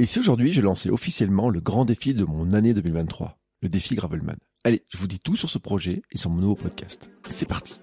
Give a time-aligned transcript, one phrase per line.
[0.00, 3.96] Et si aujourd'hui je lançais officiellement le grand défi de mon année 2023, le défi
[3.96, 4.36] Gravelman?
[4.62, 7.10] Allez, je vous dis tout sur ce projet et sur mon nouveau podcast.
[7.28, 7.80] C'est parti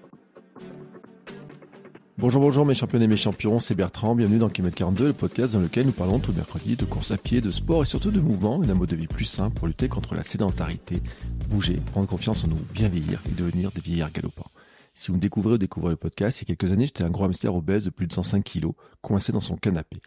[2.16, 5.52] Bonjour, bonjour mes champions et mes champions, c'est Bertrand, bienvenue dans Kilomètre 42, le podcast
[5.52, 8.10] dans lequel nous parlons tout le mercredi de course à pied, de sport et surtout
[8.10, 11.02] de mouvement et d'un mode de vie plus simple pour lutter contre la sédentarité,
[11.50, 14.50] bouger, prendre confiance en nous, bien vieillir et devenir des vieillards galopants.
[14.94, 17.10] Si vous me découvrez ou découvrez le podcast, il y a quelques années, j'étais un
[17.10, 18.72] gros hamster obèse de plus de 105 kilos,
[19.02, 19.98] coincé dans son canapé.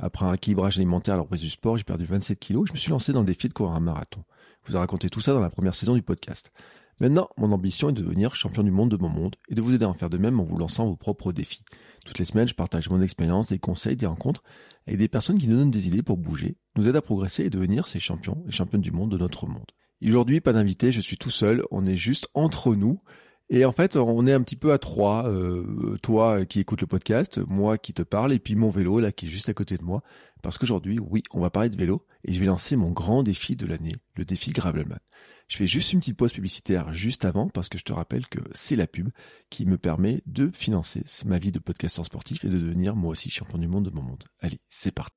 [0.00, 2.78] Après un équilibrage alimentaire à la du sport, j'ai perdu 27 kilos et je me
[2.78, 4.22] suis lancé dans le défi de courir un marathon.
[4.62, 6.52] Je vous ai raconté tout ça dans la première saison du podcast.
[7.00, 9.74] Maintenant, mon ambition est de devenir champion du monde de mon monde et de vous
[9.74, 11.62] aider à en faire de même en vous lançant vos propres défis.
[12.04, 14.42] Toutes les semaines, je partage mon expérience, des conseils, des rencontres
[14.86, 17.50] avec des personnes qui nous donnent des idées pour bouger, nous aident à progresser et
[17.50, 19.70] devenir ces champions et championnes du monde de notre monde.
[20.02, 22.98] Aujourd'hui, pas d'invité, je suis tout seul, on est juste entre nous.
[23.50, 25.28] Et en fait, on est un petit peu à trois.
[25.28, 29.10] Euh, toi qui écoutes le podcast, moi qui te parle, et puis mon vélo là
[29.10, 30.02] qui est juste à côté de moi.
[30.42, 33.56] Parce qu'aujourd'hui, oui, on va parler de vélo et je vais lancer mon grand défi
[33.56, 34.98] de l'année, le défi Gravelman.
[35.48, 38.40] Je fais juste une petite pause publicitaire juste avant parce que je te rappelle que
[38.52, 39.08] c'est la pub
[39.48, 43.30] qui me permet de financer ma vie de podcasteur sportif et de devenir moi aussi
[43.30, 44.24] champion du monde de mon monde.
[44.40, 45.16] Allez, c'est parti.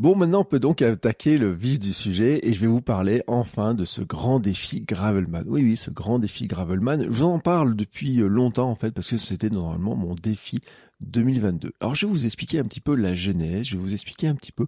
[0.00, 3.22] Bon, maintenant on peut donc attaquer le vif du sujet et je vais vous parler
[3.28, 5.44] enfin de ce grand défi Gravelman.
[5.46, 7.04] Oui, oui, ce grand défi Gravelman.
[7.04, 10.60] Je vous en parle depuis longtemps en fait parce que c'était normalement mon défi
[11.06, 11.74] 2022.
[11.80, 14.34] Alors je vais vous expliquer un petit peu la genèse, je vais vous expliquer un
[14.34, 14.66] petit peu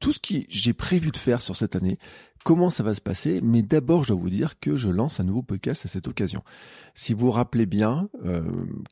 [0.00, 1.98] tout ce que j'ai prévu de faire sur cette année,
[2.44, 5.24] comment ça va se passer, mais d'abord je dois vous dire que je lance un
[5.24, 6.42] nouveau podcast à cette occasion.
[6.94, 8.42] Si vous vous rappelez bien, euh,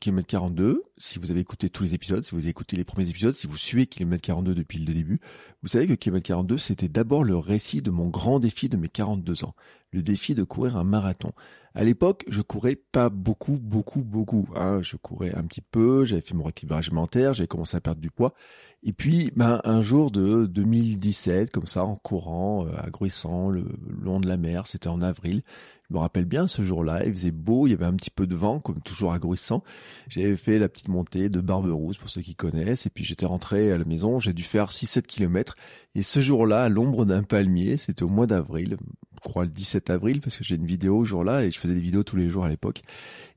[0.01, 3.09] Kilomètre 42, si vous avez écouté tous les épisodes, si vous avez écouté les premiers
[3.09, 5.19] épisodes, si vous suivez Kilomètre 42 depuis le début,
[5.63, 8.89] vous savez que Kilomètre 42 c'était d'abord le récit de mon grand défi de mes
[8.89, 9.55] 42 ans,
[9.93, 11.33] le défi de courir un marathon.
[11.75, 14.49] À l'époque, je courais pas beaucoup, beaucoup, beaucoup.
[14.57, 14.83] Hein.
[14.83, 18.11] Je courais un petit peu, j'avais fait mon rééquilibrage alimentaire, j'avais commencé à perdre du
[18.11, 18.35] poids.
[18.83, 23.65] Et puis, ben, un jour de 2017, comme ça, en courant, euh, à Gruissant, le,
[24.01, 25.43] long de la mer, c'était en avril.
[25.91, 28.27] Je me rappelle bien ce jour-là, il faisait beau, il y avait un petit peu
[28.27, 29.63] de vent, comme toujours à Gruissant.
[30.09, 33.71] J'avais fait la petite montée de Barberousse, pour ceux qui connaissent, et puis j'étais rentré
[33.71, 35.57] à la maison, j'ai dû faire 6-7 kilomètres.
[35.95, 38.79] Et ce jour-là, à l'ombre d'un palmier, c'était au mois d'avril,
[39.15, 41.75] je crois le 17 avril, parce que j'ai une vidéo ce jour-là, et je faisais
[41.75, 42.81] des vidéos tous les jours à l'époque.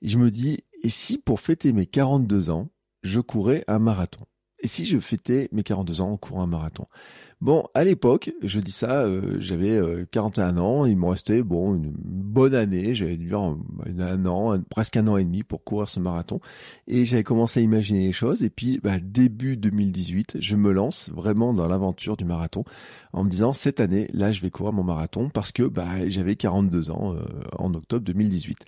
[0.02, 2.70] Et je me dis, et si pour fêter mes 42 ans,
[3.02, 4.26] je courais un marathon?
[4.64, 6.86] Et si je fêtais mes 42 ans en courant un marathon?
[7.42, 9.78] Bon, à l'époque, je dis ça, euh, j'avais
[10.12, 13.58] 41 ans, il me restait bon une bonne année, j'avais dû un,
[14.00, 16.40] un an, presque un an et demi pour courir ce marathon,
[16.88, 18.44] et j'avais commencé à imaginer les choses.
[18.44, 22.64] Et puis, bah, début 2018, je me lance vraiment dans l'aventure du marathon
[23.12, 26.38] en me disant cette année, là, je vais courir mon marathon parce que bah, j'avais
[26.38, 27.26] 42 ans euh,
[27.58, 28.60] en octobre 2018.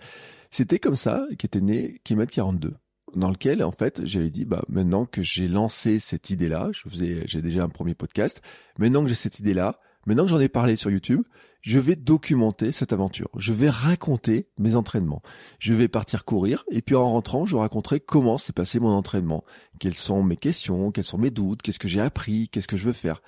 [0.52, 2.76] C'était comme ça qu'était né Kilomètre 42
[3.16, 6.88] dans lequel en fait j'avais dit bah maintenant que j'ai lancé cette idée là, je
[6.90, 8.42] faisais j'ai déjà un premier podcast,
[8.78, 11.24] maintenant que j'ai cette idée là, maintenant que j'en ai parlé sur YouTube,
[11.62, 13.30] je vais documenter cette aventure.
[13.38, 15.24] Je vais raconter mes entraînements.
[15.58, 19.44] Je vais partir courir et puis en rentrant, je raconterai comment s'est passé mon entraînement,
[19.80, 22.86] quelles sont mes questions, quels sont mes doutes, qu'est-ce que j'ai appris, qu'est-ce que je
[22.86, 23.24] veux faire.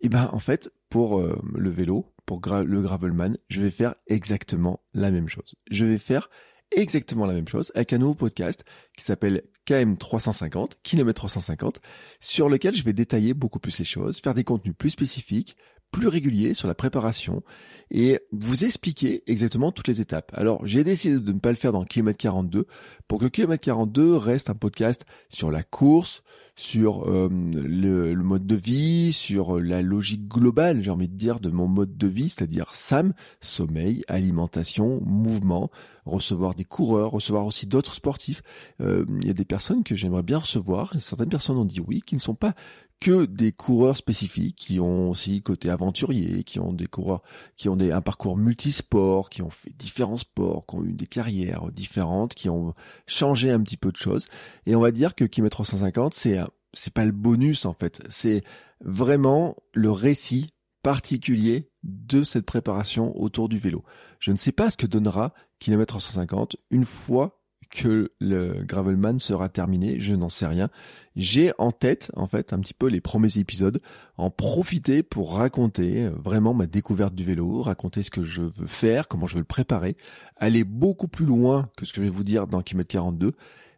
[0.00, 4.80] Et ben en fait, pour euh, le vélo, pour le gravelman, je vais faire exactement
[4.92, 5.54] la même chose.
[5.70, 6.28] Je vais faire
[6.70, 8.64] exactement la même chose avec un nouveau podcast
[8.96, 11.80] qui s'appelle KM350, Kilomètre 350,
[12.20, 15.56] sur lequel je vais détailler beaucoup plus les choses, faire des contenus plus spécifiques,
[15.90, 17.42] plus réguliers sur la préparation
[17.90, 20.32] et vous expliquer exactement toutes les étapes.
[20.34, 22.66] Alors, j'ai décidé de ne pas le faire dans Kilomètre 42
[23.06, 26.22] pour que Kilomètre 42 reste un podcast sur la course,
[26.56, 31.38] sur euh, le, le, mode de vie, sur la logique globale, j'ai envie de dire,
[31.38, 35.70] de mon mode de vie, c'est-à-dire SAM, sommeil, alimentation, mouvement,
[36.06, 38.42] recevoir des coureurs, recevoir aussi d'autres sportifs.
[38.80, 42.02] Euh, il y a des personnes que j'aimerais bien recevoir, certaines personnes ont dit oui,
[42.04, 42.54] qui ne sont pas
[43.00, 47.22] que des coureurs spécifiques qui ont aussi côté aventurier, qui ont des coureurs
[47.56, 51.06] qui ont des, un parcours multisport, qui ont fait différents sports, qui ont eu des
[51.06, 52.74] carrières différentes, qui ont
[53.06, 54.26] changé un petit peu de choses.
[54.64, 56.40] Et on va dire que Kilomètre 350, c'est
[56.72, 58.42] c'est pas le bonus en fait, c'est
[58.80, 60.48] vraiment le récit
[60.82, 63.82] particulier de cette préparation autour du vélo.
[64.20, 69.48] Je ne sais pas ce que donnera kilomètre 350 une fois que le Gravelman sera
[69.48, 70.68] terminé, je n'en sais rien.
[71.16, 73.80] J'ai en tête, en fait, un petit peu les premiers épisodes,
[74.18, 78.66] en profiter pour raconter euh, vraiment ma découverte du vélo, raconter ce que je veux
[78.66, 79.96] faire, comment je veux le préparer,
[80.36, 83.32] aller beaucoup plus loin que ce que je vais vous dire dans Kilomètre 42,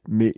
[0.09, 0.35] mais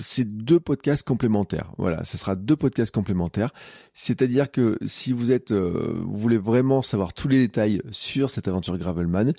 [0.00, 1.72] c'est deux podcasts complémentaires.
[1.78, 3.52] Voilà, ce sera deux podcasts complémentaires.
[3.94, 8.48] C'est-à-dire que si vous êtes, euh, vous voulez vraiment savoir tous les détails sur cette
[8.48, 9.32] aventure Gravelman,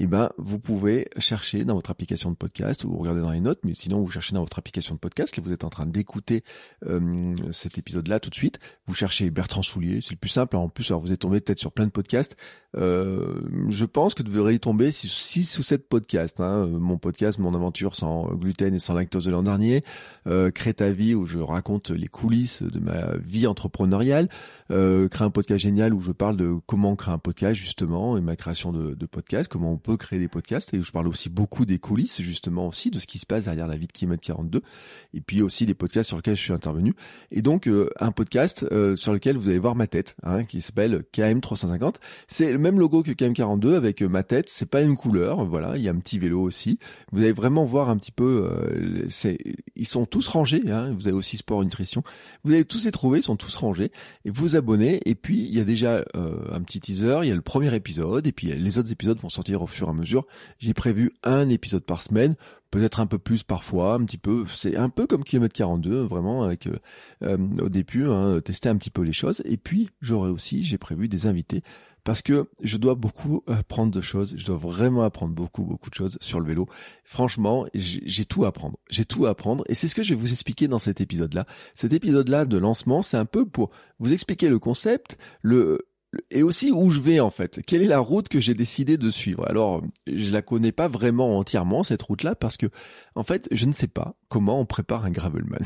[0.00, 3.58] eh ben, vous pouvez chercher dans votre application de podcast ou regarder dans les notes,
[3.64, 6.44] mais sinon vous cherchez dans votre application de podcast, là vous êtes en train d'écouter
[6.86, 10.56] euh, cet épisode-là tout de suite, vous cherchez Bertrand Soulier, c'est le plus simple.
[10.56, 12.36] En plus, alors vous êtes tombé peut-être sur plein de podcasts.
[12.76, 13.40] Euh,
[13.70, 16.40] je pense que vous devriez y tomber 6 ou 7 podcasts.
[16.40, 16.68] Hein.
[16.68, 19.82] Mon podcast, mon aventure sans gluten et sans lactose de l'an dernier,
[20.26, 24.28] euh, Crée ta vie où je raconte les coulisses de ma vie entrepreneuriale,
[24.70, 28.20] euh, Crée un podcast génial où je parle de comment créer un podcast justement et
[28.20, 30.74] ma création de, de podcast, comment on créer des podcasts.
[30.74, 33.66] Et je parle aussi beaucoup des coulisses justement aussi de ce qui se passe derrière
[33.66, 34.62] la vie de Kilomètre 42
[35.14, 36.94] et puis aussi des podcasts sur lesquels je suis intervenu.
[37.30, 40.60] Et donc euh, un podcast euh, sur lequel vous allez voir ma tête hein, qui
[40.60, 41.94] s'appelle KM350
[42.26, 45.76] c'est le même logo que KM42 avec euh, ma tête c'est pas une couleur voilà
[45.76, 46.78] il y a un petit vélo aussi.
[47.12, 48.48] Vous allez vraiment voir un petit peu
[49.08, 49.38] c'est
[49.76, 52.02] ils sont tous rangés hein, vous avez aussi sport nutrition.
[52.44, 53.90] Vous allez tous les trouver ils sont tous rangés.
[54.24, 55.00] Et vous abonnez.
[55.04, 57.20] Et puis il y a déjà un petit teaser.
[57.22, 58.26] Il y a le premier épisode.
[58.26, 60.26] Et puis les autres épisodes vont sortir au fur et à mesure.
[60.58, 62.36] J'ai prévu un épisode par semaine,
[62.70, 64.44] peut-être un peu plus parfois, un petit peu.
[64.46, 66.78] C'est un peu comme kilomètre 42, vraiment avec euh,
[67.22, 69.42] euh, au début, hein, tester un petit peu les choses.
[69.44, 71.62] Et puis j'aurai aussi, j'ai prévu des invités
[72.08, 74.32] parce que je dois beaucoup apprendre de choses.
[74.38, 76.66] Je dois vraiment apprendre beaucoup, beaucoup de choses sur le vélo.
[77.04, 78.78] Franchement, j'ai tout à apprendre.
[78.88, 81.44] J'ai tout à apprendre et c'est ce que je vais vous expliquer dans cet épisode-là.
[81.74, 83.68] Cet épisode-là de lancement, c'est un peu pour
[83.98, 85.86] vous expliquer le concept, le
[86.30, 87.60] et aussi où je vais en fait?
[87.66, 89.46] Quelle est la route que j'ai décidé de suivre?
[89.46, 92.66] Alors, je la connais pas vraiment entièrement cette route-là parce que
[93.14, 95.60] en fait, je ne sais pas comment on prépare un gravelman.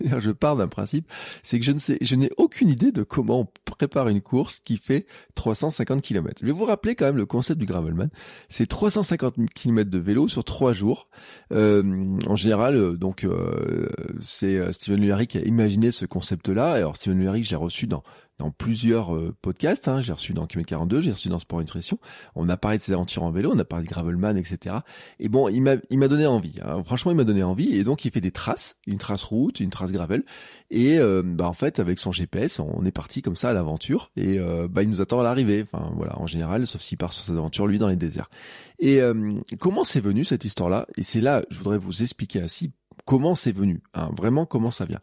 [0.18, 1.10] je pars d'un principe,
[1.42, 4.60] c'est que je ne sais, je n'ai aucune idée de comment on prépare une course
[4.60, 6.38] qui fait 350 km.
[6.40, 8.10] Je vais vous rappeler quand même le concept du gravelman.
[8.48, 11.08] C'est 350 km de vélo sur trois jours.
[11.52, 13.88] Euh, en général, euh, donc euh,
[14.20, 16.72] c'est Steven Lurie qui a imaginé ce concept-là.
[16.72, 18.02] Alors Steven Lurie, j'ai reçu dans
[18.40, 19.86] dans plusieurs euh, podcasts.
[19.86, 20.00] Hein.
[20.00, 21.98] J'ai reçu dans Kilomètre 42, j'ai reçu dans Sport Nutrition.
[22.34, 24.76] On a parlé de ses aventures en vélo, on a parlé de Gravelman, etc.
[25.18, 26.54] Et bon, il m'a, il m'a donné envie.
[26.64, 26.82] Hein.
[26.82, 27.76] Franchement, il m'a donné envie.
[27.76, 30.24] Et donc, il fait des traces, une trace route, une trace gravel.
[30.70, 34.10] Et euh, bah en fait, avec son GPS, on est parti comme ça à l'aventure.
[34.16, 35.62] Et euh, bah il nous attend à l'arrivée.
[35.70, 38.30] Enfin voilà, en général, sauf s'il part sur ses aventures lui dans les déserts.
[38.78, 39.00] Et
[39.58, 40.86] comment c'est venu cette histoire-là?
[40.96, 42.72] Et c'est là, je voudrais vous expliquer ainsi
[43.04, 43.82] comment c'est venu.
[43.92, 45.00] Hein, vraiment comment ça vient?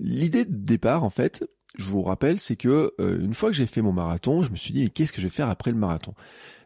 [0.00, 1.44] L'idée de départ, en fait,
[1.76, 4.56] je vous rappelle, c'est que euh, une fois que j'ai fait mon marathon, je me
[4.56, 6.14] suis dit mais qu'est-ce que je vais faire après le marathon?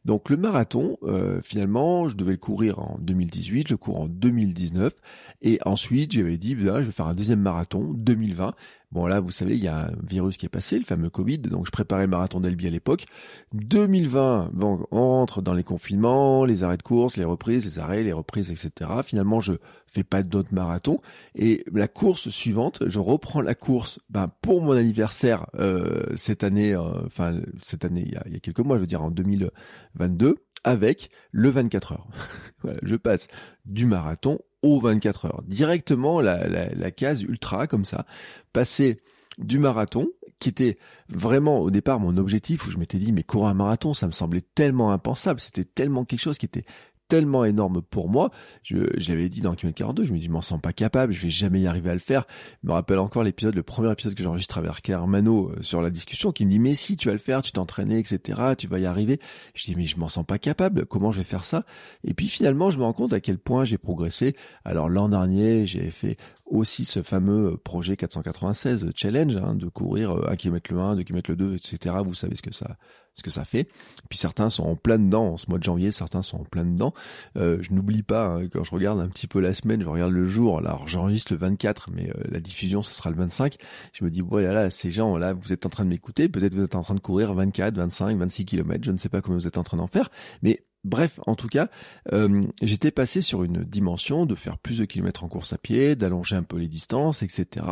[0.05, 4.95] Donc le marathon, euh, finalement, je devais le courir en 2018, je cours en 2019,
[5.43, 8.55] et ensuite j'avais dit là, je vais faire un deuxième marathon 2020.
[8.91, 11.39] Bon là, vous savez, il y a un virus qui est passé, le fameux Covid,
[11.39, 13.05] donc je préparais le marathon d'Albi à l'époque.
[13.53, 18.03] 2020, bon, on rentre dans les confinements, les arrêts de course, les reprises, les arrêts,
[18.03, 18.91] les reprises, etc.
[19.05, 19.53] Finalement, je
[19.93, 21.03] fais pas d'autres marathons.
[21.35, 26.73] Et la course suivante, je reprends la course ben, pour mon anniversaire euh, cette année,
[26.73, 29.03] euh, enfin cette année, il y, a, il y a quelques mois, je veux dire
[29.03, 32.07] en 2022, avec le 24 heures.
[32.63, 33.29] voilà, je passe
[33.67, 35.43] du marathon aux 24 heures.
[35.47, 38.07] Directement la, la, case ultra comme ça.
[38.53, 39.01] Passer
[39.39, 43.49] du marathon, qui était vraiment au départ mon objectif, où je m'étais dit, mais courir
[43.49, 46.65] un marathon, ça me semblait tellement impensable, c'était tellement quelque chose qui était
[47.09, 48.31] tellement énorme pour moi.
[48.63, 51.23] Je, j'avais dit dans Kilomètre 42, je me dis, je m'en sens pas capable, je
[51.23, 52.27] vais jamais y arriver à le faire.
[52.63, 55.91] Je me rappelle encore l'épisode, le premier épisode que j'enregistre avec Hermano euh, sur la
[55.91, 58.79] discussion, qui me dit, mais si, tu vas le faire, tu t'entraînais, etc., tu vas
[58.79, 59.21] y arriver.
[59.55, 61.65] Je dis, mais je m'en sens pas capable, comment je vais faire ça?
[62.05, 64.37] Et puis finalement, je me rends compte à quel point j'ai progressé.
[64.65, 70.37] Alors l'an dernier, j'ai fait aussi ce fameux projet 496 challenge hein, de courir 1
[70.37, 71.97] km le 1, 2 km le 2, etc.
[72.05, 72.77] Vous savez ce que ça
[73.19, 73.69] ce que ça fait.
[74.09, 76.65] Puis certains sont en plein dedans en ce mois de janvier, certains sont en plein
[76.65, 76.95] dedans.
[77.37, 80.13] Euh, je n'oublie pas hein, quand je regarde un petit peu la semaine, je regarde
[80.13, 80.59] le jour.
[80.59, 83.57] Alors j'enregistre le 24, mais euh, la diffusion ce sera le 25.
[83.93, 86.29] Je me dis bon là, là ces gens là, vous êtes en train de m'écouter,
[86.29, 89.21] peut-être vous êtes en train de courir 24, 25, 26 km, je ne sais pas
[89.21, 90.11] comment vous êtes en train d'en faire,
[90.43, 91.69] mais Bref, en tout cas,
[92.13, 95.97] euh, j'étais passé sur une dimension de faire plus de kilomètres en course à pied,
[95.97, 97.67] d'allonger un peu les distances, etc.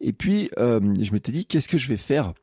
[0.00, 2.34] Et puis, euh, je m'étais dit, qu'est-ce que je vais faire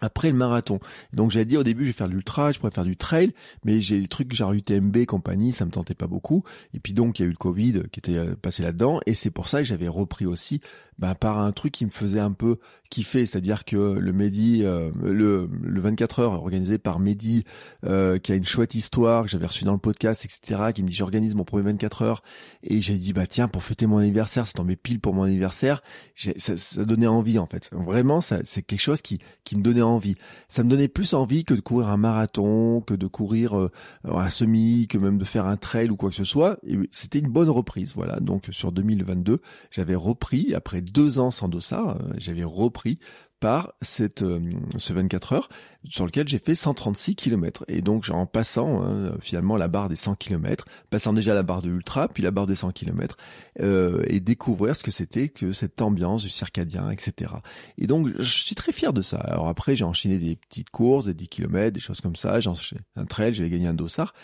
[0.00, 0.80] après le marathon.
[1.12, 3.32] Donc j'avais dit au début je vais faire de l'ultra, je pourrais faire du trail,
[3.64, 6.44] mais j'ai des trucs genre UTMB compagnie, ça me tentait pas beaucoup.
[6.74, 9.14] Et puis donc il y a eu le Covid qui était euh, passé là-dedans, et
[9.14, 10.60] c'est pour ça que j'avais repris aussi
[11.02, 14.92] ben, par un truc qui me faisait un peu kiffer, c'est-à-dire que le Mehdi, euh,
[15.02, 17.42] le, le 24 heures organisé par Mehdi,
[17.84, 20.88] euh, qui a une chouette histoire que j'avais reçu dans le podcast, etc., qui me
[20.88, 22.22] dit j'organise mon premier 24 heures,
[22.62, 25.82] et j'ai dit bah tiens pour fêter mon anniversaire, c'est tombé pile pour mon anniversaire,
[26.14, 27.68] ça, ça donnait envie en fait.
[27.72, 30.14] Vraiment, ça c'est quelque chose qui qui me donnait envie.
[30.48, 33.72] Ça me donnait plus envie que de courir un marathon, que de courir euh,
[34.04, 36.60] un semi, que même de faire un trail ou quoi que ce soit.
[36.92, 38.20] C'était une bonne reprise, voilà.
[38.20, 39.40] Donc sur 2022,
[39.72, 42.98] j'avais repris après deux ans sans dossard, j'avais repris
[43.42, 44.40] par cette, euh,
[44.78, 45.48] ce 24 heures
[45.88, 47.64] sur lequel j'ai fait 136 km.
[47.66, 51.60] Et donc en passant hein, finalement la barre des 100 km, passant déjà la barre
[51.60, 53.16] de ultra, puis la barre des 100 km,
[53.58, 57.32] euh, et découvrir ce que c'était que cette ambiance du circadien, etc.
[57.78, 59.16] Et donc je suis très fier de ça.
[59.16, 62.48] Alors après j'ai enchaîné des petites courses, des 10 km, des choses comme ça, j'ai
[62.94, 64.14] un trail, j'avais gagné un dossard.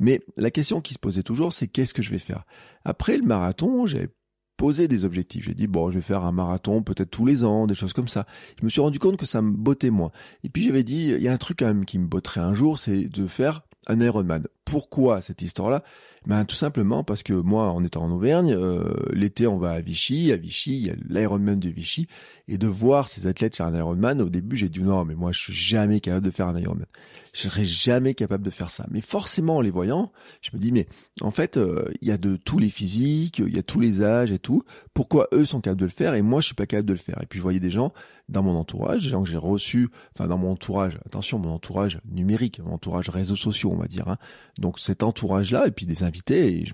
[0.00, 2.44] Mais la question qui se posait toujours, c'est qu'est-ce que je vais faire?
[2.84, 4.10] Après le marathon, j'avais
[4.56, 5.44] poser des objectifs.
[5.44, 8.08] J'ai dit bon, je vais faire un marathon peut-être tous les ans, des choses comme
[8.08, 8.26] ça.
[8.58, 10.10] Je me suis rendu compte que ça me bottait moins.
[10.44, 12.54] Et puis j'avais dit il y a un truc quand même qui me botterait un
[12.54, 14.46] jour, c'est de faire un Ironman.
[14.64, 15.82] Pourquoi cette histoire-là?
[16.26, 19.80] Ben tout simplement parce que moi, en étant en Auvergne, euh, l'été on va à
[19.80, 22.08] Vichy, à Vichy il y a l'Ironman de Vichy,
[22.48, 25.32] et de voir ces athlètes faire un Ironman, au début j'ai dit non, mais moi
[25.32, 26.86] je suis jamais capable de faire un Ironman.
[27.32, 28.86] Je serais jamais capable de faire ça.
[28.90, 30.12] Mais forcément en les voyant,
[30.42, 30.86] je me dis mais
[31.20, 34.02] en fait euh, il y a de tous les physiques, il y a tous les
[34.02, 34.62] âges et tout.
[34.94, 36.98] Pourquoi eux sont capables de le faire et moi je suis pas capable de le
[36.98, 37.18] faire?
[37.22, 37.92] Et puis je voyais des gens
[38.28, 42.00] dans mon entourage, des gens que j'ai reçus, enfin dans mon entourage, attention, mon entourage
[42.10, 44.08] numérique, mon entourage réseaux sociaux, on va dire.
[44.08, 44.18] Hein.
[44.58, 46.64] Donc cet entourage-là, et puis des invités, et,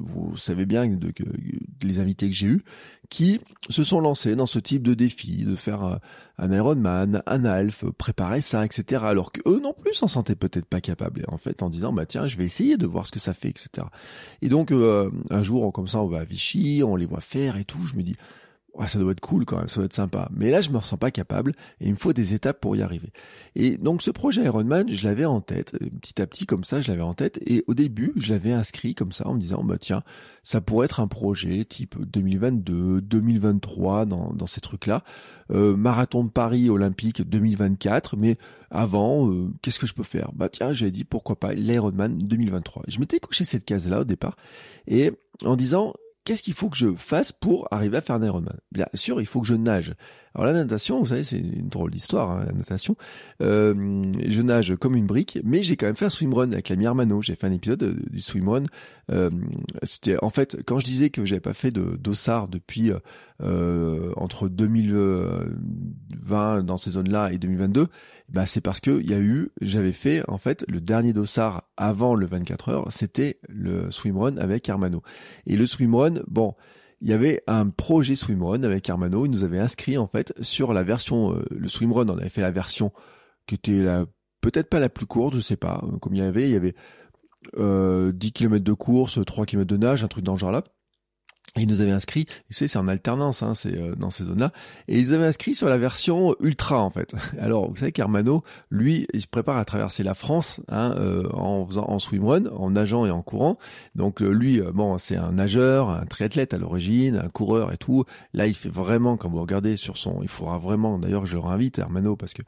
[0.00, 1.24] vous savez bien de, que,
[1.82, 2.62] les invités que j'ai eus,
[3.08, 5.96] qui se sont lancés dans ce type de défi, de faire euh,
[6.36, 9.02] un Ironman, un Alf, préparer ça, etc.
[9.06, 11.24] Alors que eux non plus s'en sentaient peut-être pas capables.
[11.28, 13.48] en fait, en disant, bah tiens, je vais essayer de voir ce que ça fait,
[13.48, 13.86] etc.
[14.42, 17.56] Et donc, euh, un jour, comme ça, on va à Vichy, on les voit faire
[17.56, 17.84] et tout.
[17.86, 18.16] Je me dis,
[18.86, 20.28] ça doit être cool quand même, ça doit être sympa.
[20.34, 22.82] Mais là, je me ressens pas capable et il me faut des étapes pour y
[22.82, 23.12] arriver.
[23.56, 26.90] Et donc, ce projet Ironman, je l'avais en tête, petit à petit comme ça, je
[26.90, 27.40] l'avais en tête.
[27.44, 30.02] Et au début, je l'avais inscrit comme ça en me disant, bah tiens,
[30.44, 35.02] ça pourrait être un projet type 2022, 2023 dans, dans ces trucs-là.
[35.50, 38.36] Euh, marathon de Paris olympique 2024, mais
[38.70, 40.30] avant, euh, qu'est-ce que je peux faire?
[40.34, 42.84] Bah tiens, j'ai dit pourquoi pas l'Ironman 2023.
[42.86, 44.36] Je m'étais couché cette case-là au départ
[44.86, 45.12] et
[45.44, 45.94] en disant
[46.28, 48.58] qu'est-ce qu'il faut que je fasse pour arriver à faire un Ironman?
[48.70, 49.94] Bien sûr, il faut que je nage.
[50.34, 52.96] Alors la natation, vous savez, c'est une drôle d'histoire, hein, la natation.
[53.40, 56.86] Euh, je nage comme une brique, mais j'ai quand même fait un swimrun avec l'ami
[56.86, 57.22] Armano.
[57.22, 58.64] J'ai fait un épisode euh, du swimrun.
[59.10, 59.30] Euh,
[59.82, 62.92] C'était en fait quand je disais que j'avais pas fait de dossard depuis
[63.42, 67.88] euh, entre 2020 dans ces zones-là et 2022,
[68.28, 71.64] bah c'est parce que il y a eu, j'avais fait en fait le dernier dossard
[71.76, 75.02] avant le 24 heures, c'était le swimrun avec Armano.
[75.46, 76.54] Et le swimrun, bon
[77.00, 79.24] il y avait un projet swimrun avec Armano.
[79.24, 82.40] Il nous avait inscrit en fait sur la version, euh, le swimrun, on avait fait
[82.40, 82.92] la version
[83.46, 84.06] qui était la
[84.40, 85.82] peut-être pas la plus courte, je sais pas.
[86.00, 86.74] Comme il y avait, il y avait
[87.56, 90.64] euh, 10 km de course, 3 km de nage, un truc dans ce genre-là.
[91.56, 94.52] Ils nous avaient inscrit, tu sais, c'est en alternance, hein, c'est euh, dans ces zones-là,
[94.86, 97.14] et ils avaient inscrit sur la version ultra en fait.
[97.40, 101.66] Alors vous savez qu'Hermano, lui, il se prépare à traverser la France hein, euh, en
[101.66, 103.56] faisant en swimrun, en nageant et en courant.
[103.94, 108.04] Donc euh, lui, bon, c'est un nageur, un triathlète à l'origine, un coureur et tout.
[108.34, 111.40] Là, il fait vraiment, quand vous regardez sur son, il faudra vraiment, d'ailleurs, je le
[111.40, 112.42] réinvite Hermano parce que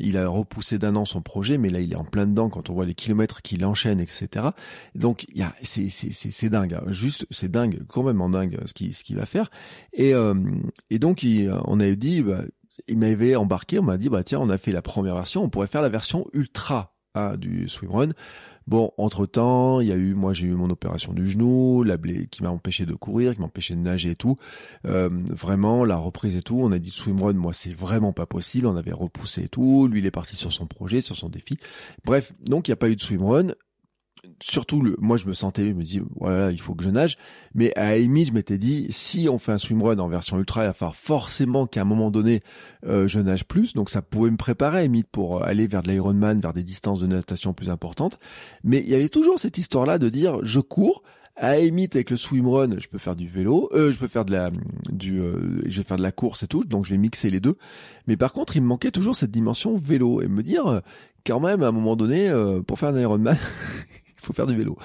[0.00, 2.70] il a repoussé d'un an son projet, mais là, il est en plein dedans quand
[2.70, 4.48] on voit les kilomètres qu'il enchaîne, etc.
[4.94, 6.84] Donc, il y a, c'est dingue, hein.
[6.88, 9.50] juste, c'est dingue quand même en dingue ce qu'il ce qu'il va faire.
[9.92, 10.34] Et, euh,
[10.90, 12.42] donc, il, on avait dit, bah,
[12.88, 15.48] il m'avait embarqué, on m'a dit, bah tiens, on a fait la première version, on
[15.48, 18.10] pourrait faire la version ultra hein, du swimrun.
[18.68, 21.96] Bon, entre temps, il y a eu, moi j'ai eu mon opération du genou, la
[21.96, 24.36] blé qui m'a empêché de courir, qui m'a empêché de nager et tout.
[24.86, 28.66] Euh, vraiment, la reprise et tout, on a dit swimrun, moi c'est vraiment pas possible,
[28.66, 29.88] on avait repoussé et tout.
[29.88, 31.56] Lui il est parti sur son projet, sur son défi.
[32.04, 33.48] Bref, donc il n'y a pas eu de swimrun
[34.40, 37.16] surtout le, moi je me sentais, je me dis voilà il faut que je nage,
[37.54, 40.66] mais à Amy je m'étais dit si on fait un swimrun en version ultra, il
[40.66, 42.40] va falloir forcément qu'à un moment donné
[42.86, 46.40] euh, je nage plus, donc ça pouvait me préparer à pour aller vers de l'Ironman,
[46.40, 48.18] vers des distances de natation plus importantes,
[48.64, 51.02] mais il y avait toujours cette histoire là de dire je cours,
[51.34, 54.32] à Amy avec le swimrun, je peux faire du vélo, euh, je peux faire de
[54.32, 54.50] la
[54.90, 57.40] du euh, je vais faire de la course et tout, donc je vais mixer les
[57.40, 57.56] deux.
[58.06, 60.82] Mais par contre, il me manquait toujours cette dimension vélo et me dire
[61.24, 62.30] quand même à un moment donné
[62.66, 63.38] pour faire un Ironman
[64.22, 64.76] il faut faire du vélo.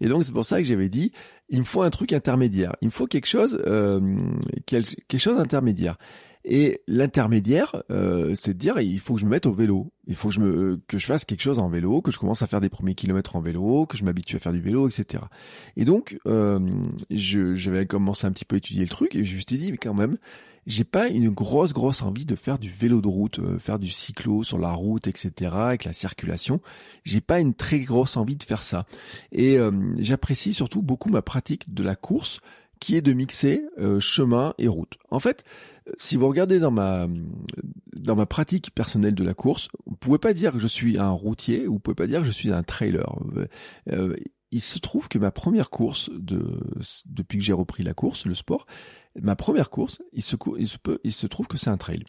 [0.00, 1.12] Et donc c'est pour ça que j'avais dit,
[1.48, 2.76] il me faut un truc intermédiaire.
[2.80, 4.00] Il me faut quelque chose, euh,
[4.66, 5.96] quelque chose d'intermédiaire.
[6.44, 10.16] Et l'intermédiaire, euh, c'est de dire il faut que je me mette au vélo, il
[10.16, 12.48] faut que je me que je fasse quelque chose en vélo, que je commence à
[12.48, 15.22] faire des premiers kilomètres en vélo, que je m'habitue à faire du vélo, etc.
[15.76, 16.58] Et donc euh,
[17.10, 19.78] j'avais commencé un petit peu à étudier le truc et je me suis dit mais
[19.78, 20.16] quand même
[20.66, 23.90] j'ai pas une grosse grosse envie de faire du vélo de route, euh, faire du
[23.90, 25.50] cyclo sur la route, etc.
[25.54, 26.60] avec la circulation.
[27.04, 28.86] J'ai pas une très grosse envie de faire ça.
[29.32, 32.40] Et euh, j'apprécie surtout beaucoup ma pratique de la course
[32.82, 34.94] qui est de mixer euh, chemin et route.
[35.10, 35.44] En fait,
[35.96, 37.06] si vous regardez dans ma
[37.94, 41.10] dans ma pratique personnelle de la course, vous pouvez pas dire que je suis un
[41.10, 43.06] routier, ou vous pouvez pas dire que je suis un trailer.
[43.90, 44.16] Euh,
[44.50, 46.60] il se trouve que ma première course de
[47.06, 48.66] depuis que j'ai repris la course, le sport,
[49.20, 52.04] ma première course, il se, trouve que c'est un trail.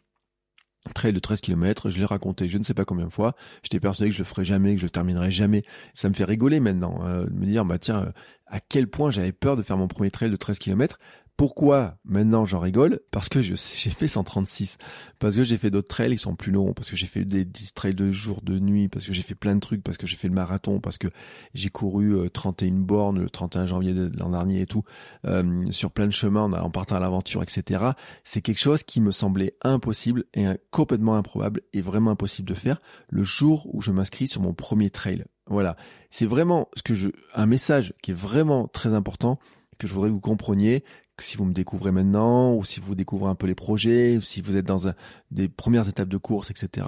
[0.93, 3.79] Trail de 13 km, je l'ai raconté je ne sais pas combien de fois, j'étais
[3.79, 5.63] persuadé que je le ferais jamais, que je le terminerais jamais.
[5.93, 8.12] Ça me fait rigoler maintenant, hein, de me dire, bah tiens,
[8.48, 11.00] à quel point j'avais peur de faire mon premier trail de 13 km
[11.38, 13.00] pourquoi maintenant j'en rigole?
[13.12, 14.78] Parce que j'ai fait 136,
[15.20, 17.46] parce que j'ai fait d'autres trails qui sont plus longs, parce que j'ai fait des
[17.46, 20.06] 10 trails de jour, de nuit, parce que j'ai fait plein de trucs, parce que
[20.06, 21.08] j'ai fait le marathon, parce que
[21.54, 24.84] j'ai couru 31 euh, bornes le 31 janvier de l'an dernier et tout,
[25.25, 27.84] euh, sur plein de chemins en, partant à l'aventure, etc.
[28.24, 32.82] C'est quelque chose qui me semblait impossible et complètement improbable et vraiment impossible de faire
[33.10, 35.25] le jour où je m'inscris sur mon premier trail.
[35.48, 35.75] Voilà,
[36.10, 39.40] c'est vraiment ce que je, un message qui est vraiment très important
[39.78, 40.84] que je voudrais que vous compreniez,
[41.20, 44.41] si vous me découvrez maintenant, ou si vous découvrez un peu les projets, ou si
[44.41, 44.93] vous êtes dans
[45.32, 46.88] des premières étapes de course, etc.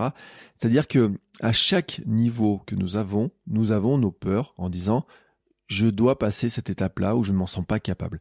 [0.57, 5.05] C'est-à-dire que à chaque niveau que nous avons, nous avons nos peurs en disant
[5.67, 8.19] je dois passer cette étape-là où je ne m'en sens pas capable.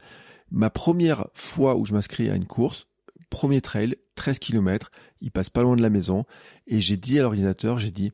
[0.50, 2.86] Ma première fois où je m'inscris à une course,
[3.30, 6.24] premier trail, 13 km, il passe pas loin de la maison,
[6.66, 8.12] et j'ai dit à l'ordinateur, j'ai dit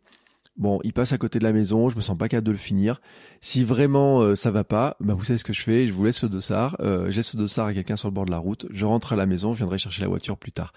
[0.61, 2.59] Bon, il passe à côté de la maison, je me sens pas capable de le
[2.59, 3.00] finir.
[3.40, 6.05] Si vraiment euh, ça va pas, bah vous savez ce que je fais, je vous
[6.05, 8.67] laisse ce dossard, euh, j'ai ce dossard à quelqu'un sur le bord de la route,
[8.71, 10.75] je rentre à la maison, je viendrai chercher la voiture plus tard.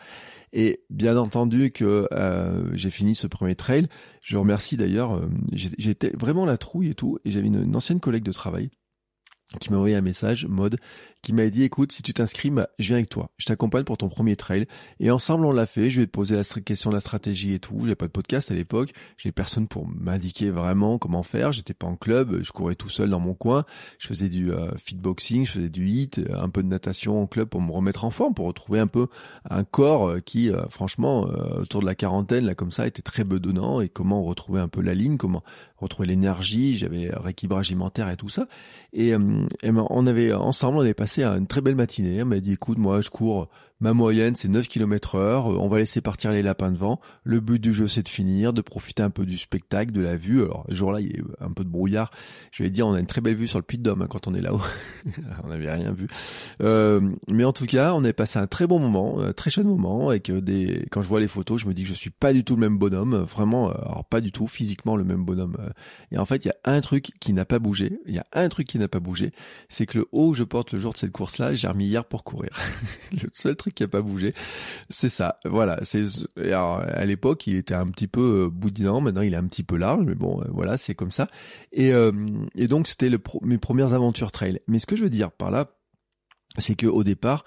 [0.53, 3.87] Et bien entendu que euh, j'ai fini ce premier trail.
[4.21, 8.23] Je remercie d'ailleurs, euh, j'étais vraiment la trouille et tout, et j'avais une ancienne collègue
[8.23, 8.69] de travail
[9.59, 10.79] qui m'a envoyé un message mode
[11.23, 13.31] qui m'a dit écoute si tu t'inscris bah, je viens avec toi.
[13.37, 14.67] Je t'accompagne pour ton premier trail.
[14.99, 15.89] Et ensemble on l'a fait.
[15.89, 17.81] Je vais te poser la question de la stratégie et tout.
[17.87, 18.91] J'ai pas de podcast à l'époque.
[19.17, 21.53] J'ai personne pour m'indiquer vraiment comment faire.
[21.53, 22.43] J'étais pas en club.
[22.43, 23.63] Je courais tout seul dans mon coin.
[23.99, 25.45] Je faisais du euh, fitboxing.
[25.45, 28.33] Je faisais du hit un peu de natation en club pour me remettre en forme
[28.33, 29.07] pour retrouver un peu
[29.49, 33.01] un corps euh, qui euh, franchement euh, autour de la quarantaine là comme ça était
[33.01, 33.79] très bedonnant.
[33.79, 35.43] Et comment retrouver un peu la ligne comment
[35.77, 36.77] retrouver l'énergie.
[36.77, 38.47] J'avais rééquilibrage alimentaire et tout ça.
[38.91, 39.13] Et,
[39.61, 42.17] et on avait ensemble on avait passé une très belle matinée.
[42.17, 43.47] Elle m'a dit, écoute, moi, je cours
[43.79, 45.47] Ma moyenne, c'est 9 km heure.
[45.47, 47.01] On va laisser partir les lapins devant.
[47.23, 50.15] Le but du jeu, c'est de finir, de profiter un peu du spectacle, de la
[50.15, 50.41] vue.
[50.41, 52.09] Alors, ce jour-là, il y a un peu de brouillard.
[52.51, 54.07] Je vais dire, on a une très belle vue sur le Puy de Dôme hein,
[54.09, 54.61] quand on est là-haut.
[55.43, 56.07] on n'avait rien vu.
[56.61, 59.65] Euh, mais en tout cas, on a passé un très bon moment, un très chouette
[59.65, 62.09] moment avec euh, des, quand je vois les photos, je me dis que je suis
[62.09, 63.15] pas du tout le même bonhomme.
[63.15, 65.57] Vraiment, euh, alors pas du tout physiquement le même bonhomme.
[66.11, 67.99] Et en fait, il y a un truc qui n'a pas bougé.
[68.05, 69.33] Il y a un truc qui n'a pas bougé.
[69.67, 72.05] C'est que le haut que je porte le jour de cette course-là, j'ai remis hier
[72.05, 72.51] pour courir.
[73.11, 74.33] le seul truc qui a pas bougé.
[74.89, 75.39] C'est ça.
[75.45, 75.79] Voilà.
[75.83, 76.05] C'est
[76.37, 79.01] à l'époque, il était un petit peu euh, boudinant.
[79.01, 81.27] Maintenant, il est un petit peu large, mais bon, euh, voilà, c'est comme ça.
[81.71, 82.11] Et, euh,
[82.55, 84.59] et donc, c'était mes premières aventures trail.
[84.67, 85.71] Mais ce que je veux dire par là,
[86.57, 87.45] c'est que au départ,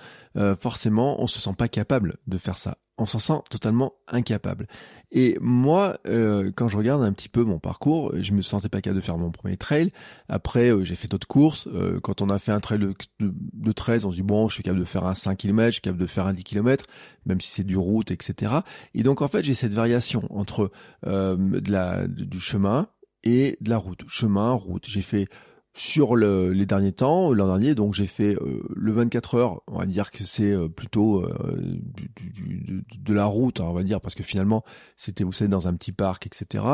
[0.58, 4.66] forcément, on se sent pas capable de faire ça on s'en sent totalement incapable.
[5.12, 8.80] Et moi, euh, quand je regarde un petit peu mon parcours, je me sentais pas
[8.80, 9.92] capable de faire mon premier trail.
[10.28, 11.68] Après, euh, j'ai fait d'autres courses.
[11.68, 14.54] Euh, quand on a fait un trail de, de, 13, on se dit bon, je
[14.54, 16.84] suis capable de faire un 5 km, je suis capable de faire un 10 km,
[17.24, 18.52] même si c'est du route, etc.
[18.94, 20.70] Et donc en fait, j'ai cette variation entre
[21.04, 22.88] de la, du chemin
[23.22, 24.02] et de la route.
[24.08, 24.86] Chemin, route.
[24.88, 25.28] J'ai fait
[25.76, 29.78] sur le, les derniers temps, l'an dernier, donc j'ai fait euh, le 24 heures, on
[29.78, 31.78] va dire que c'est euh, plutôt euh,
[32.16, 34.64] du, de la route, hein, on va dire, parce que finalement
[34.96, 36.64] c'était, vous savez, dans un petit parc, etc.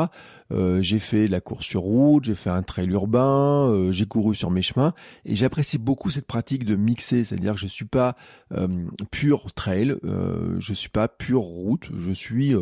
[0.79, 4.61] j'ai fait la course sur route, j'ai fait un trail urbain, j'ai couru sur mes
[4.61, 4.93] chemins,
[5.25, 8.15] et j'apprécie beaucoup cette pratique de mixer, c'est-à-dire que je suis pas
[9.11, 9.97] pur trail,
[10.59, 12.55] je suis pas pure route, je suis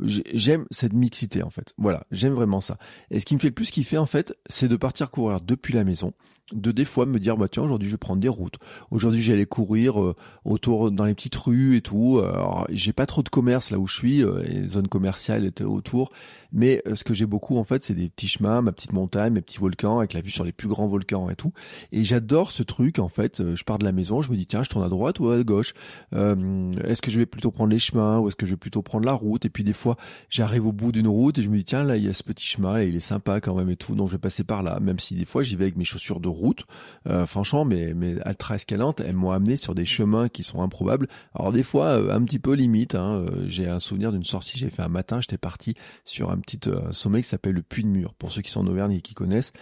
[0.00, 1.72] j'aime cette mixité en fait.
[1.78, 2.78] Voilà, j'aime vraiment ça.
[3.10, 5.72] Et ce qui me fait le plus kiffer en fait, c'est de partir courir depuis
[5.72, 6.12] la maison,
[6.52, 8.56] de des fois me dire bah tiens aujourd'hui je vais prendre des routes.
[8.90, 12.20] Aujourd'hui j'allais courir euh, autour dans les petites rues et tout.
[12.22, 15.64] Alors j'ai pas trop de commerce là où je suis, euh, les zones commerciales étaient
[15.64, 16.10] autour,
[16.52, 19.32] mais euh, ce que j'ai beaucoup en fait c'est des petits chemins, ma petite montagne,
[19.32, 21.52] mes petits volcans avec la vue sur les plus grands volcans et tout.
[21.92, 23.54] Et j'adore ce truc en fait.
[23.54, 25.42] Je pars de la maison, je me dis tiens je tourne à droite ou à
[25.42, 25.72] gauche.
[26.12, 29.06] est-ce que je vais plutôt prendre les chemins ou est-ce que je vais plutôt prendre
[29.06, 29.44] la route?
[29.44, 29.83] Et puis des fois
[30.28, 32.22] j'arrive au bout d'une route et je me dis tiens là il y a ce
[32.22, 34.62] petit chemin, là, il est sympa quand même et tout, donc je vais passer par
[34.62, 34.78] là.
[34.80, 36.64] Même si des fois j'y vais avec mes chaussures de route.
[37.08, 41.08] Euh, franchement, mes, mes ultra escalantes, elles m'ont amené sur des chemins qui sont improbables.
[41.34, 42.94] Alors des fois, euh, un petit peu limite.
[42.94, 46.60] Hein, j'ai un souvenir d'une sortie, j'ai fait un matin, j'étais parti sur un petit
[46.92, 48.14] sommet qui s'appelle le Puy de Mur.
[48.14, 49.52] Pour ceux qui sont en Auvergne et qui connaissent,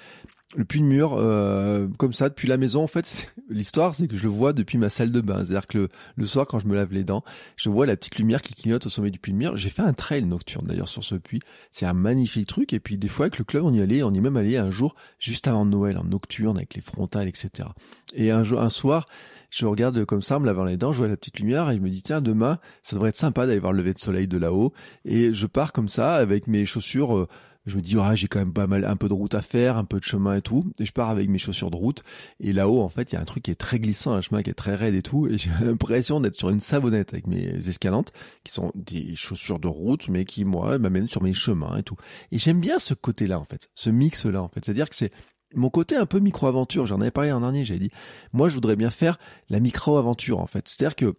[0.57, 4.17] le puits de mur, euh, comme ça, depuis la maison, en fait, l'histoire, c'est que
[4.17, 5.45] je le vois depuis ma salle de bain.
[5.45, 7.25] C'est-à-dire que le, soir, quand je me lave les dents,
[7.57, 9.57] je vois la petite lumière qui clignote au sommet du puits de mur.
[9.57, 11.41] J'ai fait un trail nocturne, d'ailleurs, sur ce puits.
[11.71, 12.73] C'est un magnifique truc.
[12.73, 14.57] Et puis, des fois, avec le club, on y allait, on y est même allé
[14.57, 17.69] un jour, juste avant Noël, en nocturne, avec les frontales, etc.
[18.15, 19.07] Et un jour, un soir,
[19.51, 21.81] je regarde comme ça, me lavant les dents, je vois la petite lumière et je
[21.81, 24.39] me dis, tiens, demain, ça devrait être sympa d'aller voir le lever de soleil de
[24.39, 24.73] là-haut.
[25.05, 27.29] Et je pars comme ça, avec mes chaussures, euh,
[27.67, 29.77] je me dis ouais, j'ai quand même pas mal un peu de route à faire,
[29.77, 32.03] un peu de chemin et tout, et je pars avec mes chaussures de route.
[32.41, 34.43] Et là-haut en fait il y a un truc qui est très glissant, un chemin
[34.43, 37.69] qui est très raide et tout, et j'ai l'impression d'être sur une savonnette avec mes
[37.69, 38.13] escalantes
[38.45, 41.97] qui sont des chaussures de route mais qui moi m'amènent sur mes chemins et tout.
[42.31, 45.13] Et j'aime bien ce côté-là en fait, ce mix-là en fait, c'est-à-dire que c'est
[45.55, 47.91] mon côté un peu micro-aventure, j'en avais parlé un dernier, j'avais dit,
[48.33, 49.19] moi je voudrais bien faire
[49.51, 51.15] la micro-aventure en fait, c'est-à-dire que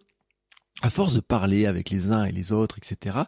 [0.82, 3.20] à force de parler avec les uns et les autres, etc.,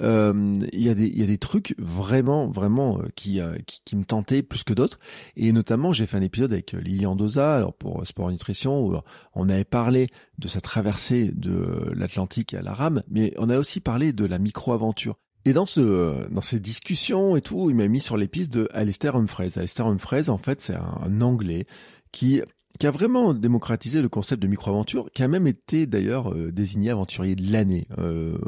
[0.00, 3.80] euh, il y, a des, y a des trucs vraiment, vraiment euh, qui, euh, qui,
[3.84, 4.98] qui, me tentaient plus que d'autres.
[5.36, 8.96] Et notamment, j'ai fait un épisode avec Lilian Doza, alors pour Sport Nutrition, où
[9.34, 13.80] on avait parlé de sa traversée de l'Atlantique à la rame, mais on a aussi
[13.80, 15.16] parlé de la micro-aventure.
[15.44, 18.68] Et dans ce, dans ces discussions et tout, il m'a mis sur les pistes de
[18.72, 19.58] Alistair Humphreys.
[19.58, 21.66] Alistair Humphreys, en fait, c'est un Anglais
[22.12, 22.40] qui
[22.78, 26.90] qui a vraiment démocratisé le concept de micro-aventure, qui a même été d'ailleurs euh, désigné
[26.90, 28.38] aventurier de l'année euh,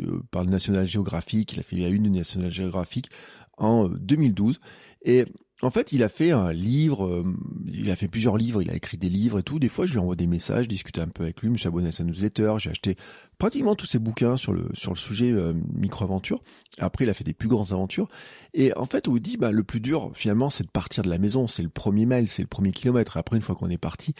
[0.00, 1.52] euh, par le National Geographic.
[1.52, 3.08] Il a fait la une du National Geographic
[3.56, 4.60] en 2012.
[5.02, 5.24] Et
[5.62, 7.24] en fait, il a fait un livre, euh,
[7.66, 9.58] il a fait plusieurs livres, il a écrit des livres et tout.
[9.58, 11.66] Des fois, je lui envoie des messages, discute un peu avec lui, je me suis
[11.66, 12.96] abonné à sa newsletter, j'ai acheté
[13.38, 16.40] pratiquement tous ses bouquins sur le sur le sujet euh, micro-aventure.
[16.78, 18.08] Après, il a fait des plus grandes aventures.
[18.54, 21.10] Et en fait, on vous dit, bah, le plus dur, finalement, c'est de partir de
[21.10, 21.48] la maison.
[21.48, 23.16] C'est le premier mail, c'est le premier kilomètre.
[23.16, 24.14] Après, une fois qu'on est parti,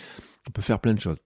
[0.49, 1.19] on peut faire plein de choses.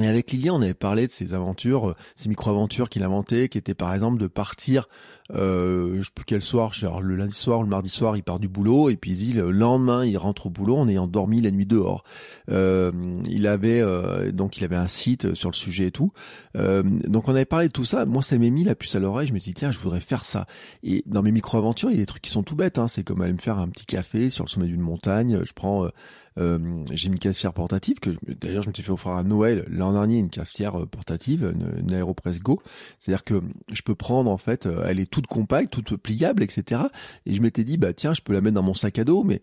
[0.00, 3.56] Et avec Lilian, on avait parlé de ces aventures, euh, ces micro-aventures qu'il inventait, qui
[3.56, 4.88] étaient par exemple de partir,
[5.32, 8.38] euh, je sais plus quel soir, genre le lundi soir, le mardi soir, il part
[8.38, 11.50] du boulot, et puis il le lendemain, il rentre au boulot en ayant dormi la
[11.50, 12.04] nuit dehors.
[12.50, 12.92] Euh,
[13.28, 16.12] il avait euh, donc il avait un site sur le sujet et tout.
[16.56, 18.06] Euh, donc on avait parlé de tout ça.
[18.06, 19.28] Moi, ça m'est mis la puce à l'oreille.
[19.28, 20.46] Je me suis dit tiens, je voudrais faire ça.
[20.82, 22.78] Et dans mes micro-aventures, il y a des trucs qui sont tout bêtes.
[22.78, 22.88] Hein.
[22.88, 25.40] C'est comme aller me faire un petit café sur le sommet d'une montagne.
[25.44, 25.90] Je prends euh,
[26.36, 30.18] j'ai une cafetière portative que d'ailleurs je me suis fait offrir à Noël l'an dernier
[30.18, 32.60] une cafetière euh, portative, une, Aeropress Go.
[32.98, 33.40] C'est-à-dire que
[33.72, 36.82] je peux prendre en fait, euh, elle est toute compacte, toute pliable, etc.
[37.24, 39.24] Et je m'étais dit bah tiens, je peux la mettre dans mon sac à dos,
[39.24, 39.40] mais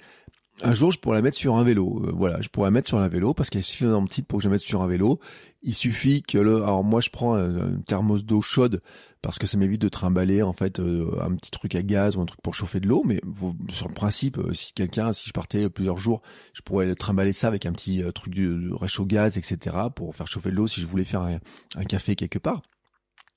[0.62, 2.06] un jour, je pourrais la mettre sur un vélo.
[2.14, 4.44] voilà, je pourrais la mettre sur un vélo parce qu'elle est suffisamment petite pour que
[4.44, 5.20] je la mette sur un vélo.
[5.64, 8.82] Il suffit que le, alors moi je prends un, thermos d'eau chaude
[9.22, 12.22] parce que ça m'évite de trimballer en fait euh, un petit truc à gaz ou
[12.22, 13.22] un truc pour chauffer de l'eau mais
[13.70, 16.22] sur le principe euh, si quelqu'un si je partais plusieurs jours
[16.54, 20.28] je pourrais trimballer ça avec un petit euh, truc de, réchaud gaz etc pour faire
[20.28, 22.62] chauffer de l'eau si je voulais faire un café quelque part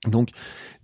[0.06, 0.30] donc,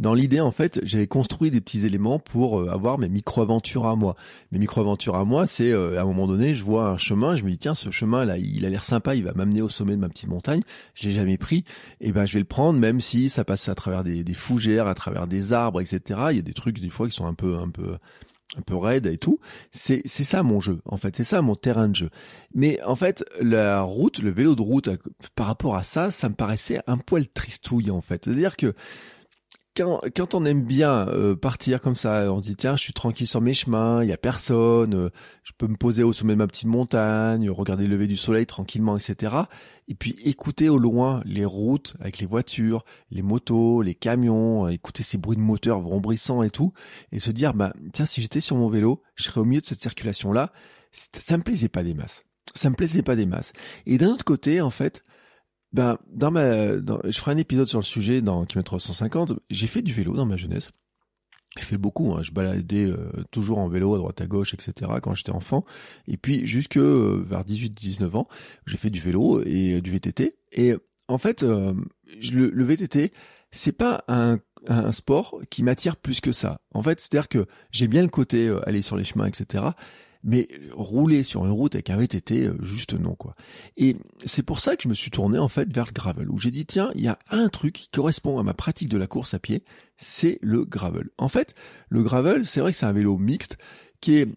[0.00, 3.94] dans l'idée, en fait, j'avais construit des petits éléments pour euh, avoir mes micro-aventures à
[3.94, 4.16] moi.
[4.50, 7.44] Mes micro-aventures à moi, c'est euh, à un moment donné, je vois un chemin, je
[7.44, 9.94] me dis tiens, ce chemin là, il a l'air sympa, il va m'amener au sommet
[9.94, 10.62] de ma petite montagne.
[10.94, 11.64] Je l'ai jamais pris,
[12.00, 14.86] et ben je vais le prendre, même si ça passe à travers des, des fougères,
[14.86, 16.00] à travers des arbres, etc.
[16.30, 17.96] Il y a des trucs des fois qui sont un peu, un peu,
[18.56, 19.38] un peu raide et tout.
[19.70, 22.10] C'est c'est ça mon jeu en fait, c'est ça mon terrain de jeu.
[22.54, 24.90] Mais en fait, la route, le vélo de route
[25.34, 28.24] par rapport à ça, ça me paraissait un poil tristouille en fait.
[28.24, 28.74] C'est-à-dire que
[29.76, 32.92] quand, quand on aime bien euh, partir comme ça, on se dit tiens, je suis
[32.92, 35.10] tranquille sur mes chemins, il y a personne, euh,
[35.44, 38.46] je peux me poser au sommet de ma petite montagne, regarder le lever du soleil
[38.46, 39.34] tranquillement, etc.
[39.88, 44.70] Et puis écouter au loin les routes avec les voitures, les motos, les camions, euh,
[44.70, 46.72] écouter ces bruits de moteurs vrombrissants et tout,
[47.10, 49.66] et se dire bah tiens, si j'étais sur mon vélo, je serais au milieu de
[49.66, 50.52] cette circulation là.
[50.92, 52.24] Ça me plaisait pas des masses.
[52.54, 53.54] Ça me plaisait pas des masses.
[53.86, 55.04] Et d'un autre côté, en fait,
[55.72, 59.34] ben, dans ma, je ferai un épisode sur le sujet dans kilomètre 150.
[59.50, 60.70] J'ai fait du vélo dans ma jeunesse.
[61.56, 62.22] J'ai fait beaucoup, hein.
[62.22, 64.90] je baladais euh, toujours en vélo à droite à gauche, etc.
[65.02, 65.64] quand j'étais enfant.
[66.06, 68.28] Et puis jusque euh, vers 18-19 ans,
[68.66, 70.36] j'ai fait du vélo et euh, du VTT.
[70.52, 70.74] Et
[71.08, 71.74] en fait, le,
[72.50, 73.12] le, VTT,
[73.50, 76.60] c'est pas un, un sport qui m'attire plus que ça.
[76.72, 79.72] En fait, c'est-à-dire que j'ai bien le côté aller sur les chemins, etc
[80.24, 83.32] mais rouler sur une route avec un VTT, euh, juste non quoi.
[83.76, 86.38] Et c'est pour ça que je me suis tourné en fait vers le gravel, où
[86.38, 89.06] j'ai dit tiens, il y a un truc qui correspond à ma pratique de la
[89.06, 89.64] course à pied,
[89.96, 91.10] c'est le gravel.
[91.18, 91.54] En fait,
[91.88, 93.58] le gravel, c'est vrai que c'est un vélo mixte
[94.00, 94.28] qui est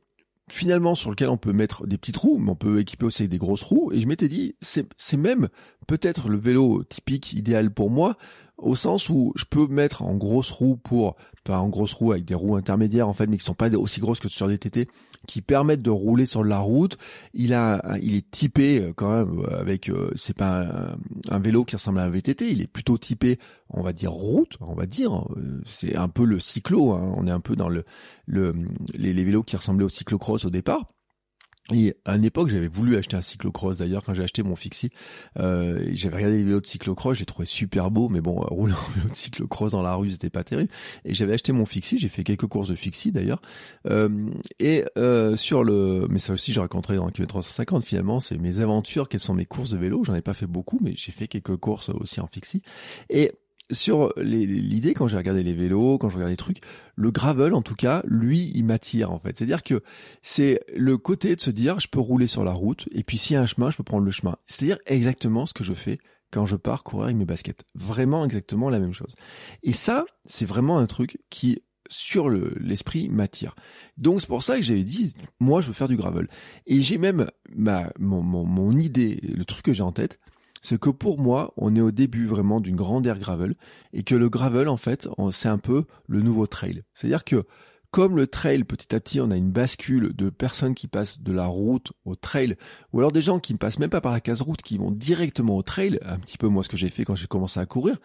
[0.50, 3.38] finalement sur lequel on peut mettre des petites roues, mais on peut équiper aussi des
[3.38, 3.91] grosses roues.
[3.91, 5.50] Et je m'étais dit, c'est même
[5.88, 8.17] peut-être le vélo typique idéal pour moi,
[8.58, 11.15] au sens où je peux mettre en grosse roue pour,
[11.46, 14.00] enfin en grosse roue avec des roues intermédiaires en fait, mais qui sont pas aussi
[14.00, 14.88] grosses que sur des TT,
[15.28, 16.98] qui permettent de rouler sur la route.
[17.34, 20.96] Il a, il est typé euh, quand même euh, avec, euh, c'est pas
[21.30, 23.39] un, vélo qui ressemble à un VTT, il est plutôt typé,
[23.70, 25.26] on va dire route, on va dire.
[25.65, 27.13] C'est un peu le cyclo, hein.
[27.18, 27.84] on est un peu dans le,
[28.26, 28.54] le
[28.94, 30.86] les, les vélos qui ressemblaient au cyclocross au départ.
[31.73, 33.78] Et à une époque, j'avais voulu acheter un cyclocross.
[33.78, 34.91] D'ailleurs, quand j'ai acheté mon Fixie,
[35.39, 38.91] euh, j'avais regardé les vélos de cyclocross, j'ai trouvé super beau, mais bon, rouler en
[38.95, 40.69] vélo de cyclocross dans la rue, c'était pas terrible.
[41.06, 43.41] Et j'avais acheté mon Fixie, j'ai fait quelques courses de Fixie d'ailleurs.
[43.88, 47.84] Euh, et euh, sur le, mais ça aussi, j'ai raconté dans le km 350.
[47.84, 50.04] Finalement, c'est mes aventures, quelles sont mes courses de vélo.
[50.04, 52.62] J'en ai pas fait beaucoup, mais j'ai fait quelques courses aussi en Fixie.
[53.10, 53.32] Et
[53.71, 56.62] sur l'idée quand j'ai regardé les vélos, quand je regarde les trucs,
[56.95, 59.38] le gravel en tout cas, lui, il m'attire en fait.
[59.38, 59.82] C'est-à-dire que
[60.21, 63.36] c'est le côté de se dire je peux rouler sur la route et puis s'il
[63.36, 64.36] y a un chemin, je peux prendre le chemin.
[64.45, 65.99] C'est-à-dire exactement ce que je fais
[66.32, 67.63] quand je pars courir avec mes baskets.
[67.75, 69.15] Vraiment exactement la même chose.
[69.63, 73.56] Et ça, c'est vraiment un truc qui sur l'esprit m'attire.
[73.97, 76.28] Donc c'est pour ça que j'avais dit, moi je veux faire du gravel.
[76.65, 80.19] Et j'ai même ma, mon, mon idée, le truc que j'ai en tête,
[80.65, 83.54] c'est que pour moi, on est au début vraiment d'une grande ère gravel
[83.93, 86.82] et que le gravel, en fait, c'est un peu le nouveau trail.
[86.95, 87.45] C'est-à-dire que
[87.91, 91.32] comme le trail, petit à petit, on a une bascule de personnes qui passent de
[91.32, 92.58] la route au trail,
[92.91, 94.91] ou alors des gens qui ne passent même pas par la case route, qui vont
[94.91, 97.65] directement au trail, un petit peu moi ce que j'ai fait quand j'ai commencé à
[97.65, 97.97] courir,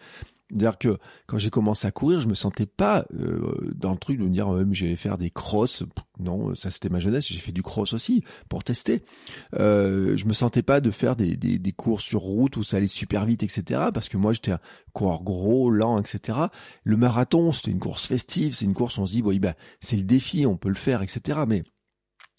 [0.51, 4.19] c'est-à-dire que quand j'ai commencé à courir, je me sentais pas euh, dans le truc
[4.19, 5.83] de me dire mais j'allais faire des crosses.
[6.19, 7.27] Non, ça c'était ma jeunesse.
[7.27, 9.03] J'ai fait du cross aussi pour tester.
[9.55, 12.77] Euh, je me sentais pas de faire des, des, des courses sur route où ça
[12.77, 13.89] allait super vite, etc.
[13.93, 14.59] Parce que moi j'étais un
[14.93, 16.37] coureur gros, lent, etc.
[16.83, 18.55] Le marathon, c'était une course festive.
[18.55, 20.75] C'est une course où on se dit bon, bah, c'est le défi, on peut le
[20.75, 21.39] faire, etc.
[21.47, 21.63] Mais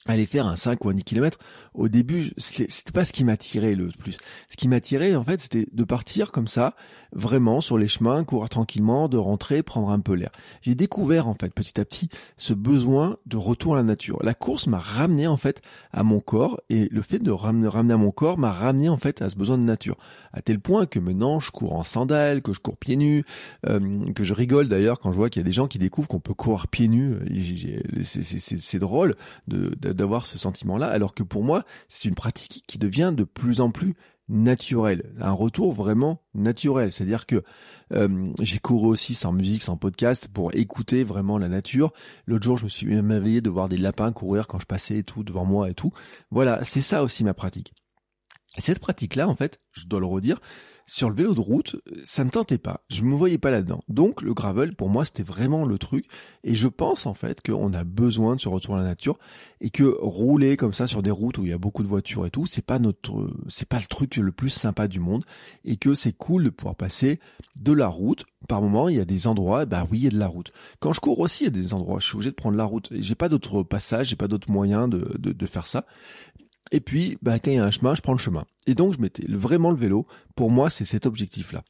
[0.06, 1.38] aller faire un 5 ou un 10 km,
[1.74, 4.18] au début, c'était pas ce qui m'attirait le plus.
[4.48, 6.74] Ce qui m'attirait, en fait, c'était de partir comme ça,
[7.12, 10.30] vraiment sur les chemins, courir tranquillement, de rentrer, prendre un peu l'air.
[10.62, 14.18] J'ai découvert, en fait, petit à petit, ce besoin de retour à la nature.
[14.22, 17.96] La course m'a ramené, en fait, à mon corps, et le fait de ramener, à
[17.96, 19.96] mon corps m'a ramené, en fait, à ce besoin de nature.
[20.32, 23.24] À tel point que maintenant, je cours en sandales, que je cours pieds nus,
[23.66, 23.80] euh,
[24.14, 26.20] que je rigole d'ailleurs quand je vois qu'il y a des gens qui découvrent qu'on
[26.20, 27.16] peut courir pieds nus.
[28.02, 29.14] C'est drôle
[29.46, 33.70] d'avoir ce sentiment-là, alors que pour moi, c'est une pratique qui devient de plus en
[33.70, 33.94] plus
[34.32, 36.90] naturelle, un retour vraiment naturel.
[36.90, 37.42] C'est-à-dire que
[37.92, 41.92] euh, j'ai couru aussi sans musique, sans podcast, pour écouter vraiment la nature.
[42.26, 44.98] L'autre jour, je me suis même éveillé de voir des lapins courir quand je passais
[44.98, 45.92] et tout devant moi et tout.
[46.30, 47.74] Voilà, c'est ça aussi ma pratique.
[48.56, 50.40] Et cette pratique-là, en fait, je dois le redire,
[50.86, 52.82] sur le vélo de route, ça me tentait pas.
[52.90, 53.82] Je me voyais pas là-dedans.
[53.88, 56.06] Donc le gravel, pour moi, c'était vraiment le truc.
[56.44, 59.18] Et je pense en fait qu'on a besoin de se retourner à la nature
[59.60, 62.26] et que rouler comme ça sur des routes où il y a beaucoup de voitures
[62.26, 65.24] et tout, c'est pas notre, c'est pas le truc le plus sympa du monde.
[65.64, 67.20] Et que c'est cool de pouvoir passer
[67.60, 68.24] de la route.
[68.48, 70.52] Par moment, il y a des endroits, bah oui, il y a de la route.
[70.80, 72.64] Quand je cours aussi, il y a des endroits, je suis obligé de prendre la
[72.64, 72.88] route.
[72.90, 75.86] J'ai pas d'autre passage, j'ai pas d'autre moyen de, de, de faire ça.
[76.72, 78.44] Et puis, bah, quand il y a un chemin, je prends le chemin.
[78.66, 80.06] Et donc, je mettais vraiment le vélo.
[80.34, 81.62] Pour moi, c'est cet objectif-là.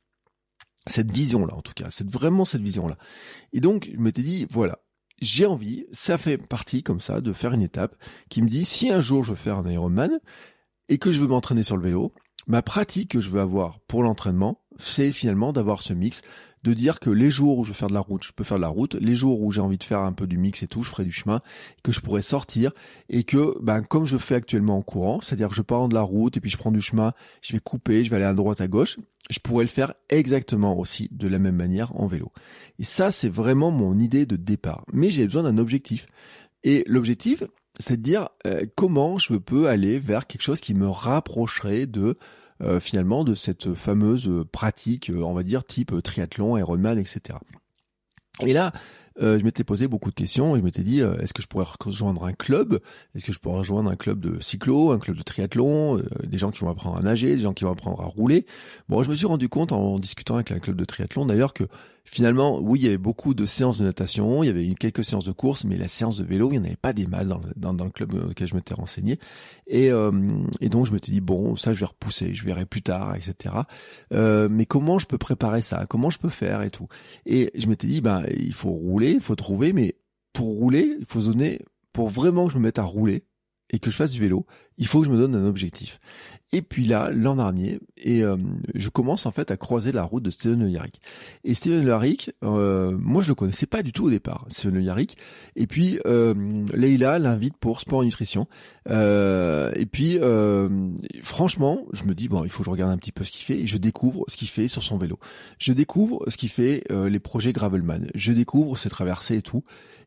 [0.86, 1.88] Cette vision-là, en tout cas.
[1.90, 2.96] C'est vraiment cette vision-là.
[3.52, 4.78] Et donc, je m'étais dit, voilà.
[5.20, 7.96] J'ai envie, ça fait partie comme ça de faire une étape
[8.28, 10.18] qui me dit si un jour je veux faire un Ironman
[10.88, 12.12] et que je veux m'entraîner sur le vélo,
[12.48, 16.22] ma pratique que je veux avoir pour l'entraînement, c'est finalement d'avoir ce mix
[16.62, 18.56] de dire que les jours où je veux faire de la route, je peux faire
[18.56, 20.68] de la route, les jours où j'ai envie de faire un peu du mix et
[20.68, 21.40] tout, je ferai du chemin,
[21.82, 22.72] que je pourrais sortir
[23.08, 26.02] et que, ben, comme je fais actuellement en courant, c'est-à-dire que je pars de la
[26.02, 28.60] route et puis je prends du chemin, je vais couper, je vais aller à droite,
[28.60, 28.96] à gauche,
[29.30, 32.32] je pourrais le faire exactement aussi de la même manière en vélo.
[32.78, 34.84] Et ça, c'est vraiment mon idée de départ.
[34.92, 36.06] Mais j'ai besoin d'un objectif.
[36.64, 37.42] Et l'objectif,
[37.80, 42.16] c'est de dire euh, comment je peux aller vers quelque chose qui me rapprocherait de
[42.60, 47.38] euh, finalement de cette fameuse pratique, euh, on va dire type triathlon, Ironman, etc.
[48.40, 48.72] Et là,
[49.20, 52.24] euh, je m'étais posé beaucoup de questions je m'étais dit est-ce que je pourrais rejoindre
[52.24, 52.80] un club?
[53.14, 56.50] Est-ce que je pourrais rejoindre un club de cyclo, un club de triathlon, des gens
[56.50, 58.46] qui vont apprendre à nager, des gens qui vont apprendre à rouler?
[58.88, 61.64] Bon, je me suis rendu compte en discutant avec un club de triathlon d'ailleurs que
[62.04, 65.24] finalement, oui, il y avait beaucoup de séances de natation, il y avait quelques séances
[65.24, 67.38] de course, mais la séance de vélo, il n'y en avait pas des masses dans
[67.38, 69.18] le, dans, dans le club auquel je m'étais renseigné.
[69.66, 70.10] Et, euh,
[70.60, 73.54] et donc, je m'étais dit, bon, ça, je vais repousser, je verrai plus tard, etc.
[74.12, 75.86] Euh, mais comment je peux préparer ça?
[75.88, 76.88] Comment je peux faire et tout?
[77.24, 79.96] Et je m'étais dit, ben, il faut rouler, il faut trouver, mais
[80.32, 81.60] pour rouler, il faut zoner,
[81.92, 83.24] pour vraiment que je me mette à rouler,
[83.70, 84.46] et que je fasse du vélo,
[84.78, 86.00] il faut que je me donne un objectif.
[86.54, 88.36] Et puis là, l'an dernier, et euh,
[88.74, 91.00] je commence en fait à croiser la route de Steven Le Yarrick.
[91.44, 94.74] Et Steven Le Yarrick, euh, moi je le connaissais pas du tout au départ, Steven
[94.74, 95.16] Le Yarrick.
[95.56, 96.34] Et puis euh,
[96.74, 98.48] Leïla l'invite pour sport et nutrition.
[98.90, 100.18] Euh, et puis
[101.22, 103.44] franchement, je me dis bon, il faut que je regarde un petit peu ce qu'il
[103.44, 103.60] fait.
[103.60, 105.18] Et je découvre ce qu'il fait sur son vélo.
[105.58, 108.08] Je découvre ce qu'il fait les projets Gravelman.
[108.14, 109.64] Je découvre ses traversées et tout.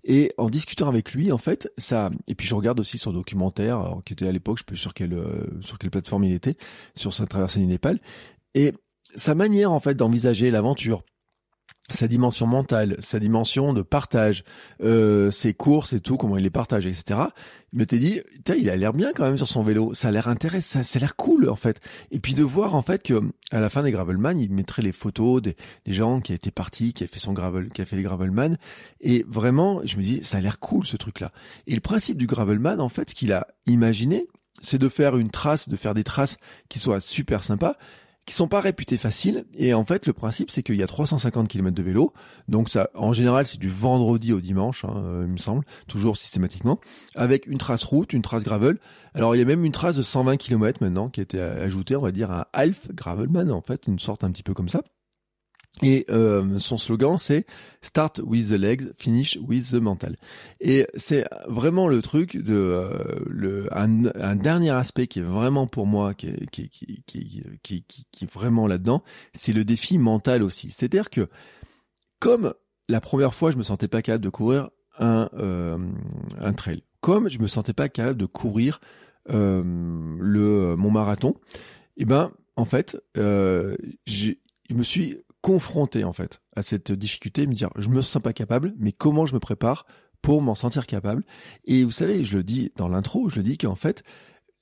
[0.07, 2.11] Et en discutant avec lui, en fait, ça.
[2.27, 4.93] Et puis je regarde aussi son documentaire, qui était à l'époque, je sais plus sur
[4.93, 6.57] quelle euh, sur quelle plateforme il était,
[6.95, 7.99] sur sa traversée du Népal.
[8.53, 8.73] Et
[9.15, 11.03] sa manière en fait d'envisager l'aventure,
[11.89, 14.43] sa dimension mentale, sa dimension de partage,
[14.81, 17.19] euh, ses courses et tout, comment il les partage, etc.
[17.73, 18.21] Il m'était dit,
[18.57, 20.99] il a l'air bien quand même sur son vélo, ça a l'air intéressant, ça, a
[20.99, 21.79] l'air cool en fait.
[22.09, 24.91] Et puis de voir en fait que à la fin des Gravelman, il mettrait les
[24.91, 27.97] photos des, des gens qui étaient partis, qui a fait son gravel, qui a fait
[27.97, 28.57] les Gravelman,
[29.01, 31.31] et vraiment, je me dis, ça a l'air cool ce truc-là.
[31.67, 34.27] Et le principe du Gravelman, en fait, ce qu'il a imaginé,
[34.61, 36.37] c'est de faire une trace, de faire des traces
[36.69, 37.75] qui soient super sympas,
[38.25, 39.45] qui sont pas réputés faciles.
[39.53, 42.13] Et en fait, le principe, c'est qu'il y a 350 km de vélo.
[42.47, 46.17] Donc ça, en général, c'est du vendredi au dimanche, hein, euh, il me semble, toujours
[46.17, 46.79] systématiquement,
[47.15, 48.79] avec une trace route, une trace gravel.
[49.13, 51.95] Alors il y a même une trace de 120 km maintenant qui a été ajoutée,
[51.95, 54.81] on va dire, un half gravelman, en fait, une sorte un petit peu comme ça.
[55.81, 57.45] Et euh, son slogan, c'est
[57.81, 60.15] Start with the legs, finish with the mental.
[60.61, 65.67] Et c'est vraiment le truc de euh, le un, un, dernier aspect qui est vraiment
[65.67, 67.03] pour moi qui est, qui, qui,
[67.61, 70.71] qui, qui, est vraiment là-dedans, c'est le défi mental aussi.
[70.71, 71.29] C'est-à-dire que
[72.19, 72.53] comme
[72.87, 75.77] la première fois, je me sentais pas capable de courir un euh,
[76.39, 78.79] un trail, comme je me sentais pas capable de courir
[79.29, 79.61] euh,
[80.19, 81.35] le mon marathon,
[81.97, 84.31] et eh ben en fait, euh, je
[84.73, 88.73] me suis confronté en fait à cette difficulté, me dire je me sens pas capable,
[88.79, 89.85] mais comment je me prépare
[90.23, 91.23] pour m'en sentir capable?
[91.65, 94.03] Et vous savez, je le dis dans l'intro, je le dis qu'en fait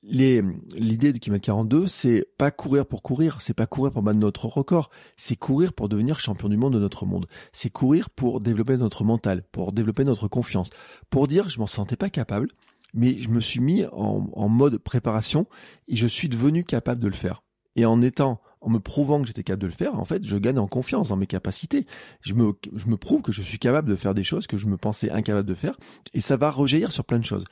[0.04, 4.46] l'idée de kilomètre 42, c'est pas courir pour courir, c'est pas courir pour battre notre
[4.48, 7.28] record, c'est courir pour devenir champion du monde de notre monde.
[7.54, 10.69] C'est courir pour développer notre mental, pour développer notre confiance,
[11.10, 12.50] pour dire je m'en sentais pas capable,
[12.93, 15.48] mais je me suis mis en, en mode préparation
[15.88, 17.41] et je suis devenu capable de le faire.
[17.78, 20.38] Et en étant en me prouvant que j'étais capable de le faire, en fait, je
[20.38, 21.86] gagne en confiance dans mes capacités.
[22.21, 24.67] Je me, je me prouve que je suis capable de faire des choses que je
[24.67, 25.76] me pensais incapable de faire,
[26.13, 27.43] et ça va rejaillir sur plein de choses.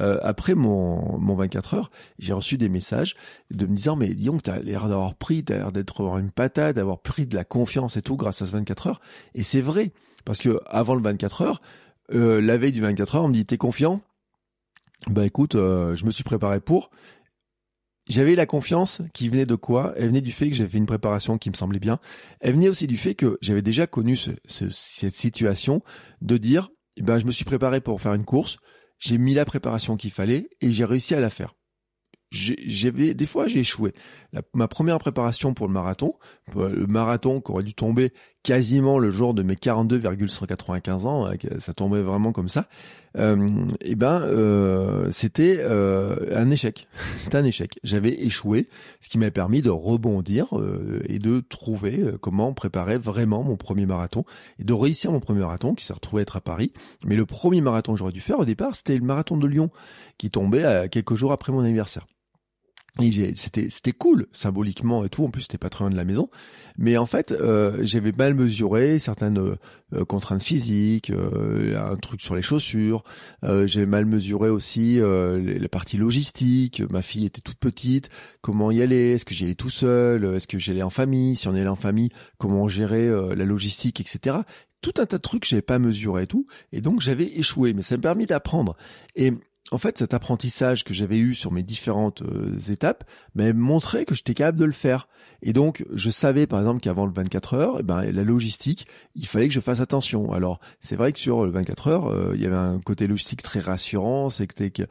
[0.00, 3.14] Euh, après mon, mon 24 heures, j'ai reçu des messages
[3.50, 6.98] de me disant, mais que t'as l'air d'avoir pris, t'as l'air d'être une patate, d'avoir
[6.98, 9.00] pris de la confiance et tout grâce à ce 24 heures.
[9.34, 9.92] Et c'est vrai,
[10.24, 11.62] parce que avant le 24 heures,
[12.12, 14.00] euh, la veille du 24 heures, on me dit, t'es confiant?
[15.08, 16.90] Bah écoute, euh, je me suis préparé pour,
[18.08, 19.92] j'avais la confiance qui venait de quoi?
[19.96, 21.98] Elle venait du fait que j'avais fait une préparation qui me semblait bien.
[22.40, 25.82] Elle venait aussi du fait que j'avais déjà connu ce, cette situation
[26.22, 28.58] de dire, eh ben, je me suis préparé pour faire une course,
[28.98, 31.54] j'ai mis la préparation qu'il fallait et j'ai réussi à la faire
[32.30, 33.92] j'avais des fois j'ai échoué.
[34.52, 36.14] ma première préparation pour le marathon,
[36.54, 41.74] le marathon qui aurait dû tomber quasiment le jour de mes 42,195 ans, hein, ça
[41.74, 42.68] tombait vraiment comme ça.
[43.16, 46.88] Euh, et ben euh, c'était euh, un échec.
[47.18, 47.78] c'était un échec.
[47.82, 48.68] J'avais échoué,
[49.00, 50.48] ce qui m'a permis de rebondir
[51.08, 54.24] et de trouver comment préparer vraiment mon premier marathon
[54.58, 56.72] et de réussir mon premier marathon qui s'est retrouvé être à Paris.
[57.04, 59.70] Mais le premier marathon que j'aurais dû faire au départ, c'était le marathon de Lyon
[60.18, 62.06] qui tombait quelques jours après mon anniversaire.
[62.98, 65.24] C'était c'était cool symboliquement et tout.
[65.24, 66.30] En plus, c'était pas très loin de la maison.
[66.78, 72.34] Mais en fait, euh, j'avais mal mesuré certaines euh, contraintes physiques, euh, un truc sur
[72.34, 73.04] les chaussures.
[73.42, 76.82] j'avais mal mesuré aussi la partie logistique.
[76.90, 78.08] Ma fille était toute petite.
[78.40, 79.12] Comment y aller?
[79.12, 80.24] Est-ce que j'y allais tout seul?
[80.34, 81.36] Est-ce que j'allais en famille?
[81.36, 84.38] Si on allait en famille, comment gérer la logistique, etc.
[84.82, 86.46] Tout un tas de trucs j'avais pas mesuré et tout.
[86.72, 87.72] Et donc j'avais échoué.
[87.74, 88.76] Mais ça m'a permis d'apprendre.
[89.14, 89.32] Et
[89.72, 94.14] en fait, cet apprentissage que j'avais eu sur mes différentes euh, étapes m'a montré que
[94.14, 95.08] j'étais capable de le faire.
[95.46, 99.28] Et donc, je savais par exemple qu'avant le 24 heures, eh ben, la logistique, il
[99.28, 100.32] fallait que je fasse attention.
[100.32, 103.42] Alors, c'est vrai que sur le 24 heures, euh, il y avait un côté logistique
[103.42, 104.28] très rassurant.
[104.28, 104.82] C'était que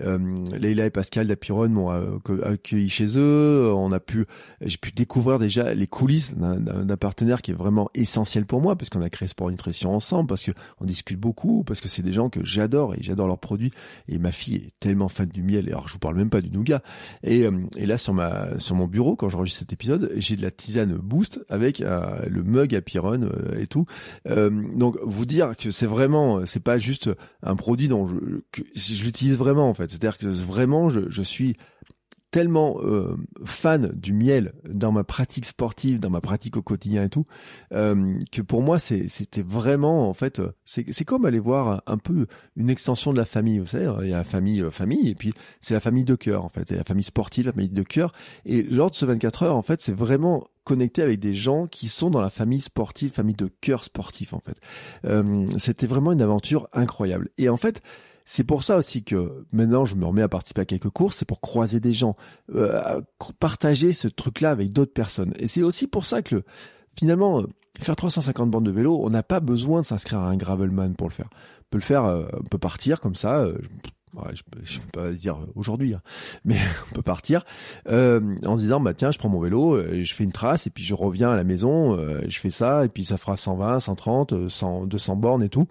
[0.00, 3.72] euh, Leila et Pascal d'Apiron m'ont accueilli chez eux.
[3.74, 4.24] On a pu,
[4.60, 8.90] j'ai pu découvrir déjà les coulisses d'un partenaire qui est vraiment essentiel pour moi parce
[8.90, 12.12] qu'on a créé Sport Nutrition ensemble, parce que on discute beaucoup, parce que c'est des
[12.12, 13.72] gens que j'adore et j'adore leurs produits.
[14.06, 15.68] Et ma fille est tellement fan du miel.
[15.70, 16.82] Alors, je vous parle même pas du nougat.
[17.24, 20.42] Et, euh, et là, sur ma, sur mon bureau, quand j'enregistre cet épisode, j'ai de
[20.42, 23.86] la tisane Boost avec euh, le mug à Pyron euh, et tout.
[24.26, 27.10] donc, vous dire que c'est vraiment, c'est pas juste
[27.42, 29.90] un produit dont je, vraiment en fait.
[29.90, 31.56] C'est-à-dire que vraiment, je, je suis
[32.34, 37.08] tellement euh, fan du miel dans ma pratique sportive, dans ma pratique au quotidien et
[37.08, 37.26] tout,
[37.70, 42.70] euh, que pour moi c'était vraiment en fait c'est comme aller voir un peu une
[42.70, 43.60] extension de la famille.
[43.60, 46.44] Vous savez, il y a la famille famille et puis c'est la famille de cœur
[46.44, 48.12] en fait, a la famille sportive, la famille de cœur.
[48.44, 51.86] Et lors de ce 24 heures en fait, c'est vraiment connecté avec des gens qui
[51.86, 54.58] sont dans la famille sportive, famille de cœur sportif en fait.
[55.58, 57.28] c'était vraiment une aventure incroyable.
[57.38, 57.80] Et en fait
[58.24, 61.28] c'est pour ça aussi que maintenant je me remets à participer à quelques courses, c'est
[61.28, 62.16] pour croiser des gens,
[62.54, 63.00] euh,
[63.38, 65.34] partager ce truc-là avec d'autres personnes.
[65.38, 66.42] Et c'est aussi pour ça que
[66.98, 67.46] finalement, euh,
[67.80, 71.08] faire 350 bandes de vélo, on n'a pas besoin de s'inscrire à un gravelman pour
[71.08, 71.28] le faire.
[71.32, 73.46] On peut le faire, euh, on peut partir comme ça.
[74.32, 76.00] je, peux, peux pas dire aujourd'hui, hein,
[76.46, 76.58] mais
[76.90, 77.44] on peut partir
[77.86, 80.82] en se disant bah tiens je prends mon vélo, je fais une trace et puis
[80.82, 84.86] je reviens à la maison, je fais ça et puis ça fera 120, 130, 100,
[84.86, 85.66] 200 bornes et tout.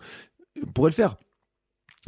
[0.62, 1.16] On pourrait le faire.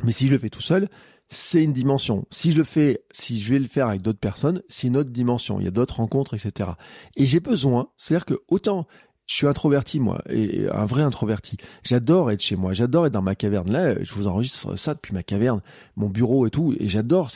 [0.03, 0.89] Mais si je le fais tout seul,
[1.29, 2.25] c'est une dimension.
[2.29, 5.09] Si je le fais, si je vais le faire avec d'autres personnes, c'est une autre
[5.09, 5.59] dimension.
[5.59, 6.71] Il y a d'autres rencontres, etc.
[7.15, 8.87] Et j'ai besoin, c'est-à-dire que autant
[9.25, 11.57] je suis introverti moi, et un vrai introverti.
[11.83, 13.71] J'adore être chez moi, j'adore être dans ma caverne.
[13.71, 15.61] Là, je vous enregistre ça depuis ma caverne,
[15.95, 17.31] mon bureau et tout, et j'adore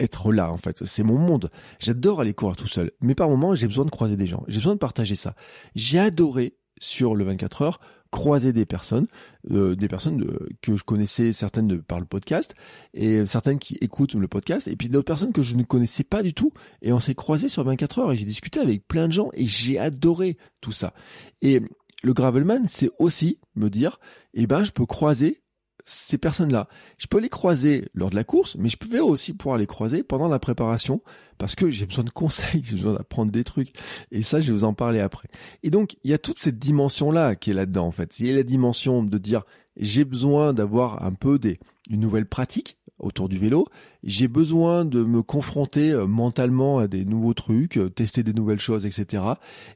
[0.00, 0.84] être là en fait.
[0.84, 1.50] C'est mon monde.
[1.78, 2.90] J'adore aller courir tout seul.
[3.00, 4.42] Mais par moments, j'ai besoin de croiser des gens.
[4.48, 5.36] J'ai besoin de partager ça.
[5.76, 7.80] J'ai adoré sur le 24 heures
[8.10, 9.06] croiser des personnes,
[9.50, 12.54] euh, des personnes euh, que je connaissais certaines de, par le podcast
[12.94, 16.22] et certaines qui écoutent le podcast et puis d'autres personnes que je ne connaissais pas
[16.22, 16.52] du tout
[16.82, 19.46] et on s'est croisés sur 24 heures et j'ai discuté avec plein de gens et
[19.46, 20.94] j'ai adoré tout ça.
[21.42, 21.60] Et
[22.02, 23.98] le gravelman, c'est aussi me dire,
[24.34, 25.42] eh ben, je peux croiser
[25.86, 26.68] ces personnes-là.
[26.98, 30.02] Je peux les croiser lors de la course, mais je pouvais aussi pouvoir les croiser
[30.02, 31.00] pendant la préparation
[31.38, 33.72] parce que j'ai besoin de conseils, j'ai besoin d'apprendre des trucs.
[34.10, 35.28] Et ça, je vais vous en parler après.
[35.62, 38.18] Et donc, il y a toute cette dimension-là qui est là-dedans, en fait.
[38.18, 39.44] Il y a la dimension de dire,
[39.76, 41.58] j'ai besoin d'avoir un peu des,
[41.90, 43.66] une nouvelle pratique autour du vélo.
[44.02, 48.58] J'ai besoin de me confronter euh, mentalement à des nouveaux trucs, euh, tester des nouvelles
[48.58, 49.22] choses, etc.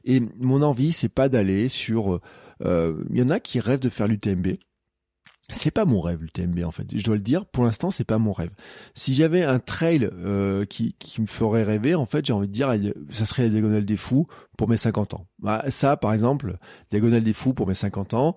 [0.03, 2.19] Et mon envie, c'est pas d'aller sur,
[2.65, 4.57] euh, il y en a qui rêvent de faire l'UTMB
[5.51, 6.87] c'est pas mon rêve le TMB en fait.
[6.95, 8.51] Je dois le dire, pour l'instant c'est pas mon rêve.
[8.95, 12.53] Si j'avais un trail euh, qui, qui me ferait rêver, en fait j'ai envie de
[12.53, 12.73] dire,
[13.09, 14.27] ça serait la diagonale des fous
[14.57, 15.27] pour mes 50 ans.
[15.39, 16.57] Bah, ça par exemple,
[16.89, 18.35] diagonale des fous pour mes 50 ans,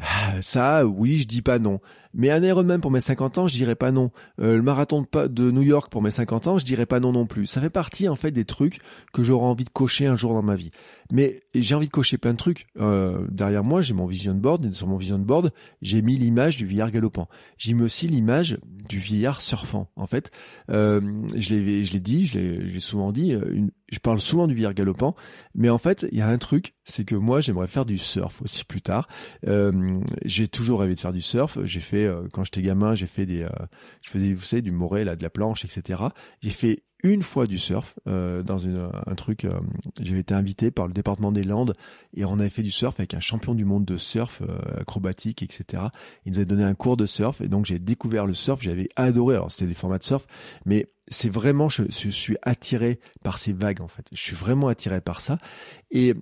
[0.00, 1.80] ah, ça oui je dis pas non.
[2.16, 4.10] Mais un Ironman pour mes 50 ans, je dirais pas non.
[4.40, 7.26] Euh, le marathon de, New York pour mes 50 ans, je dirais pas non non
[7.26, 7.46] plus.
[7.46, 8.78] Ça fait partie en fait des trucs
[9.12, 10.70] que j'aurais envie de cocher un jour dans ma vie.
[11.14, 12.66] Mais j'ai envie de cocher plein de trucs.
[12.76, 16.56] Euh, derrière moi, j'ai mon vision board et sur mon vision board, j'ai mis l'image
[16.56, 17.28] du vieillard galopant.
[17.56, 18.58] J'ai mis aussi l'image
[18.88, 19.88] du vieillard surfant.
[19.94, 20.32] En fait,
[20.70, 23.30] euh, je l'ai dit, je l'ai souvent dit.
[23.30, 25.14] Une, je parle souvent du vieillard galopant,
[25.54, 28.42] mais en fait, il y a un truc, c'est que moi, j'aimerais faire du surf
[28.42, 29.08] aussi plus tard.
[30.24, 31.58] j'ai toujours rêvé de faire du surf.
[31.64, 33.50] J'ai fait euh, quand j'étais gamin, j'ai fait des, euh,
[34.02, 36.04] je faisais, vous savez, du morel, là, de la planche, etc.
[36.42, 39.46] J'ai fait une fois du surf euh, dans un truc.
[40.00, 41.76] J'avais été invité par le département des Landes
[42.14, 44.42] et on avait fait du surf avec un champion du monde de surf
[44.76, 45.84] acrobatique, etc.
[46.24, 48.60] Il nous avait donné un cours de surf et donc j'ai découvert le surf.
[48.60, 49.36] J'avais adoré.
[49.36, 50.26] Alors c'était des formats de surf,
[50.64, 54.06] mais c'est vraiment, je, je, suis attiré par ces vagues en fait.
[54.12, 55.38] Je suis vraiment attiré par ça
[55.90, 56.14] et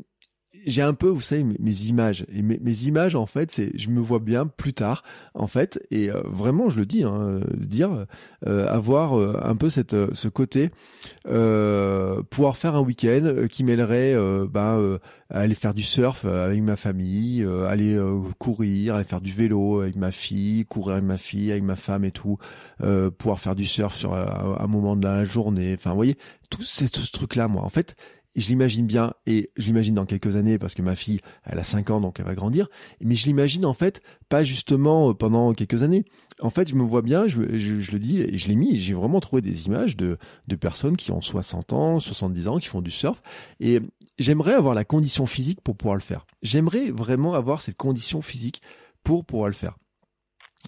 [0.66, 2.26] j'ai un peu, vous savez, mes, images.
[2.30, 5.02] Mes, images, en fait, c'est, je me vois bien plus tard,
[5.34, 8.06] en fait, et euh, vraiment, je le dis, hein, dire,
[8.46, 10.70] euh, avoir euh, un peu cette, ce côté,
[11.24, 14.16] pouvoir faire un week-end qui mêlerait,
[14.48, 14.78] bah,
[15.30, 17.98] aller faire du surf avec ma famille, aller
[18.38, 22.04] courir, aller faire du vélo avec ma fille, courir avec ma fille, avec ma femme
[22.04, 22.38] et tout,
[23.18, 25.74] pouvoir faire du surf sur un, moment de la journée.
[25.74, 26.16] Enfin, vous voyez,
[26.50, 27.96] tout ce truc-là, moi, en fait,
[28.40, 31.64] je l'imagine bien, et je l'imagine dans quelques années, parce que ma fille, elle a
[31.64, 32.68] 5 ans, donc elle va grandir,
[33.00, 36.04] mais je l'imagine en fait, pas justement euh, pendant quelques années.
[36.40, 39.20] En fait, je me vois bien, je, le dis, et je l'ai mis, j'ai vraiment
[39.20, 40.18] trouvé des images de,
[40.48, 43.22] de personnes qui ont 60 ans, 70 ans, qui font du surf,
[43.60, 43.80] et
[44.18, 46.26] j'aimerais avoir la condition physique pour pouvoir le faire.
[46.42, 48.62] J'aimerais vraiment avoir cette condition physique
[49.04, 49.76] pour pouvoir le faire.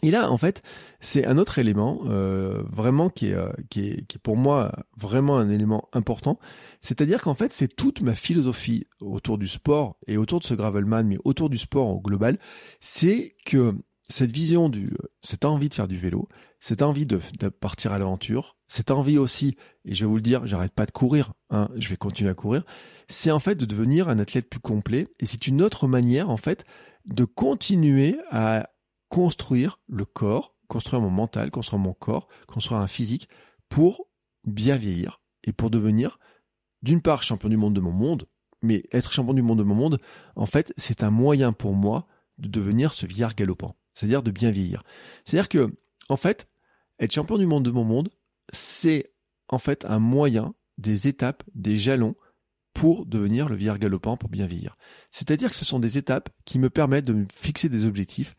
[0.02, 0.62] Et là, en fait,
[1.00, 4.72] c'est un autre élément euh, vraiment qui est, euh, qui, est, qui est pour moi
[4.96, 6.38] vraiment un élément important.
[6.82, 11.06] C'est-à-dire qu'en fait, c'est toute ma philosophie autour du sport et autour de ce gravelman,
[11.06, 12.38] mais autour du sport au global,
[12.80, 13.74] c'est que
[14.08, 16.28] cette vision du, cette envie de faire du vélo,
[16.60, 20.22] cette envie de, de partir à l'aventure, cette envie aussi, et je vais vous le
[20.22, 22.64] dire, j'arrête pas de courir, hein, je vais continuer à courir,
[23.08, 26.36] c'est en fait de devenir un athlète plus complet, et c'est une autre manière en
[26.36, 26.64] fait
[27.06, 28.68] de continuer à
[29.08, 33.28] construire le corps, construire mon mental, construire mon corps, construire un physique
[33.68, 34.08] pour
[34.44, 36.18] bien vieillir et pour devenir,
[36.82, 38.26] d'une part, champion du monde de mon monde,
[38.62, 40.00] mais être champion du monde de mon monde,
[40.36, 42.06] en fait, c'est un moyen pour moi
[42.38, 44.82] de devenir ce vieillard galopant, c'est-à-dire de bien vieillir.
[45.24, 45.74] C'est-à-dire que,
[46.08, 46.48] en fait,
[46.98, 48.10] être champion du monde de mon monde,
[48.52, 49.12] c'est
[49.48, 52.16] en fait un moyen, des étapes, des jalons
[52.72, 54.76] pour devenir le vieillard galopant, pour bien vieillir.
[55.12, 58.34] C'est-à-dire que ce sont des étapes qui me permettent de me fixer des objectifs,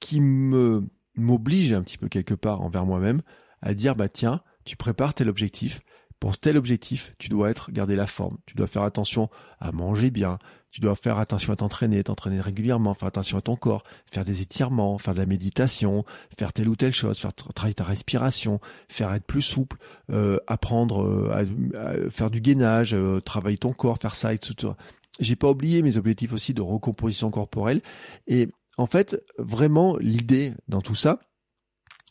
[0.00, 0.84] qui me
[1.16, 3.22] m'obligent un petit peu quelque part envers moi-même
[3.62, 5.80] à dire bah tiens, tu prépares tel objectif,
[6.20, 10.10] pour tel objectif, tu dois être garder la forme, tu dois faire attention à manger
[10.10, 10.38] bien,
[10.70, 14.42] tu dois faire attention à t'entraîner, t'entraîner régulièrement, faire attention à ton corps, faire des
[14.42, 16.04] étirements, faire de la méditation,
[16.38, 19.78] faire telle ou telle chose, faire travailler ta respiration, faire être plus souple,
[20.10, 24.74] euh, apprendre euh, à, faire du gainage, euh, travailler ton corps, faire ça, etc.
[25.20, 27.80] J'ai pas oublié mes objectifs aussi de recomposition corporelle.
[28.26, 31.20] Et en fait, vraiment, l'idée dans tout ça,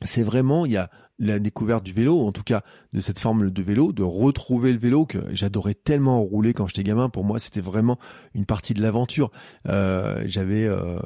[0.03, 0.89] c'est vraiment, il y a
[1.19, 2.63] la découverte du vélo, en tout cas
[2.93, 6.83] de cette forme de vélo, de retrouver le vélo que j'adorais tellement rouler quand j'étais
[6.83, 7.09] gamin.
[7.09, 7.99] Pour moi, c'était vraiment
[8.33, 9.29] une partie de l'aventure.
[9.67, 10.99] Euh, j'avais euh,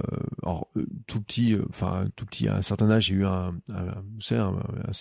[0.45, 4.35] euh tout petit, euh, enfin tout petit à un certain âge, j'ai eu un, un,
[4.35, 4.53] un,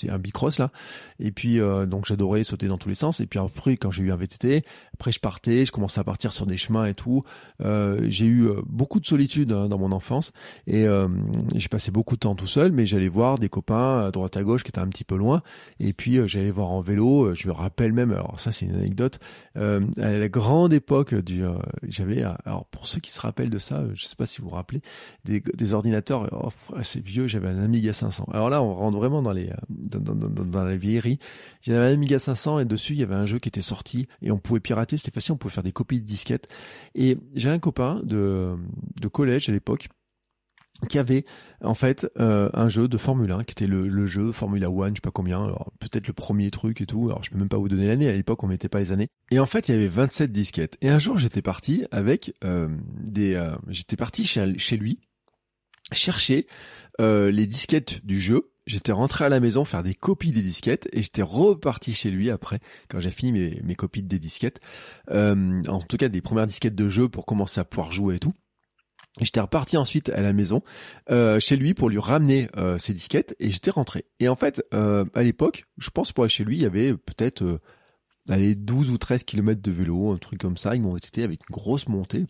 [0.08, 0.70] un, bicross là,
[1.18, 3.20] et puis euh, donc j'adorais sauter dans tous les sens.
[3.20, 6.32] Et puis après, quand j'ai eu un VTT, après je partais, je commençais à partir
[6.32, 7.24] sur des chemins et tout.
[7.60, 10.32] j'ai eu beaucoup de solitude hein, dans mon enfance
[10.66, 10.86] et
[11.54, 14.42] j'ai passé beaucoup de temps tout seul, mais j'allais voir des copains à droite à
[14.42, 15.42] gauche qui étaient un petit peu loin.
[15.80, 17.26] Et puis euh, j'allais voir en vélo.
[17.26, 19.20] Euh, je me rappelle même, alors ça c'est une anecdote,
[19.56, 21.42] euh, à la grande époque du,
[21.88, 24.54] j'avais, alors pour ceux qui se rappellent de ça, je sais pas si vous vous
[24.54, 24.82] rappelez,
[25.24, 27.28] des, ordinateurs oh, assez vieux.
[27.28, 28.28] J'avais un Amiga 500.
[28.32, 31.18] Alors là, on rentre vraiment dans les dans la vieillerie.
[31.62, 34.30] J'avais un Amiga 500 et dessus il y avait un jeu qui était sorti et
[34.30, 34.96] on pouvait pirater.
[34.96, 36.48] C'était facile, on pouvait faire des copies de disquettes.
[36.94, 38.56] Et j'ai un copain de
[39.00, 39.88] de collège à l'époque
[40.88, 41.24] qui avait
[41.62, 44.96] en fait euh, un jeu de Formule 1 qui était le, jeu Formula One, je
[44.96, 47.06] sais pas combien, peut-être le premier truc et tout.
[47.06, 49.08] Alors je peux même pas vous donner l'année, à l'époque on mettait pas les années.
[49.30, 50.76] Et en fait il y avait 27 disquettes.
[50.80, 52.68] Et un jour j'étais parti avec euh,
[53.00, 55.00] des, euh, j'étais parti chez, chez lui
[55.92, 56.46] chercher
[56.98, 58.52] les disquettes du jeu.
[58.66, 62.30] J'étais rentré à la maison faire des copies des disquettes et j'étais reparti chez lui
[62.30, 64.60] après quand j'ai fini mes, mes copies des disquettes.
[65.10, 68.34] en tout cas des premières disquettes de jeu pour commencer à pouvoir jouer et tout.
[69.20, 70.62] J'étais reparti ensuite à la maison
[71.10, 74.06] euh, chez lui pour lui ramener euh, ses disquettes et j'étais rentré.
[74.20, 77.42] Et en fait, euh, à l'époque, je pense pour chez lui, il y avait peut-être
[77.42, 77.60] euh,
[78.30, 80.74] allez, 12 ou 13 kilomètres de vélo, un truc comme ça.
[80.74, 82.26] Ils m'ont été avec une grosse montée.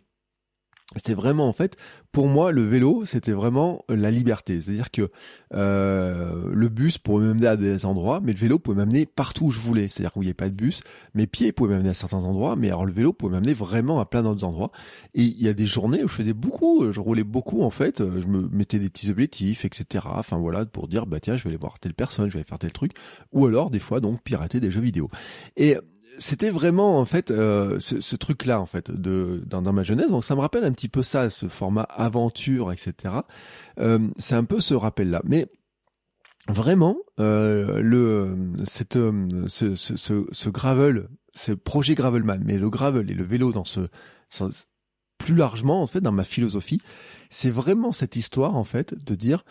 [0.96, 1.76] C'était vraiment en fait
[2.12, 4.60] pour moi, le vélo, c'était vraiment la liberté.
[4.60, 5.10] C'est-à-dire que
[5.54, 9.50] euh, le bus pouvait m'amener à des endroits, mais le vélo pouvait m'amener partout où
[9.50, 9.88] je voulais.
[9.88, 10.82] C'est-à-dire qu'il n'y avait pas de bus,
[11.14, 14.04] mes pieds pouvaient m'amener à certains endroits, mais alors le vélo pouvait m'amener vraiment à
[14.04, 14.72] plein d'autres endroits.
[15.14, 18.02] Et il y a des journées où je faisais beaucoup, je roulais beaucoup en fait,
[18.02, 20.04] je me mettais des petits objectifs, etc.
[20.10, 22.48] Enfin voilà, pour dire bah tiens, je vais aller voir telle personne, je vais aller
[22.48, 22.92] faire tel truc,
[23.32, 25.08] ou alors des fois donc pirater des jeux vidéo.
[25.56, 25.78] Et
[26.18, 30.10] c'était vraiment en fait euh, ce, ce truc-là en fait de dans, dans, ma jeunesse.
[30.10, 33.14] Donc ça me rappelle un petit peu ça, ce format aventure, etc.
[33.78, 35.22] Euh, c'est un peu ce rappel-là.
[35.24, 35.46] Mais
[36.48, 43.10] vraiment, euh, le cette ce, ce, ce, ce, gravel, ce projet gravelman, mais le gravel
[43.10, 43.88] et le vélo dans ce,
[44.28, 44.44] ce
[45.18, 46.80] plus largement en fait dans ma philosophie,
[47.30, 49.44] c'est vraiment cette histoire en fait de dire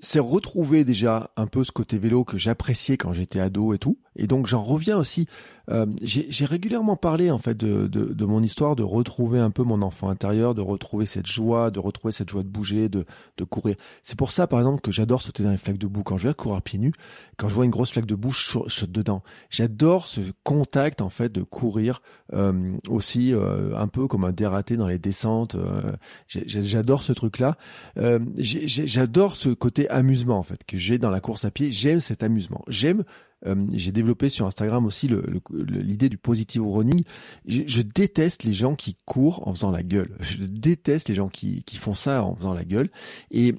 [0.00, 3.98] c'est retrouver déjà un peu ce côté vélo que j'appréciais quand j'étais ado et tout.
[4.18, 5.26] Et donc j'en reviens aussi.
[5.70, 9.62] Euh, j'ai régulièrement parlé en fait de, de, de, mon histoire, de retrouver un peu
[9.64, 13.04] mon enfant intérieur, de retrouver cette joie, de retrouver cette joie de bouger, de,
[13.36, 13.76] de courir.
[14.02, 16.02] C'est pour ça par exemple que j'adore sauter dans les flaques de boue.
[16.02, 16.94] Quand je vais courir pieds nus,
[17.36, 19.22] quand je vois une grosse flaque de boue, je saute dedans.
[19.50, 22.00] J'adore ce contact en fait de courir
[22.32, 25.54] euh, aussi euh, un peu comme un dératé dans les descentes.
[25.54, 25.92] Euh,
[26.28, 27.58] j'adore ce truc là.
[27.98, 31.70] Euh, j'adore ce côté amusement en fait que j'ai dans la course à pied.
[31.70, 32.64] J'aime cet amusement.
[32.68, 33.04] J'aime
[33.46, 35.08] euh, j'ai développé sur Instagram aussi
[35.50, 37.04] l'idée du positive running.
[37.46, 40.16] Je, je, déteste les gens qui courent en faisant la gueule.
[40.20, 42.90] Je déteste les gens qui, qui font ça en faisant la gueule.
[43.30, 43.54] Et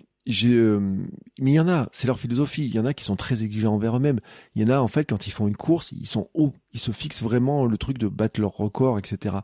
[0.45, 0.79] euh,
[1.39, 2.65] mais il y en a, c'est leur philosophie.
[2.65, 4.19] Il y en a qui sont très exigeants envers eux-mêmes.
[4.55, 6.79] Il y en a en fait quand ils font une course, ils sont hauts, ils
[6.79, 9.37] se fixent vraiment le truc de battre leur record, etc.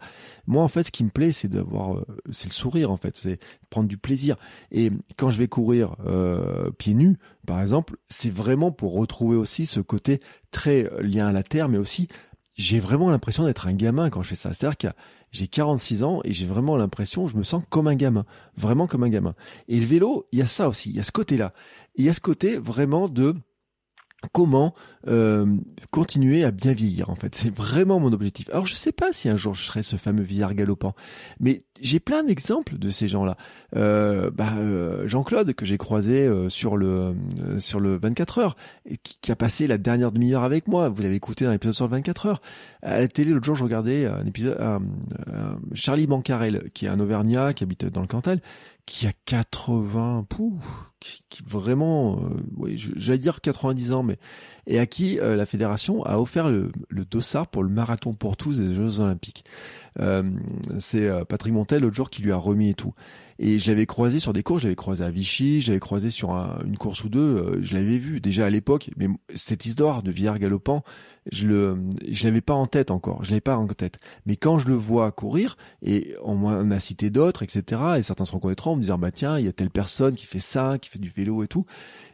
[0.48, 3.18] Moi en fait, ce qui me plaît, c'est d'avoir, euh, c'est le sourire en fait,
[3.18, 4.36] c'est prendre du plaisir.
[4.72, 7.18] Et quand je vais courir euh, pieds nus,
[7.48, 10.22] par exemple, c'est vraiment pour retrouver aussi ce côté
[10.52, 12.08] très lien à la terre, mais aussi
[12.56, 14.54] j'ai vraiment l'impression d'être un gamin quand je fais ça.
[14.54, 14.96] C'est-à-dire qu'il y a
[15.36, 18.26] j'ai 46 ans et j'ai vraiment l'impression, je me sens comme un gamin,
[18.56, 19.36] vraiment comme un gamin.
[19.68, 21.54] Et le vélo, il y a ça aussi, il y a ce côté-là.
[21.96, 23.36] Il y a ce côté vraiment de
[24.32, 24.74] comment
[25.08, 25.58] euh,
[25.92, 27.36] continuer à bien vieillir en fait.
[27.36, 28.50] C'est vraiment mon objectif.
[28.50, 30.96] Alors je sais pas si un jour je serai ce fameux vieillard galopant,
[31.40, 33.38] mais j'ai plein d'exemples de ces gens-là.
[33.76, 37.16] Euh, bah, euh, Jean-Claude que j'ai croisé euh, sur le
[37.60, 38.56] sur le 24 heures,
[38.86, 40.90] et qui, a passé la dernière demi-heure avec moi.
[40.90, 42.42] Vous l'avez écouté dans l'épisode sur le 24 heures.
[42.82, 44.58] À la télé l'autre jour, je regardais un épisode
[45.74, 48.40] Charlie Bancarel, qui est un Auvergnat qui habite dans le Cantal,
[48.86, 50.64] qui a 80, pouf,
[51.00, 52.20] qui, qui vraiment,
[52.58, 54.18] oui, j'allais dire 90 ans, mais
[54.68, 58.60] et à qui la fédération a offert le, le dossard pour le marathon pour tous
[58.60, 59.44] des Jeux Olympiques.
[60.80, 62.94] c'est Patrick Montel l'autre jour qui lui a remis et tout.
[63.38, 66.32] Et je l'avais croisé sur des courses, j'avais croisé à Vichy, j'avais croisé sur
[66.66, 70.12] une course ou deux, euh, je l'avais vu déjà à l'époque, mais cette histoire de
[70.12, 70.84] Villard galopant,
[71.32, 71.78] je le,
[72.10, 74.00] je l'avais pas en tête encore, je l'avais pas en tête.
[74.26, 78.34] Mais quand je le vois courir, et on a cité d'autres, etc., et certains se
[78.34, 80.90] reconnaîtront en me disant, bah tiens, il y a telle personne qui fait ça, qui
[80.90, 81.66] fait du vélo et tout.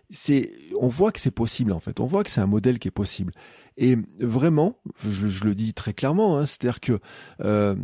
[0.10, 2.90] C'est, on voit que c'est possible en fait, on voit que c'est un modèle qui
[2.90, 3.34] est possible.
[3.78, 4.78] Et vraiment,
[5.10, 7.00] je, le dis très clairement, hein, c'est-à-dire que
[7.42, 7.76] euh,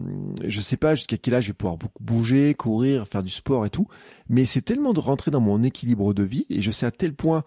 [0.45, 3.69] je sais pas jusqu'à quel âge je vais pouvoir bouger, courir, faire du sport et
[3.69, 3.87] tout,
[4.27, 7.13] mais c'est tellement de rentrer dans mon équilibre de vie et je sais à tel
[7.13, 7.45] point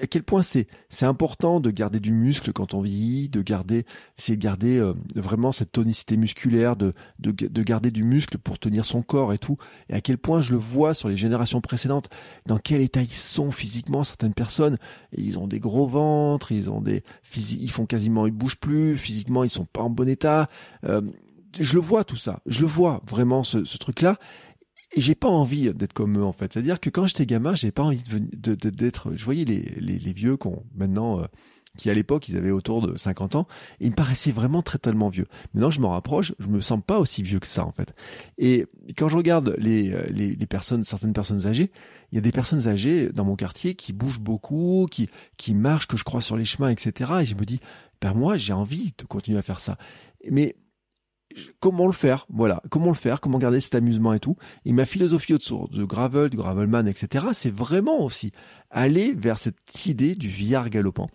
[0.00, 3.84] à quel point c'est c'est important de garder du muscle quand on vieillit, de garder
[4.16, 8.84] c'est garder euh, vraiment cette tonicité musculaire, de, de de garder du muscle pour tenir
[8.84, 9.56] son corps et tout.
[9.88, 12.08] Et à quel point je le vois sur les générations précédentes,
[12.46, 14.78] dans quel état ils sont physiquement certaines personnes.
[15.12, 17.02] ils ont des gros ventres, ils ont des
[17.36, 20.48] ils font quasiment ils bougent plus physiquement, ils sont pas en bon état.
[20.84, 21.02] Euh,
[21.58, 24.18] je le vois tout ça, je le vois vraiment ce, ce truc là
[24.94, 26.52] et j'ai pas envie d'être comme eux en fait.
[26.52, 29.16] C'est-à-dire que quand j'étais gamin, j'ai pas envie de d'être.
[29.16, 31.20] Je voyais les, les, les vieux qu'on maintenant.
[31.20, 31.26] Euh,
[31.78, 33.46] qui à l'époque ils avaient autour de 50 ans,
[33.80, 35.26] ils me paraissaient vraiment très tellement vieux.
[35.54, 37.94] Maintenant je m'en rapproche, je me sens pas aussi vieux que ça en fait.
[38.38, 38.66] Et
[38.96, 41.70] quand je regarde les, euh, les, les personnes, certaines personnes âgées,
[42.10, 45.86] il y a des personnes âgées dans mon quartier qui bougent beaucoup, qui qui marchent,
[45.86, 47.10] que je crois sur les chemins, etc.
[47.22, 47.60] Et je me dis,
[48.00, 49.78] ben moi j'ai envie de continuer à faire ça.
[50.30, 50.56] Mais
[51.60, 54.36] comment le faire, voilà, comment le faire, comment garder cet amusement et tout?
[54.64, 58.32] Et ma philosophie autour de gravel, du gravelman, etc., c'est vraiment aussi
[58.70, 61.08] aller vers cette idée du villard galopant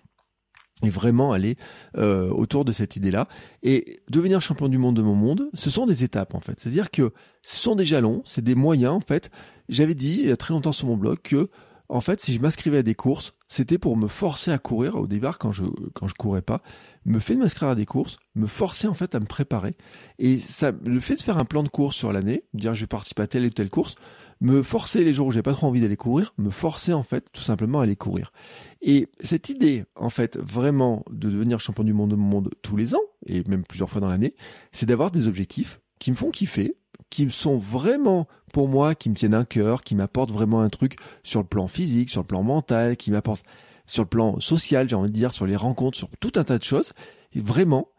[0.83, 1.57] et vraiment aller
[1.97, 3.27] euh, autour de cette idée-là.
[3.63, 6.59] Et devenir champion du monde de mon monde, ce sont des étapes en fait.
[6.59, 9.31] C'est-à-dire que ce sont des jalons, c'est des moyens en fait.
[9.69, 11.49] J'avais dit il y a très longtemps sur mon blog que
[11.89, 15.07] en fait, si je m'inscrivais à des courses, c'était pour me forcer à courir au
[15.07, 15.63] départ quand je
[15.93, 16.61] quand je courais pas,
[17.05, 19.75] me fait de m'inscrire à des courses, me forcer en fait à me préparer
[20.19, 22.87] et ça le fait de faire un plan de course sur l'année, dire je vais
[22.87, 23.95] participer à telle ou telle course,
[24.41, 27.31] me forcer les jours où j'ai pas trop envie d'aller courir, me forcer en fait
[27.31, 28.33] tout simplement à aller courir.
[28.81, 32.75] Et cette idée en fait vraiment de devenir champion du monde de mon monde tous
[32.75, 34.35] les ans et même plusieurs fois dans l'année,
[34.73, 36.75] c'est d'avoir des objectifs qui me font kiffer,
[37.09, 40.95] qui sont vraiment pour moi, qui me tiennent un cœur, qui m'apportent vraiment un truc
[41.23, 43.43] sur le plan physique, sur le plan mental, qui m'apportent
[43.85, 46.57] sur le plan social, j'ai envie de dire, sur les rencontres, sur tout un tas
[46.57, 46.93] de choses,
[47.35, 47.89] vraiment,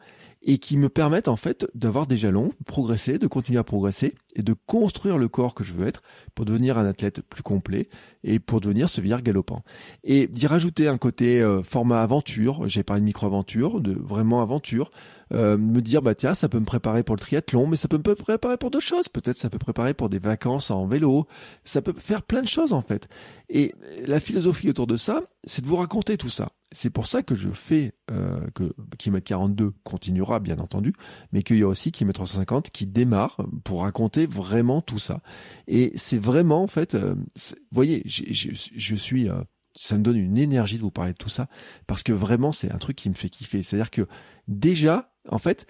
[0.43, 4.43] et qui me permettent en fait d'avoir des jalons, progresser, de continuer à progresser et
[4.43, 6.03] de construire le corps que je veux être
[6.34, 7.91] pour devenir un athlète plus complet
[8.24, 9.62] et pour devenir ce vieillard galopant.
[10.05, 14.91] Et d'y rajouter un côté euh, format aventure, j'ai parlé de micro-aventure, de vraiment aventure,
[15.34, 17.99] euh, me dire bah tiens ça peut me préparer pour le triathlon mais ça peut
[17.99, 19.09] me préparer pour d'autres choses.
[19.09, 21.26] Peut-être ça peut préparer pour des vacances en vélo.
[21.64, 23.09] Ça peut faire plein de choses en fait.
[23.51, 23.74] Et
[24.07, 26.51] la philosophie autour de ça c'est de vous raconter tout ça.
[26.72, 30.95] C'est pour ça que je fais euh, que Kilomètre 42 continuera bien entendu
[31.32, 35.22] mais qu'il y a aussi Kilomètre 350 qui démarre pour raconter vraiment tout ça
[35.66, 39.41] et c'est vraiment en fait euh, vous voyez je suis euh,
[39.74, 41.49] ça me donne une énergie de vous parler de tout ça
[41.87, 44.07] parce que vraiment c'est un truc qui me fait kiffer c'est à dire que
[44.47, 45.66] déjà en fait,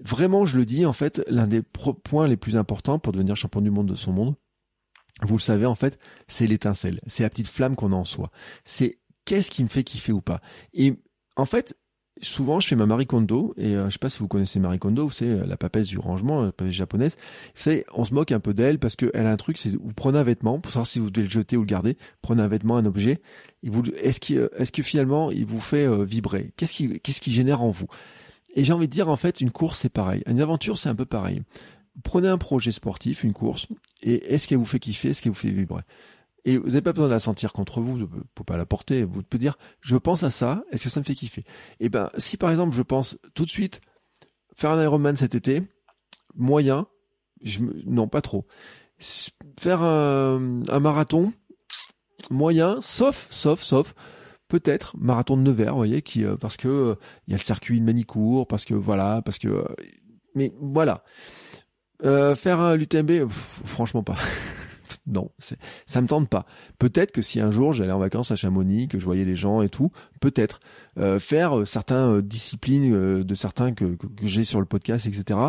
[0.00, 3.60] vraiment, je le dis, en fait, l'un des points les plus importants pour devenir champion
[3.60, 4.34] du monde de son monde,
[5.22, 5.98] vous le savez, en fait,
[6.28, 7.00] c'est l'étincelle.
[7.06, 8.30] C'est la petite flamme qu'on a en soi.
[8.64, 10.40] C'est qu'est-ce qui me fait kiffer ou pas.
[10.72, 10.94] Et
[11.36, 11.76] en fait,
[12.22, 14.78] souvent, je fais ma Marie Kondo, et euh, je sais pas si vous connaissez Marie
[14.78, 17.16] Kondo, c'est euh, la papesse du rangement, la papesse japonaise.
[17.54, 19.94] Vous savez, on se moque un peu d'elle parce qu'elle a un truc, c'est vous
[19.94, 22.48] prenez un vêtement, pour savoir si vous devez le jeter ou le garder, prenez un
[22.48, 23.20] vêtement, un objet,
[23.62, 26.52] et vous, est-ce qu'il, est-ce que finalement, il vous fait euh, vibrer?
[26.56, 27.86] Qu'est-ce qui, qu'est-ce qui génère en vous?
[28.54, 30.22] Et j'ai envie de dire, en fait, une course, c'est pareil.
[30.26, 31.42] Une aventure, c'est un peu pareil.
[32.02, 33.66] Prenez un projet sportif, une course,
[34.02, 35.82] et est-ce qu'elle vous fait kiffer, est-ce qu'elle vous fait vibrer?
[36.44, 39.04] Et vous n'avez pas besoin de la sentir contre vous, pour pas la porter.
[39.04, 41.42] Vous pouvez dire, je pense à ça, est-ce que ça me fait kiffer?
[41.80, 43.80] Et eh ben, si par exemple je pense tout de suite
[44.54, 45.62] faire un Ironman cet été,
[46.34, 46.86] moyen,
[47.42, 48.46] je non pas trop.
[49.58, 50.38] Faire un,
[50.80, 51.32] marathon,
[52.30, 53.94] moyen, sauf, sauf, sauf,
[54.48, 56.94] peut-être marathon de Nevers, vous voyez, qui euh, parce que euh,
[57.26, 59.64] il y a le circuit de Manicourt, parce que voilà, parce que, euh,
[60.34, 61.02] mais voilà.
[62.02, 63.30] faire un l'UTMB,
[63.64, 64.18] franchement pas.
[65.10, 65.30] non,
[65.86, 66.46] ça me tente pas.
[66.78, 69.60] Peut-être que si un jour j'allais en vacances à Chamonix, que je voyais les gens
[69.60, 69.90] et tout,
[70.20, 70.60] peut-être
[70.98, 75.40] euh, faire euh, certaines euh, disciplines de certains que, j'ai sur le podcast, etc.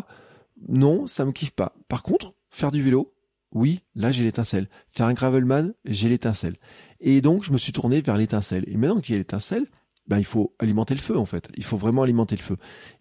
[0.68, 1.76] Non, ça me kiffe pas.
[1.88, 3.14] Par contre, faire du vélo,
[3.52, 4.68] oui, là j'ai l'étincelle.
[4.90, 6.56] Faire un gravelman, j'ai l'étincelle.
[7.00, 8.64] Et donc je me suis tourné vers l'étincelle.
[8.68, 9.68] Et maintenant qu'il y a l'étincelle,
[10.08, 11.50] ben, il faut alimenter le feu en fait.
[11.56, 12.58] Il faut vraiment alimenter le feu.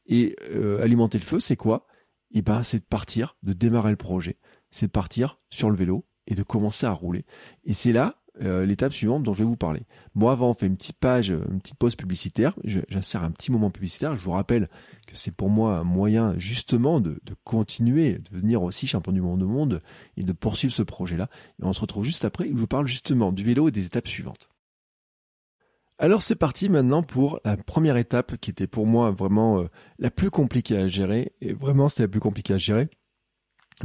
[0.06, 0.36] Et
[0.82, 1.86] alimenter le feu, c'est quoi?
[2.32, 4.36] Eh ben, c'est de partir, de démarrer le projet.
[4.70, 7.24] C'est de partir sur le vélo et de commencer à rouler.
[7.64, 9.82] Et c'est là, euh, l'étape suivante dont je vais vous parler.
[10.14, 12.54] Moi, avant, on fait une petite page, une petite pause publicitaire.
[12.64, 14.16] J'insère un petit moment publicitaire.
[14.16, 14.70] Je vous rappelle
[15.06, 19.20] que c'est pour moi un moyen justement de, de, continuer, de devenir aussi champion du
[19.20, 19.82] monde au monde
[20.16, 21.28] et de poursuivre ce projet-là.
[21.60, 23.84] Et on se retrouve juste après où je vous parle justement du vélo et des
[23.84, 24.48] étapes suivantes.
[25.98, 29.64] Alors c'est parti maintenant pour la première étape qui était pour moi vraiment euh,
[29.98, 31.30] la plus compliquée à gérer.
[31.42, 32.88] Et vraiment c'était la plus compliquée à gérer.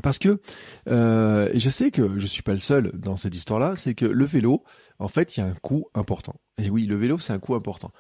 [0.01, 0.41] Parce que,
[0.89, 4.25] euh, je sais que je suis pas le seul dans cette histoire-là, c'est que le
[4.25, 4.63] vélo,
[4.99, 6.35] en fait, il y a un coût important.
[6.61, 7.91] Et oui, le vélo, c'est un coût important.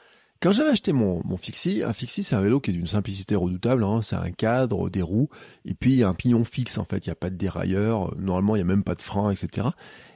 [0.41, 3.35] Quand j'avais acheté mon, mon Fixie, un Fixie, c'est un vélo qui est d'une simplicité
[3.35, 3.83] redoutable.
[3.83, 5.29] Hein, c'est un cadre, des roues,
[5.63, 6.77] et puis un pignon fixe.
[6.77, 8.15] En fait, il n'y a pas de dérailleur.
[8.17, 9.69] Normalement, il n'y a même pas de frein, etc.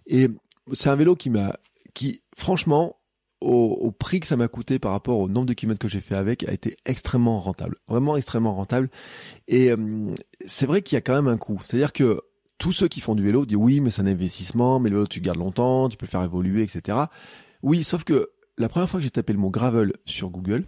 [0.06, 0.28] Et
[0.74, 1.56] c'est un vélo qui m'a,
[1.94, 2.99] qui, franchement,
[3.42, 6.16] au, prix que ça m'a coûté par rapport au nombre de kilomètres que j'ai fait
[6.16, 8.90] avec a été extrêmement rentable, vraiment extrêmement rentable.
[9.48, 10.14] Et euh,
[10.46, 11.60] c'est vrai qu'il y a quand même un coût.
[11.64, 12.22] C'est-à-dire que
[12.58, 15.08] tous ceux qui font du vélo disent oui, mais c'est un investissement, mais le vélo
[15.08, 16.98] tu gardes longtemps, tu peux le faire évoluer, etc.
[17.64, 20.66] Oui, sauf que la première fois que j'ai tapé le mot gravel sur Google,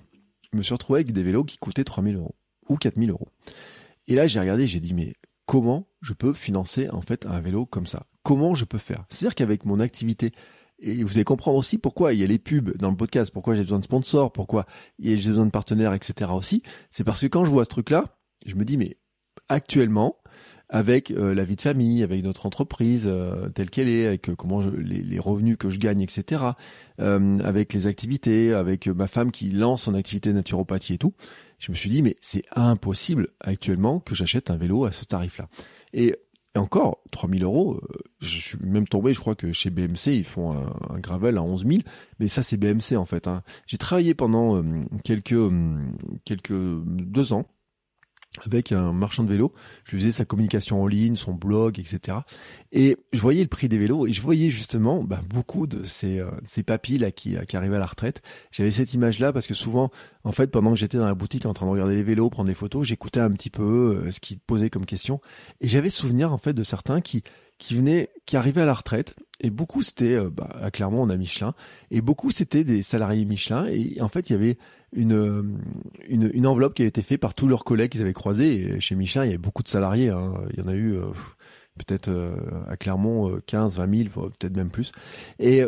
[0.52, 2.36] je me suis retrouvé avec des vélos qui coûtaient 3000 euros
[2.70, 3.28] ou 4000 euros.
[4.08, 5.16] Et là, j'ai regardé, j'ai dit mais
[5.46, 8.08] comment je peux financer en fait un vélo comme ça?
[8.24, 9.04] Comment je peux faire?
[9.10, 10.32] C'est-à-dire qu'avec mon activité
[10.82, 13.56] et vous allez comprendre aussi pourquoi il y a les pubs dans le podcast, pourquoi
[13.56, 14.66] j'ai besoin de sponsors, pourquoi
[15.00, 16.32] j'ai besoin de partenaires, etc.
[16.34, 16.64] aussi.
[16.90, 18.98] C'est parce que quand je vois ce truc-là, je me dis, mais
[19.48, 20.18] actuellement,
[20.72, 24.36] avec euh, la vie de famille, avec notre entreprise euh, telle qu'elle est, avec euh,
[24.36, 26.44] comment les, revenus que je gagne, etc.,
[26.98, 31.16] avec les activités, avec ma femme qui lance son activité naturopathie et tout,
[31.58, 35.48] je me suis dit, mais c'est impossible actuellement que j'achète un vélo à ce tarif-là.
[35.94, 36.16] Et
[36.54, 40.26] et encore, 3000 euros, euh, je suis même tombé, je crois que chez BMC, ils
[40.26, 41.82] font un, gravel à 11 000,
[42.20, 43.28] mais ça c'est BMC en fait.
[43.28, 43.42] Hein.
[43.68, 45.78] J'ai travaillé pendant euh, quelques, euh,
[46.26, 47.46] quelques deux ans
[48.46, 49.54] avec un marchand de vélo.
[49.84, 52.20] Je faisais sa communication en ligne, son blog, etc.
[52.72, 56.20] Et je voyais le prix des vélos et je voyais justement bah, beaucoup de ces,
[56.20, 58.22] euh, ces papis là qui, qui arrivaient à la retraite.
[58.52, 59.92] J'avais cette image là parce que souvent,
[60.24, 62.48] en fait, pendant que j'étais dans la boutique en train de regarder les vélos, prendre
[62.48, 65.20] des photos, j'écoutais un petit peu euh, ce qu'ils posaient comme question
[65.60, 67.24] et j'avais souvenir en fait de certains qui
[67.62, 71.16] qui venaient, qui à la retraite et beaucoup c'était, euh, bah, à Clermont on a
[71.16, 71.54] Michelin
[71.92, 74.58] et beaucoup c'était des salariés Michelin et en fait il y avait
[74.94, 75.60] une,
[76.10, 78.62] une, une, enveloppe qui avait été faite par tous leurs collègues qu'ils avaient croisés.
[78.62, 80.10] Et chez Michelin, il y avait beaucoup de salariés.
[80.10, 80.34] Hein.
[80.52, 81.06] Il y en a eu euh,
[81.78, 82.36] peut-être euh,
[82.68, 84.92] à Clermont 15, 20 000, peut-être même plus.
[85.40, 85.64] Et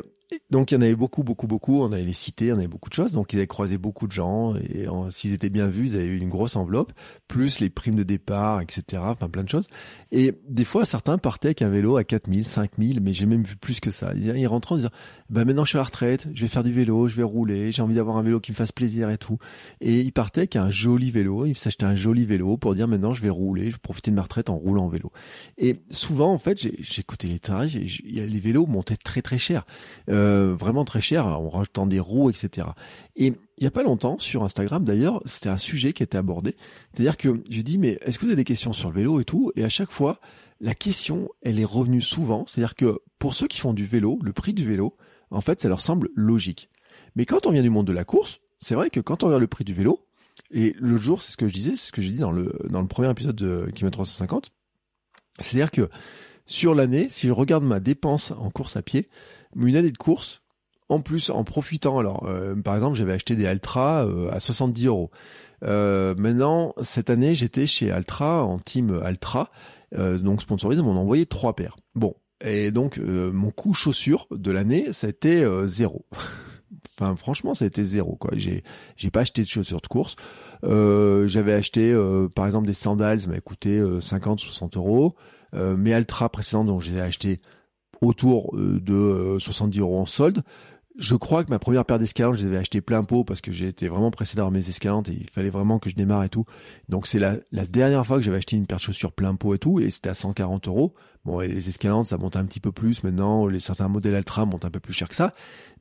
[0.49, 1.81] donc il y en avait beaucoup, beaucoup, beaucoup.
[1.81, 3.13] On avait les cités, on avait beaucoup de choses.
[3.13, 6.17] Donc ils avaient croisé beaucoup de gens et s'ils étaient bien vus, ils avaient eu
[6.17, 6.93] une grosse enveloppe,
[7.27, 9.01] plus les primes de départ, etc.
[9.05, 9.67] Enfin plein de choses.
[10.11, 13.55] Et des fois, certains partaient avec un vélo à 4000, 5000, mais j'ai même vu
[13.55, 14.13] plus que ça.
[14.15, 14.89] Ils, rentraient en disant,
[15.29, 17.71] bah maintenant je suis à la retraite, je vais faire du vélo, je vais rouler,
[17.71, 19.37] j'ai envie d'avoir un vélo qui me fasse plaisir et tout.
[19.81, 23.13] Et ils partaient avec un joli vélo, ils s'achetaient un joli vélo pour dire maintenant
[23.13, 25.11] je vais rouler, je vais profiter de ma retraite en roulant en vélo.
[25.57, 29.65] Et souvent, en fait, j'ai écouté les tarifs, les vélos montaient très très cher.
[30.09, 32.67] Euh, vraiment très cher, en rajoutant des roues, etc.
[33.15, 36.55] Et il n'y a pas longtemps, sur Instagram d'ailleurs, c'était un sujet qui était abordé.
[36.93, 39.25] C'est-à-dire que j'ai dit, mais est-ce que vous avez des questions sur le vélo et
[39.25, 39.51] tout?
[39.55, 40.19] Et à chaque fois,
[40.59, 42.45] la question, elle est revenue souvent.
[42.47, 44.95] C'est-à-dire que pour ceux qui font du vélo, le prix du vélo,
[45.29, 46.69] en fait, ça leur semble logique.
[47.15, 49.41] Mais quand on vient du monde de la course, c'est vrai que quand on regarde
[49.41, 49.99] le prix du vélo,
[50.51, 52.57] et le jour, c'est ce que je disais, c'est ce que j'ai dit dans le,
[52.69, 54.51] dans le premier épisode de Kilomètre 350,
[55.39, 55.89] c'est-à-dire que
[56.45, 59.09] sur l'année, si je regarde ma dépense en course à pied,
[59.55, 60.41] une année de course,
[60.89, 61.99] en plus en profitant.
[61.99, 65.11] Alors, euh, par exemple, j'avais acheté des Altra euh, à 70 euros.
[65.63, 69.49] Euh, maintenant, cette année, j'étais chez Altra en team Altra,
[69.95, 71.77] donc sponsorisé, on m'a envoyé trois paires.
[71.93, 76.07] Bon, et donc mon coût chaussure de l'année, été zéro.
[76.97, 78.15] enfin, franchement, ça a été zéro.
[78.15, 78.63] Quoi, j'ai
[78.97, 80.15] j'ai pas acheté de chaussures de course.
[80.63, 81.95] j'avais acheté,
[82.35, 85.15] par exemple, des sandales, ça m'a coûté 50, 60 euros.
[85.53, 87.41] Mes Altra précédentes, donc j'ai acheté
[88.01, 90.43] autour de 70 euros en solde.
[90.99, 93.51] Je crois que ma première paire d'escalantes, je les avais achetées plein pot parce que
[93.51, 96.45] été vraiment pressé d'avoir mes escalantes et il fallait vraiment que je démarre et tout.
[96.87, 99.55] Donc c'est la, la dernière fois que j'avais acheté une paire de chaussures plein pot
[99.55, 100.93] et tout et c'était à 140 euros.
[101.25, 103.47] Bon, et les escalantes, ça monte un petit peu plus maintenant.
[103.47, 105.31] Les certains modèles Ultra montent un peu plus cher que ça.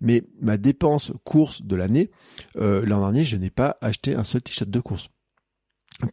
[0.00, 2.10] Mais ma dépense course de l'année,
[2.56, 5.08] euh, l'an dernier, je n'ai pas acheté un seul t-shirt de course.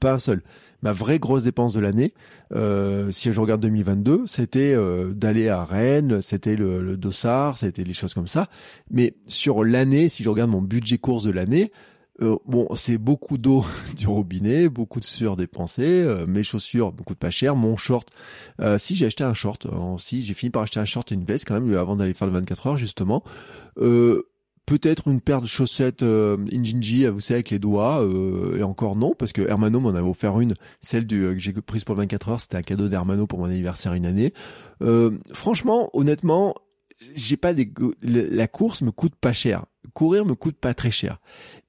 [0.01, 0.43] Pas un seul
[0.81, 2.13] ma vraie grosse dépense de l'année,
[2.53, 7.83] euh, si je regarde 2022, c'était euh, d'aller à Rennes, c'était le, le Dossard, c'était
[7.83, 8.47] des choses comme ça.
[8.89, 11.71] Mais sur l'année, si je regarde mon budget course de l'année,
[12.21, 13.65] euh, bon, c'est beaucoup d'eau
[13.95, 18.09] du robinet, beaucoup de sueur dépensée, mes chaussures beaucoup de pas cher, mon short.
[18.77, 19.67] si j'ai acheté un short,
[19.97, 22.27] si j'ai fini par acheter un short et une veste quand même avant d'aller faire
[22.27, 23.23] le 24 heures justement.
[23.81, 24.28] Euh,
[24.69, 28.95] peut-être une paire de chaussettes euh, Injinji, vous savez, avec les doigts, euh, et encore
[28.95, 31.95] non, parce que Hermano m'en avait offert une, celle du, euh, que j'ai prise pour
[31.95, 34.31] le 24 heures, c'était un cadeau d'Hermano pour mon anniversaire une année.
[34.83, 36.53] Euh, franchement, honnêtement,
[37.15, 37.67] j'ai pas des,
[38.03, 39.65] la course me coûte pas cher.
[39.93, 41.19] Courir me coûte pas très cher.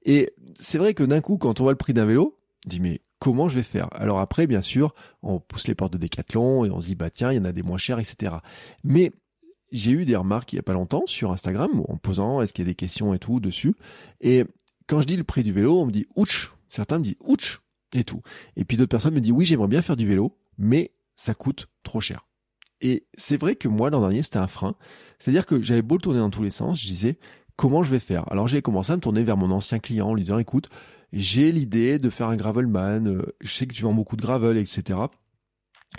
[0.05, 2.37] Et c'est vrai que d'un coup, quand on voit le prix d'un vélo,
[2.67, 3.87] on dit mais comment je vais faire?
[3.93, 4.93] Alors après, bien sûr,
[5.23, 7.45] on pousse les portes de Decathlon et on se dit bah tiens, il y en
[7.45, 8.35] a des moins chers, etc.
[8.83, 9.11] Mais
[9.71, 12.65] j'ai eu des remarques il y a pas longtemps sur Instagram en posant est-ce qu'il
[12.65, 13.73] y a des questions et tout dessus.
[14.19, 14.45] Et
[14.87, 16.53] quand je dis le prix du vélo, on me dit ouch.
[16.69, 17.61] Certains me disent ouch
[17.93, 18.21] et tout.
[18.55, 21.67] Et puis d'autres personnes me disent oui, j'aimerais bien faire du vélo, mais ça coûte
[21.83, 22.27] trop cher.
[22.81, 24.75] Et c'est vrai que moi, l'an dernier, c'était un frein.
[25.19, 27.19] C'est-à-dire que j'avais beau tourner dans tous les sens, je disais,
[27.55, 28.29] comment je vais faire?
[28.31, 30.69] Alors j'ai commencé à me tourner vers mon ancien client en lui disant, écoute,
[31.13, 34.57] j'ai l'idée de faire un gravelman, euh, je sais que tu vends beaucoup de gravel,
[34.57, 34.99] etc.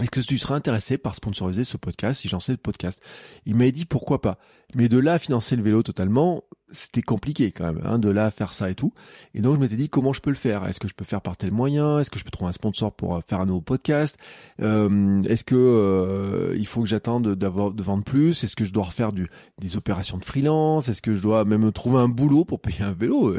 [0.00, 3.02] Est-ce que tu serais intéressé par sponsoriser ce podcast si j'en sais le podcast?
[3.44, 4.38] Il m'a dit pourquoi pas.
[4.74, 8.54] Mais de là financer le vélo totalement, c'était compliqué quand même, hein, de là faire
[8.54, 8.92] ça et tout.
[9.34, 10.66] Et donc je m'étais dit comment je peux le faire?
[10.66, 11.98] Est-ce que je peux faire par tel moyen?
[11.98, 14.18] Est-ce que je peux trouver un sponsor pour euh, faire un nouveau podcast?
[14.60, 18.42] Euh, Est-ce que euh, il faut que j'attende d'avoir de vendre plus?
[18.42, 19.28] Est-ce que je dois refaire du,
[19.60, 20.88] des opérations de freelance?
[20.88, 23.36] Est-ce que je dois même trouver un boulot pour payer un vélo?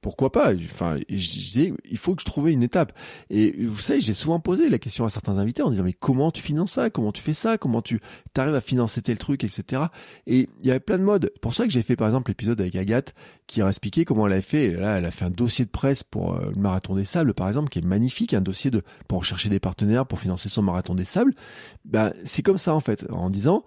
[0.00, 0.52] Pourquoi pas?
[0.54, 2.92] Enfin, il faut que je trouve une étape.
[3.30, 6.30] Et vous savez, j'ai souvent posé la question à certains invités en disant mais comment
[6.30, 6.88] tu finances ça?
[6.88, 7.58] Comment tu fais ça?
[7.58, 8.00] Comment tu
[8.36, 9.82] arrives à financer tel truc, etc.
[10.26, 11.32] Et il y avait plein de modes.
[11.40, 13.14] Pour ça que j'ai fait par exemple épisode avec Agathe
[13.46, 14.72] qui a expliqué comment elle a fait.
[14.72, 17.48] Là, elle a fait un dossier de presse pour euh, le marathon des sables, par
[17.48, 20.94] exemple, qui est magnifique, un dossier de pour chercher des partenaires pour financer son marathon
[20.94, 21.34] des sables.
[21.84, 23.64] Ben, c'est comme ça en fait, en disant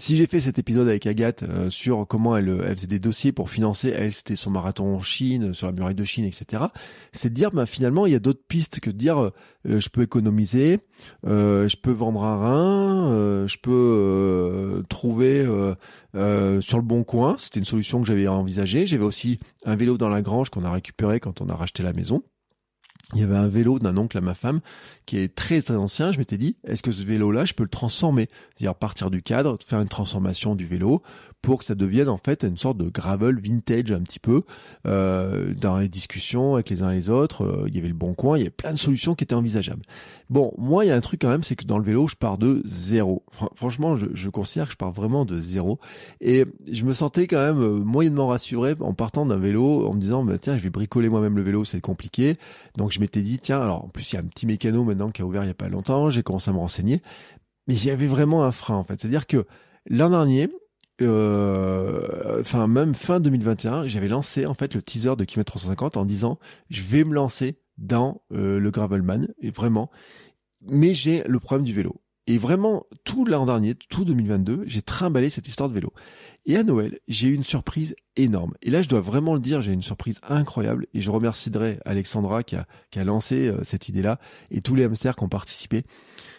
[0.00, 3.32] si j'ai fait cet épisode avec Agathe euh, sur comment elle, elle, faisait des dossiers
[3.32, 6.64] pour financer, elle, c'était son marathon en Chine, sur la muraille de Chine, etc.
[7.12, 9.30] C'est de dire, bah, finalement, il y a d'autres pistes que de dire, euh,
[9.66, 10.78] je peux économiser,
[11.26, 15.46] euh, je peux vendre un rein, je peux trouver
[16.14, 17.36] sur le bon coin.
[17.38, 18.86] C'était une solution que j'avais envisagée.
[18.86, 21.92] J'avais aussi un vélo dans la grange qu'on a récupéré quand on a racheté la
[21.92, 22.22] maison
[23.14, 24.60] il y avait un vélo d'un oncle à ma femme
[25.06, 26.12] qui est très très ancien.
[26.12, 28.28] Je m'étais dit, est-ce que ce vélo-là, je peux le transformer?
[28.54, 31.02] C'est-à-dire partir du cadre, faire une transformation du vélo
[31.42, 34.42] pour que ça devienne en fait une sorte de gravel vintage un petit peu.
[34.86, 37.94] Euh, dans les discussions avec les uns et les autres, euh, il y avait le
[37.94, 39.82] bon coin, il y avait plein de solutions qui étaient envisageables.
[40.28, 42.16] Bon, moi, il y a un truc quand même, c'est que dans le vélo, je
[42.16, 43.24] pars de zéro.
[43.54, 45.80] franchement, je, je, considère que je pars vraiment de zéro.
[46.20, 50.00] Et je me sentais quand même euh, moyennement rassuré en partant d'un vélo, en me
[50.00, 52.36] disant, bah, tiens, je vais bricoler moi-même le vélo, c'est compliqué.
[52.76, 55.10] Donc je m'étais dit, tiens, alors en plus, il y a un petit mécano maintenant
[55.10, 57.02] qui a ouvert il y a pas longtemps, j'ai commencé à me renseigner.
[57.66, 59.00] Mais j'y avais vraiment un frein, en fait.
[59.00, 59.46] C'est-à-dire que
[59.88, 60.48] l'an dernier,
[61.08, 66.38] enfin même fin 2021, j'avais lancé en fait le teaser de Kimet 350 en disant
[66.68, 69.90] je vais me lancer dans euh, le gravelman et vraiment
[70.62, 72.00] mais j'ai le problème du vélo.
[72.26, 75.92] Et vraiment tout l'an dernier, tout 2022, j'ai trimballé cette histoire de vélo.
[76.46, 78.54] Et à Noël, j'ai eu une surprise énorme.
[78.62, 80.86] Et là, je dois vraiment le dire, j'ai une surprise incroyable.
[80.94, 84.20] Et je remercierai Alexandra qui a, qui a lancé euh, cette idée-là
[84.50, 85.84] et tous les hamsters qui ont participé.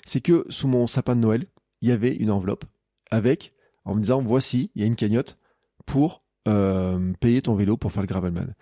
[0.05, 1.45] C'est que sous mon sapin de Noël,
[1.81, 2.65] il y avait une enveloppe
[3.09, 3.53] avec
[3.85, 5.37] en me disant voici, il y a une cagnotte
[5.85, 8.55] pour euh, payer ton vélo pour faire le gravelman.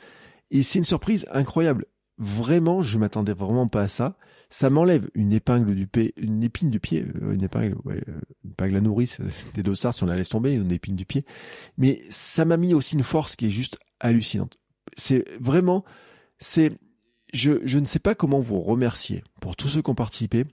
[0.51, 1.85] Et c'est une surprise incroyable.
[2.17, 4.17] Vraiment, je m'attendais vraiment pas à ça.
[4.49, 8.19] Ça m'enlève une épingle du pied, une épine du pied, euh, une épingle, ouais, euh,
[8.43, 9.21] une épingle à nourrice
[9.53, 11.23] des dossards si on la laisse tomber, une épine du pied.
[11.77, 14.57] Mais ça m'a mis aussi une force qui est juste hallucinante.
[14.97, 15.85] C'est vraiment,
[16.39, 16.73] c'est,
[17.31, 20.45] je, je ne sais pas comment vous remercier pour tous ceux qui ont participé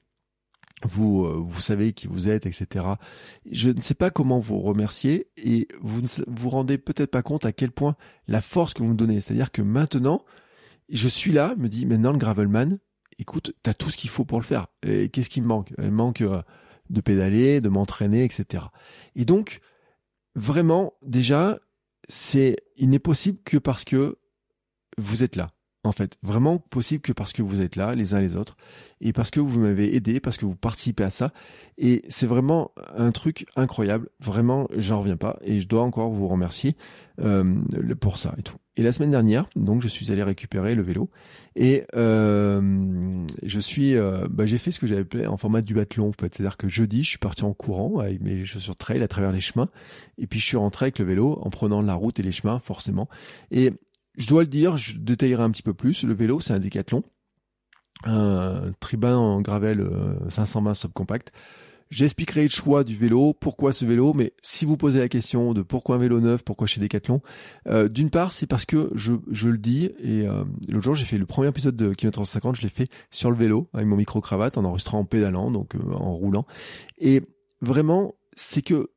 [0.83, 2.85] vous euh, vous savez qui vous êtes, etc.
[3.51, 7.47] Je ne sais pas comment vous remercier et vous ne vous rendez peut-être pas compte
[7.47, 7.97] à quel point
[8.29, 9.21] la force que vous me donnez.
[9.21, 10.25] C'est-à-dire que maintenant,
[10.89, 12.79] je suis là, me dit maintenant le gravelman,
[13.19, 14.67] écoute, t'as tout ce qu'il faut pour le faire.
[14.87, 15.73] Et qu'est-ce qui me manque?
[15.79, 16.43] Il manque euh,
[16.91, 18.65] de pédaler, de m'entraîner, etc.
[19.15, 19.61] Et donc,
[20.35, 21.59] vraiment, déjà,
[22.09, 24.19] c'est il n'est possible que parce que
[24.99, 25.49] vous êtes là
[25.87, 26.19] en fait.
[26.23, 28.57] Vraiment possible que parce que vous êtes là, les uns les autres,
[29.01, 31.33] et parce que vous m'avez aidé, parce que vous participez à ça.
[31.79, 34.09] Et c'est vraiment un truc incroyable.
[34.21, 35.39] Vraiment, j'en reviens pas.
[35.43, 36.77] Et je dois encore vous remercier
[37.21, 37.61] euh,
[38.01, 38.57] pour ça et tout.
[38.79, 41.11] Et la semaine dernière, donc, je suis allé récupérer le vélo
[41.55, 46.09] et euh, je suis, euh, bah, j'ai fait ce que j'avais fait en format duathlon
[46.09, 46.35] en fait.
[46.35, 49.41] C'est-à-dire que jeudi, je suis parti en courant avec mes chaussures trail à travers les
[49.41, 49.71] chemins,
[50.19, 52.61] et puis je suis rentré avec le vélo en prenant la route et les chemins
[52.61, 53.09] forcément.
[53.51, 53.73] Et
[54.17, 56.05] je dois le dire, je détaillerai un petit peu plus.
[56.05, 57.03] Le vélo, c'est un décathlon.
[58.05, 59.87] Un tribun en gravel
[60.29, 61.33] 520 euh, subcompact.
[61.89, 65.63] J'expliquerai le choix du vélo, pourquoi ce vélo, mais si vous posez la question de
[65.63, 67.23] pourquoi un vélo neuf, pourquoi chez Decathlon,
[67.69, 71.05] euh, d'une part c'est parce que je, je le dis, et euh, l'autre jour j'ai
[71.05, 73.95] fait le premier épisode de Kilomètre 50, je l'ai fait sur le vélo, avec mon
[73.95, 76.45] micro-cravate, en enregistrant en pédalant, donc en roulant.
[76.99, 77.23] Et
[77.61, 78.91] vraiment, c'est que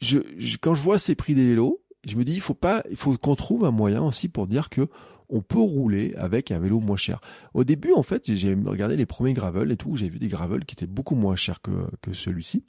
[0.00, 0.18] je,
[0.60, 3.16] quand je vois ces prix des vélos, je me dis, il faut pas, il faut
[3.16, 4.88] qu'on trouve un moyen aussi pour dire que
[5.28, 7.20] on peut rouler avec un vélo moins cher.
[7.54, 10.64] Au début, en fait, j'ai regardé les premiers gravel et tout, j'ai vu des gravel
[10.64, 11.70] qui étaient beaucoup moins chers que,
[12.02, 12.64] que celui-ci.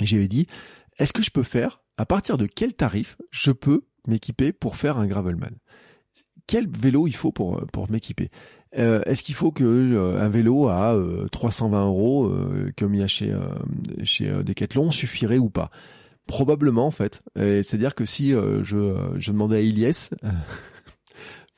[0.00, 0.46] Et j'avais dit,
[0.98, 4.96] est-ce que je peux faire, à partir de quel tarif je peux m'équiper pour faire
[4.96, 5.50] un gravelman?
[6.46, 8.30] Quel vélo il faut pour, pour m'équiper?
[8.78, 10.96] Euh, Est-ce qu'il faut que euh, un vélo à
[11.30, 12.32] 320 euros,
[12.76, 13.36] comme il y a chez,
[14.02, 15.70] chez Decathlon, suffirait ou pas?
[16.30, 17.22] Probablement en fait.
[17.36, 18.62] C'est-à-dire que si je,
[19.18, 20.10] je demandais à Iliès,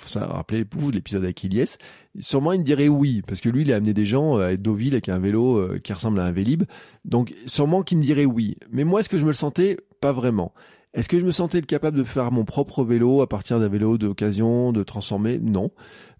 [0.02, 1.78] faut ça rappeler vous l'épisode avec Iliès,
[2.18, 4.94] sûrement il me dirait oui, parce que lui il a amené des gens à Deauville
[4.94, 6.64] avec un vélo euh, qui ressemble à un Vélib,
[7.04, 8.56] donc sûrement qu'il me dirait oui.
[8.70, 9.78] Mais moi est-ce que je me le sentais?
[10.00, 10.52] Pas vraiment.
[10.94, 13.96] Est-ce que je me sentais capable de faire mon propre vélo à partir d'un vélo
[13.96, 15.38] d'occasion, de transformer?
[15.38, 15.70] Non.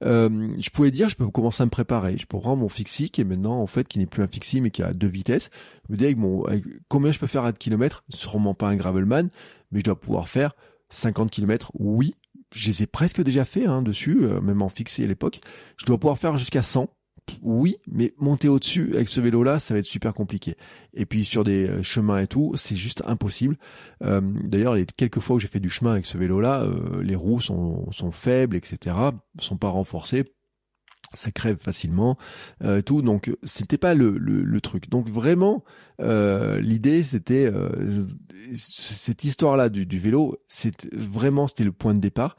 [0.03, 2.18] Euh, je pouvais dire, je peux commencer à me préparer.
[2.18, 4.61] Je peux rendre mon fixie qui est maintenant en fait qui n'est plus un fixie
[4.61, 5.50] mais qui a deux vitesses.
[5.88, 6.44] Je me dis avec mon
[6.88, 9.28] combien je peux faire à de kilomètres Sûrement pas un gravelman,
[9.70, 10.55] mais je dois pouvoir faire
[10.92, 12.14] 50 km, oui,
[12.53, 15.40] je les ai presque déjà fait hein, dessus, euh, même en fixé à l'époque.
[15.78, 16.88] Je dois pouvoir faire jusqu'à 100.
[17.42, 20.56] Oui, mais monter au-dessus avec ce vélo-là, ça va être super compliqué.
[20.94, 23.56] Et puis sur des euh, chemins et tout, c'est juste impossible.
[24.02, 27.16] Euh, D'ailleurs, les quelques fois où j'ai fait du chemin avec ce vélo-là, euh, les
[27.16, 28.96] roues sont, sont faibles, etc.,
[29.38, 30.32] sont pas renforcées
[31.14, 32.16] ça crève facilement
[32.62, 35.62] euh, tout donc c'était pas le, le, truc donc vraiment
[35.98, 37.52] l'idée c'était
[38.54, 42.36] cette histoire là du, du vélo c'est vraiment c'était le point de départ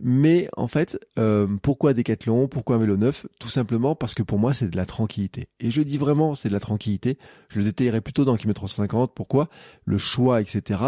[0.00, 3.26] mais en fait euh, pourquoi Décathlon pourquoi un vélo neuf?
[3.38, 5.48] Tout simplement parce que pour moi c'est de la tranquillité.
[5.60, 7.18] Et je dis vraiment c'est de la tranquillité.
[7.48, 9.48] Je le détaillerai plutôt dans Kilométre 350 pourquoi?
[9.84, 10.82] Le choix etc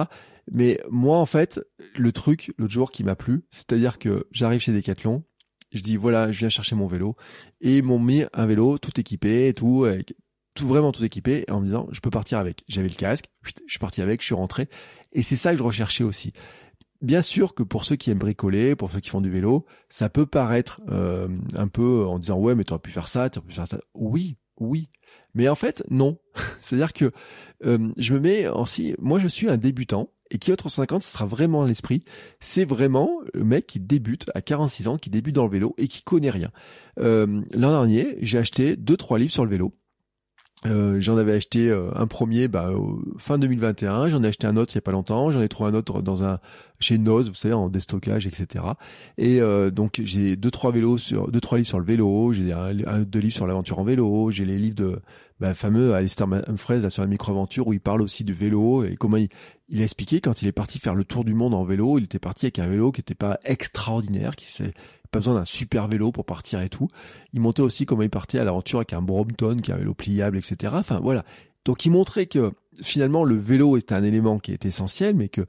[0.50, 1.60] mais moi en fait
[1.94, 5.22] le truc l'autre jour qui m'a plu c'est à dire que j'arrive chez Decathlon
[5.72, 7.16] je dis voilà, je viens chercher mon vélo.
[7.60, 9.86] Et ils m'ont mis un vélo tout équipé, tout,
[10.54, 12.62] tout vraiment tout équipé, en me disant je peux partir avec.
[12.68, 14.68] J'avais le casque, je suis parti avec, je suis rentré.
[15.12, 16.32] Et c'est ça que je recherchais aussi.
[17.02, 20.08] Bien sûr que pour ceux qui aiment bricoler, pour ceux qui font du vélo, ça
[20.08, 23.38] peut paraître euh, un peu en disant ouais mais tu aurais pu faire ça, tu
[23.38, 23.80] aurais pu faire ça.
[23.94, 24.88] Oui, oui.
[25.34, 26.18] Mais en fait, non.
[26.60, 27.10] C'est-à-dire que
[27.64, 31.12] euh, je me mets en si, moi je suis un débutant, et Kia 350, ce
[31.12, 32.04] sera vraiment l'esprit.
[32.40, 35.88] C'est vraiment le mec qui débute à 46 ans, qui débute dans le vélo et
[35.88, 36.50] qui connaît rien.
[36.98, 39.74] Euh, L'an dernier, j'ai acheté deux trois livres sur le vélo.
[40.64, 42.70] Euh, j'en avais acheté euh, un premier bah,
[43.18, 45.70] fin 2021, j'en ai acheté un autre il y a pas longtemps, j'en ai trouvé
[45.70, 46.38] un autre dans un
[46.78, 48.64] chez Noz, vous savez, en déstockage, etc.
[49.18, 52.52] Et euh, donc j'ai deux trois vélos sur deux trois livres sur le vélo, j'ai
[52.52, 55.00] un, deux livres sur l'aventure en vélo, j'ai les livres de
[55.40, 59.16] bah, fameux Alistair Humphreys sur la micro-aventure où il parle aussi du vélo et comment
[59.16, 59.30] il,
[59.68, 62.04] il a expliqué quand il est parti faire le tour du monde en vélo, il
[62.04, 64.74] était parti avec un vélo qui n'était pas extraordinaire, qui s'est
[65.12, 66.88] pas besoin d'un super vélo pour partir et tout.
[67.32, 69.94] Il montait aussi comment il partait à l'aventure avec un Brompton qui a un vélo
[69.94, 70.72] pliable, etc.
[70.76, 71.24] Enfin voilà.
[71.64, 72.52] Donc il montrait que
[72.82, 75.42] finalement le vélo est un élément qui est essentiel, mais que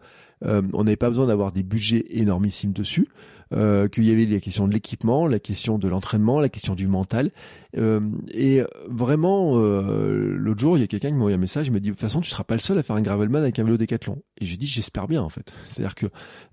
[0.45, 3.07] euh, on n'avait pas besoin d'avoir des budgets énormissimes dessus.
[3.53, 6.87] Euh, qu'il y avait la question de l'équipement, la question de l'entraînement, la question du
[6.87, 7.31] mental.
[7.77, 8.01] Euh,
[8.31, 11.73] et vraiment, euh, l'autre jour, il y a quelqu'un qui m'a envoyé un message, il
[11.73, 13.59] m'a dit, de toute façon, tu seras pas le seul à faire un gravelman avec
[13.59, 14.21] un vélo décathlon.
[14.39, 15.53] Et j'ai dit, j'espère bien, en fait.
[15.67, 16.07] C'est-à-dire que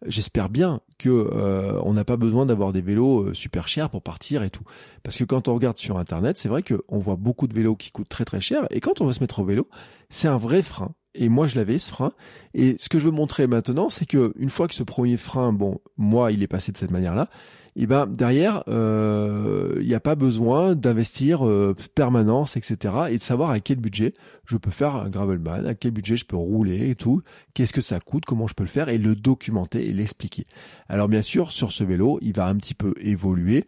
[0.06, 4.02] j'espère bien que euh, on n'a pas besoin d'avoir des vélos euh, super chers pour
[4.02, 4.64] partir et tout.
[5.02, 7.90] Parce que quand on regarde sur Internet, c'est vrai qu'on voit beaucoup de vélos qui
[7.90, 8.66] coûtent très très cher.
[8.70, 9.66] Et quand on veut se mettre au vélo,
[10.10, 10.94] c'est un vrai frein.
[11.14, 12.12] Et moi, je l'avais ce frein.
[12.54, 15.52] Et ce que je veux montrer maintenant, c'est que une fois que ce premier frein,
[15.52, 17.28] bon, moi, il est passé de cette manière-là,
[17.76, 22.94] et ben derrière, il euh, n'y a pas besoin d'investir euh, permanence, etc.
[23.10, 26.24] Et de savoir à quel budget je peux faire un gravelman, à quel budget je
[26.24, 27.22] peux rouler et tout,
[27.54, 30.46] qu'est-ce que ça coûte, comment je peux le faire et le documenter et l'expliquer.
[30.88, 33.66] Alors bien sûr, sur ce vélo, il va un petit peu évoluer.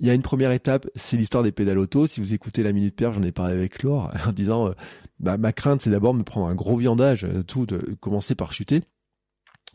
[0.00, 2.06] Il y a une première étape, c'est l'histoire des pédales auto.
[2.06, 4.72] Si vous écoutez la minute perf, j'en ai parlé avec Laure en disant, euh,
[5.20, 8.52] bah, ma crainte c'est d'abord me prendre un gros viandage, euh, tout, de commencer par
[8.52, 8.80] chuter.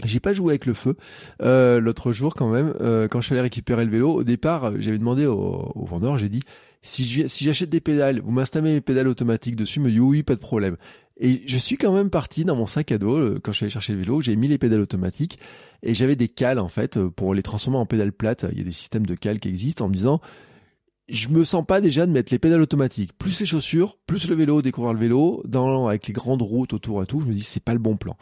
[0.03, 0.95] J'ai pas joué avec le feu
[1.43, 2.73] euh, l'autre jour quand même.
[3.09, 6.29] quand je suis allé récupérer le vélo, au départ, j'avais demandé au, au vendeur, j'ai
[6.29, 6.41] dit
[6.81, 10.39] si j'achète des pédales, vous m'installez mes pédales automatiques dessus, me dit oui, pas de
[10.39, 10.75] problème.
[11.17, 13.71] Et je suis quand même parti dans mon sac à dos quand je suis allé
[13.71, 15.37] chercher le vélo, j'ai mis les pédales automatiques
[15.83, 18.45] et j'avais des cales en fait pour les transformer en pédales plates.
[18.51, 20.21] Il y a des systèmes de cales qui existent en me disant
[21.09, 24.35] je me sens pas déjà de mettre les pédales automatiques, plus les chaussures, plus le
[24.35, 27.19] vélo, découvrir le vélo, dans avec les grandes routes autour et tout.
[27.19, 28.15] Je me dis c'est pas le bon plan.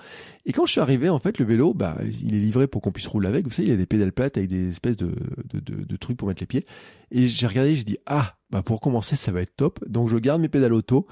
[0.46, 2.92] Et quand je suis arrivé, en fait, le vélo, bah, il est livré pour qu'on
[2.92, 3.46] puisse rouler avec.
[3.46, 5.14] Vous savez, il y a des pédales plates avec des espèces de,
[5.54, 6.66] de, de, de trucs pour mettre les pieds.
[7.12, 9.80] Et j'ai regardé, je dis ah, bah pour commencer, ça va être top.
[9.88, 11.06] Donc je garde mes pédales auto.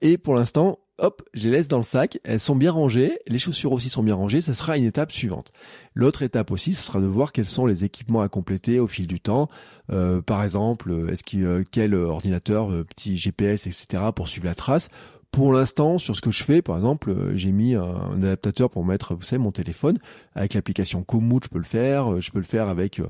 [0.00, 3.38] Et pour l'instant, hop, je les laisse dans le sac, elles sont bien rangées, les
[3.38, 5.52] chaussures aussi sont bien rangées, ça sera une étape suivante.
[5.94, 9.06] L'autre étape aussi, ce sera de voir quels sont les équipements à compléter au fil
[9.06, 9.48] du temps.
[9.90, 14.04] Euh, par exemple, est-ce qu'il euh, quel ordinateur, euh, petit GPS, etc.
[14.14, 14.88] pour suivre la trace
[15.30, 18.84] pour l'instant, sur ce que je fais, par exemple, euh, j'ai mis un, adaptateur pour
[18.84, 19.98] mettre, vous savez, mon téléphone.
[20.34, 22.14] Avec l'application Komoot, je peux le faire.
[22.14, 23.00] Euh, je peux le faire avec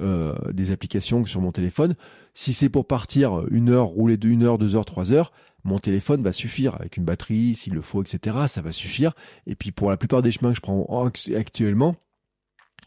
[0.00, 1.94] euh, des applications sur mon téléphone.
[2.34, 5.32] Si c'est pour partir une heure, rouler de une heure, deux heures, trois heures,
[5.64, 8.36] mon téléphone va suffire avec une batterie, s'il le faut, etc.
[8.48, 9.12] Ça va suffire.
[9.46, 11.06] Et puis pour la plupart des chemins que je prends
[11.36, 11.94] actuellement,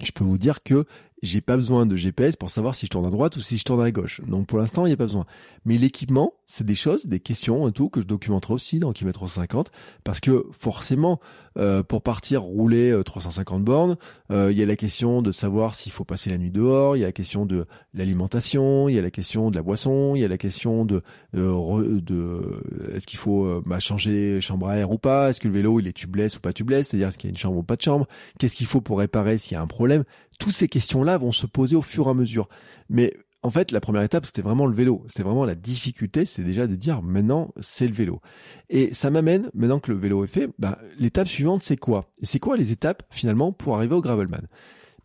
[0.04, 0.86] je peux vous dire que
[1.22, 3.63] j'ai pas besoin de GPS pour savoir si je tourne à droite ou si je
[3.63, 4.22] tourne à gauche.
[4.28, 5.26] Donc pour l'instant, il n'y a pas besoin.
[5.66, 9.28] Mais l'équipement, c'est des choses, des questions, un tout que je documenterai aussi dans Kilometre
[9.28, 9.72] 50
[10.03, 11.20] parce que forcément,
[11.57, 13.97] euh, pour partir rouler 350 euh, bornes,
[14.32, 16.99] euh, il y a la question de savoir s'il faut passer la nuit dehors, il
[16.99, 20.22] y a la question de l'alimentation, il y a la question de la boisson, il
[20.22, 21.01] y a la question de,
[21.34, 25.80] de, est-ce qu'il faut bah, changer chambre à air ou pas, est-ce que le vélo
[25.80, 27.76] il est tubeless ou pas tubeless, c'est-à-dire est-ce qu'il y a une chambre ou pas
[27.76, 28.07] de chambre,
[28.38, 30.03] qu'est-ce qu'il faut pour réparer s'il y a un problème?
[30.40, 32.50] Toutes ces questions-là vont se poser au fur et à mesure.
[32.90, 33.14] Mais
[33.44, 35.04] en fait, la première étape, c'était vraiment le vélo.
[35.08, 38.20] C'était vraiment la difficulté, c'est déjà de dire maintenant, c'est le vélo.
[38.70, 42.12] Et ça m'amène, maintenant que le vélo est fait, bah, l'étape suivante, c'est quoi?
[42.22, 44.48] Et c'est quoi les étapes, finalement, pour arriver au Gravelman?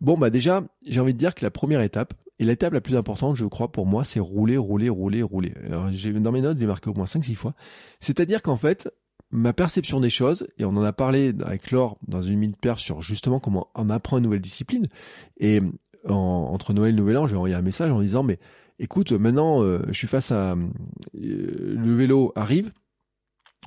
[0.00, 2.96] Bon, bah déjà, j'ai envie de dire que la première étape, et l'étape la plus
[2.96, 5.52] importante, je crois, pour moi, c'est rouler, rouler, rouler, rouler.
[5.66, 7.54] Alors, dans mes notes, j'ai marqué au moins 5-6 fois.
[8.00, 8.90] C'est-à-dire qu'en fait,
[9.30, 12.78] ma perception des choses, et on en a parlé avec Laure dans une minute paire
[12.78, 14.88] sur justement comment on apprend une nouvelle discipline,
[15.38, 15.60] et
[16.04, 18.38] entre Noël et Nouvel An, j'ai envoyé un message en disant mais
[18.78, 20.66] écoute, maintenant euh, je suis face à euh,
[21.14, 22.70] le vélo arrive,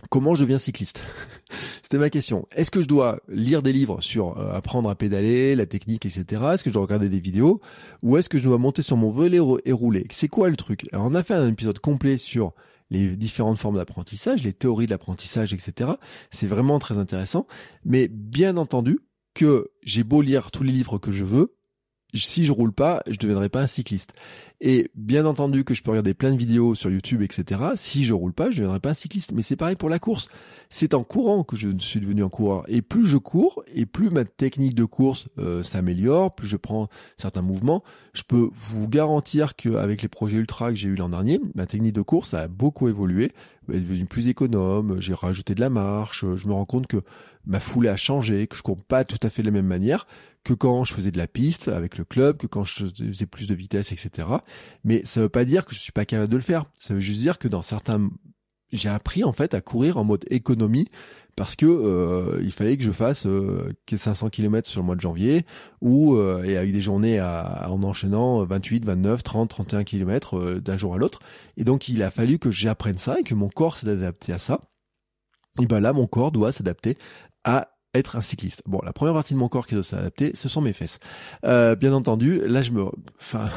[0.10, 1.04] comment je deviens cycliste?
[1.84, 2.48] C'était ma question.
[2.56, 6.42] Est-ce que je dois lire des livres sur euh, apprendre à pédaler, la technique, etc.
[6.54, 7.62] Est-ce que je dois regarder des vidéos?
[8.02, 10.08] Ou est-ce que je dois monter sur mon vélo et rouler?
[10.10, 10.82] C'est quoi le truc?
[10.92, 12.54] Alors on a fait un épisode complet sur
[12.94, 15.92] les différentes formes d'apprentissage, les théories de l'apprentissage, etc.
[16.30, 17.48] C'est vraiment très intéressant.
[17.84, 19.00] Mais bien entendu
[19.34, 21.56] que j'ai beau lire tous les livres que je veux,
[22.14, 24.14] si je roule pas, je deviendrai pas un cycliste.
[24.66, 27.60] Et bien entendu que je peux regarder plein de vidéos sur YouTube, etc.
[27.76, 29.34] Si je roule pas, je deviendrai pas un cycliste.
[29.34, 30.30] Mais c'est pareil pour la course.
[30.70, 32.64] C'est en courant que je suis devenu un coureur.
[32.70, 36.88] Et plus je cours, et plus ma technique de course euh, s'améliore, plus je prends
[37.18, 37.84] certains mouvements,
[38.14, 41.94] je peux vous garantir qu'avec les projets ultra que j'ai eu l'an dernier, ma technique
[41.94, 43.34] de course a beaucoup évolué.
[43.68, 47.02] Elle est devenue plus économe, j'ai rajouté de la marche, je me rends compte que
[47.46, 50.08] ma foulée a changé, que je cours pas tout à fait de la même manière
[50.44, 53.48] que quand je faisais de la piste avec le club, que quand je faisais plus
[53.48, 54.28] de vitesse, etc.
[54.84, 56.66] Mais ça veut pas dire que je suis pas capable de le faire.
[56.78, 58.10] Ça veut juste dire que dans certains,
[58.72, 60.90] j'ai appris en fait à courir en mode économie
[61.36, 65.02] parce que euh, il fallait que je fasse euh, 500 km sur le mois de
[65.02, 65.46] janvier
[65.82, 70.94] ou euh, et avec des journées en enchaînant 28, 29, 30, 31 km d'un jour
[70.94, 71.20] à l'autre.
[71.58, 74.60] Et donc il a fallu que j'apprenne ça et que mon corps s'adapte à ça.
[75.60, 76.98] Et ben là, mon corps doit s'adapter
[77.44, 78.64] à être un cycliste.
[78.66, 81.00] Bon, la première partie de mon corps qui doit s'adapter, ce sont mes fesses.
[81.46, 82.86] Euh, bien entendu, là je me,
[83.20, 83.50] enfin,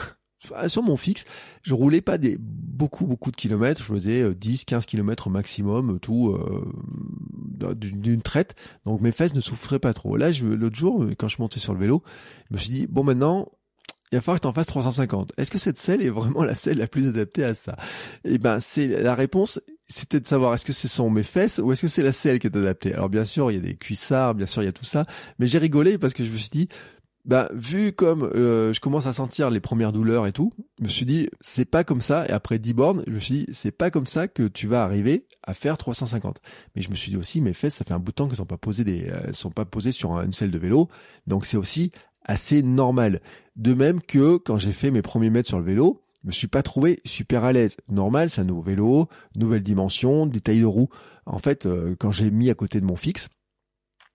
[0.68, 1.24] sur mon fixe,
[1.62, 5.30] je roulais pas des beaucoup beaucoup de kilomètres, je faisais 10 euh, 15 kilomètres au
[5.30, 8.54] maximum tout euh, d'une traite.
[8.84, 10.16] Donc mes fesses ne souffraient pas trop.
[10.16, 12.02] Là, l'autre jour quand je montais sur le vélo,
[12.50, 13.48] je me suis dit bon maintenant
[14.12, 15.32] il va falloir que tu en fasses 350.
[15.36, 17.76] Est-ce que cette selle est vraiment la selle la plus adaptée à ça?
[18.24, 21.72] Eh ben, c'est la réponse, c'était de savoir est-ce que ce sont mes fesses ou
[21.72, 22.92] est-ce que c'est la selle qui est adaptée?
[22.92, 25.06] Alors bien sûr, il y a des cuissards, bien sûr, il y a tout ça,
[25.38, 26.68] mais j'ai rigolé parce que je me suis dit,
[27.24, 30.88] bah vu comme euh, je commence à sentir les premières douleurs et tout, je me
[30.88, 32.26] suis dit c'est pas comme ça.
[32.28, 34.82] Et après 10 bornes, je me suis dit c'est pas comme ça que tu vas
[34.82, 36.40] arriver à faire 350.
[36.74, 38.36] Mais je me suis dit aussi mes fesses, ça fait un bout de temps qu'elles
[38.36, 40.88] sont pas posées des, elles sont pas posées sur une selle de vélo,
[41.26, 41.90] donc c'est aussi
[42.24, 43.20] assez normal.
[43.56, 46.62] De même que quand j'ai fait mes premiers mètres sur le vélo, me suis pas
[46.62, 47.76] trouvé super à l'aise.
[47.88, 50.90] Normal, c'est un nouveau vélo, nouvelle dimension, des de roues.
[51.24, 53.28] En fait, euh, quand j'ai mis à côté de mon fixe,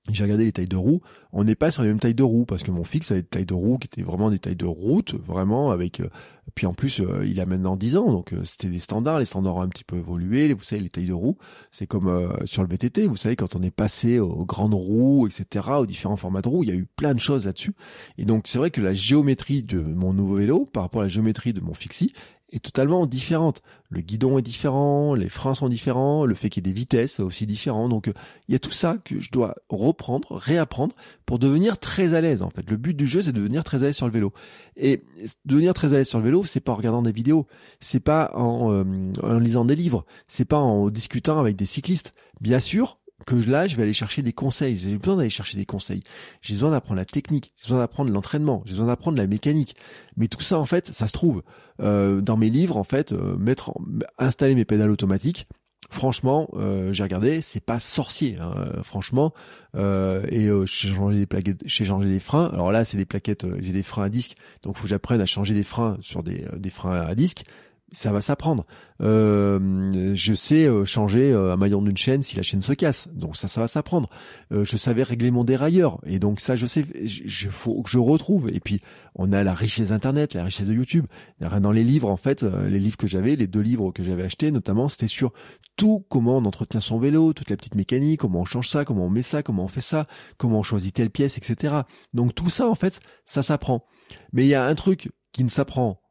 [0.10, 1.02] j'ai regardé les tailles de roues.
[1.32, 3.28] On n'est pas sur les mêmes tailles de roues parce que mon fixe avait des
[3.28, 6.00] tailles de roues qui étaient vraiment des tailles de route, vraiment avec.
[6.00, 6.10] Euh,
[6.56, 9.20] puis en plus, euh, il a maintenant 10 ans, donc euh, c'était des standards.
[9.20, 10.54] Les standards ont un petit peu évolué.
[10.54, 11.38] Vous savez, les tailles de roues,
[11.72, 13.06] c'est comme sur le VTT.
[13.06, 16.64] Vous savez, quand on est passé aux grandes roues, etc., aux différents formats de roues,
[16.64, 17.76] il y a eu plein de choses là-dessus.
[18.18, 21.10] Et donc c'est vrai que la géométrie de mon nouveau vélo par rapport à la
[21.10, 22.14] géométrie de mon fixie
[22.52, 23.62] est totalement différente.
[23.90, 27.20] Le guidon est différent, les freins sont différents, le fait qu'il y ait des vitesses
[27.20, 27.90] aussi différent.
[27.90, 28.14] Donc euh,
[28.48, 30.96] il y a tout ça que je dois reprendre, réapprendre
[31.26, 32.70] pour devenir très à l'aise en fait.
[32.70, 34.34] Le but du jeu c'est de devenir très à l'aise sur le vélo.
[34.78, 35.04] Et
[35.46, 37.48] devenir très à l'aise sur le vélo, c'est pas en regardant des vidéos,
[37.80, 38.84] c'est pas en, euh,
[39.24, 42.14] en lisant des livres, c'est pas en discutant avec des cyclistes.
[42.40, 44.78] Bien sûr, que là, je vais aller chercher des conseils.
[44.78, 46.04] J'ai besoin d'aller chercher des conseils.
[46.42, 47.54] J'ai besoin d'apprendre la technique.
[47.58, 48.64] J'ai besoin d'apprendre l'entraînement.
[48.66, 49.76] J'ai besoin d'apprendre la mécanique.
[50.18, 51.44] Mais tout ça, en fait, ça se trouve
[51.82, 52.78] euh, dans mes livres.
[52.78, 53.74] En fait, euh, mettre,
[54.18, 55.48] installer mes pédales automatiques.
[55.90, 58.54] Franchement, euh, j'ai regardé, c'est pas sorcier, hein,
[58.84, 59.34] franchement.
[59.76, 62.50] et j'ai changé des plaquettes, j'ai des freins.
[62.54, 65.26] Alors là, c'est des plaquettes, j'ai des freins à disque, donc faut que j'apprenne à
[65.26, 67.46] changer des freins sur des freins à disque
[67.92, 68.66] ça va s'apprendre.
[69.02, 73.10] Euh, je sais euh, changer euh, un maillon d'une chaîne si la chaîne se casse,
[73.14, 74.10] donc ça, ça va s'apprendre.
[74.52, 78.50] je savais régler mon dérailleur, et donc ça, je sais, je, faut que je retrouve.
[78.50, 78.82] Et puis,
[79.16, 81.06] on a la richesse Internet, la richesse de YouTube.
[81.40, 84.52] Dans les livres, en fait, les livres que j'avais, les deux livres que j'avais achetés,
[84.52, 85.34] notamment, c'était sur
[85.76, 89.06] tout comment on entretient son vélo, toute la petite mécanique, comment on change ça, comment
[89.06, 90.08] on met ça, comment on fait ça,
[90.38, 91.82] comment on choisit telle pièce, etc.
[92.14, 93.86] Donc tout ça, en fait, ça s'apprend.
[94.34, 96.02] Mais il y a un truc qui ne s'apprend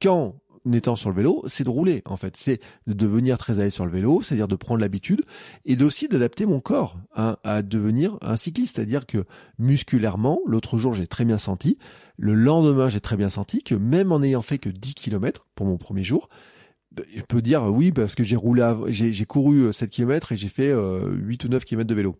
[0.00, 0.36] qu'en
[0.72, 3.74] étant sur le vélo, c'est de rouler en fait, c'est de devenir très à l'aise
[3.74, 5.22] sur le vélo, c'est-à-dire de prendre l'habitude
[5.64, 9.24] et d'aussi d'adapter mon corps hein, à devenir un cycliste, c'est-à-dire que
[9.58, 11.78] musculairement, l'autre jour j'ai très bien senti,
[12.16, 15.66] le lendemain j'ai très bien senti que même en ayant fait que 10 km pour
[15.66, 16.28] mon premier jour,
[16.92, 20.48] ben, je peux dire oui parce que j'ai roulé, j'ai couru 7 km et j'ai
[20.48, 22.16] fait 8 euh, ou 9 km de vélo.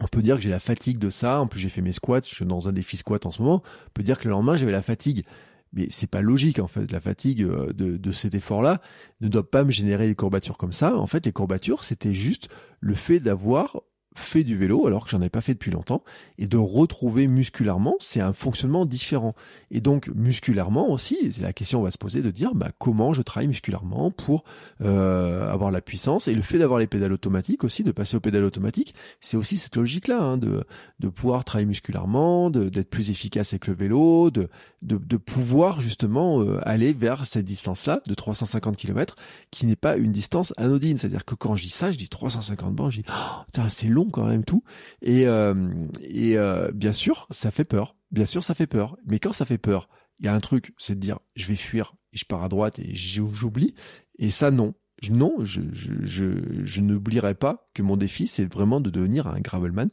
[0.00, 1.40] On peut dire que j'ai la fatigue de ça.
[1.40, 2.22] En plus, j'ai fait mes squats.
[2.24, 3.62] Je suis dans un défi squat en ce moment.
[3.64, 5.24] On peut dire que le lendemain, j'avais la fatigue
[5.72, 6.90] mais c'est pas logique en fait.
[6.90, 8.80] La fatigue euh, de, de cet effort-là
[9.20, 10.96] ne doit pas me générer des courbatures comme ça.
[10.96, 12.48] En fait, les courbatures, c'était juste
[12.80, 13.82] le fait d'avoir
[14.14, 16.02] fait du vélo alors que j'en avais pas fait depuis longtemps
[16.38, 19.34] et de retrouver musculairement c'est un fonctionnement différent.
[19.70, 23.48] Et donc musculairement aussi la question va se poser de dire bah comment je travaille
[23.48, 24.44] musculairement pour
[24.80, 26.28] euh, avoir la puissance.
[26.28, 29.58] Et le fait d'avoir les pédales automatiques aussi de passer aux pédales automatiques c'est aussi
[29.58, 30.64] cette logique là hein, de
[31.00, 34.48] de pouvoir travailler musculairement d'être plus efficace avec le vélo de
[34.82, 39.14] de, pouvoir justement euh, aller vers cette distance là de 350 km
[39.52, 40.98] qui n'est pas une distance anodine.
[40.98, 43.60] C'est à dire que quand je dis ça je dis 350 bancs je dis oh,
[43.68, 44.62] c'est long quand même tout.
[45.00, 45.70] Et, euh,
[46.00, 47.96] et euh, bien sûr, ça fait peur.
[48.10, 48.96] Bien sûr, ça fait peur.
[49.06, 49.88] Mais quand ça fait peur,
[50.18, 52.78] il y a un truc, c'est de dire je vais fuir je pars à droite
[52.78, 53.74] et j'oublie.
[54.18, 54.74] Et ça, non.
[55.10, 59.40] Non, je, je, je, je n'oublierai pas que mon défi, c'est vraiment de devenir un
[59.40, 59.88] gravelman.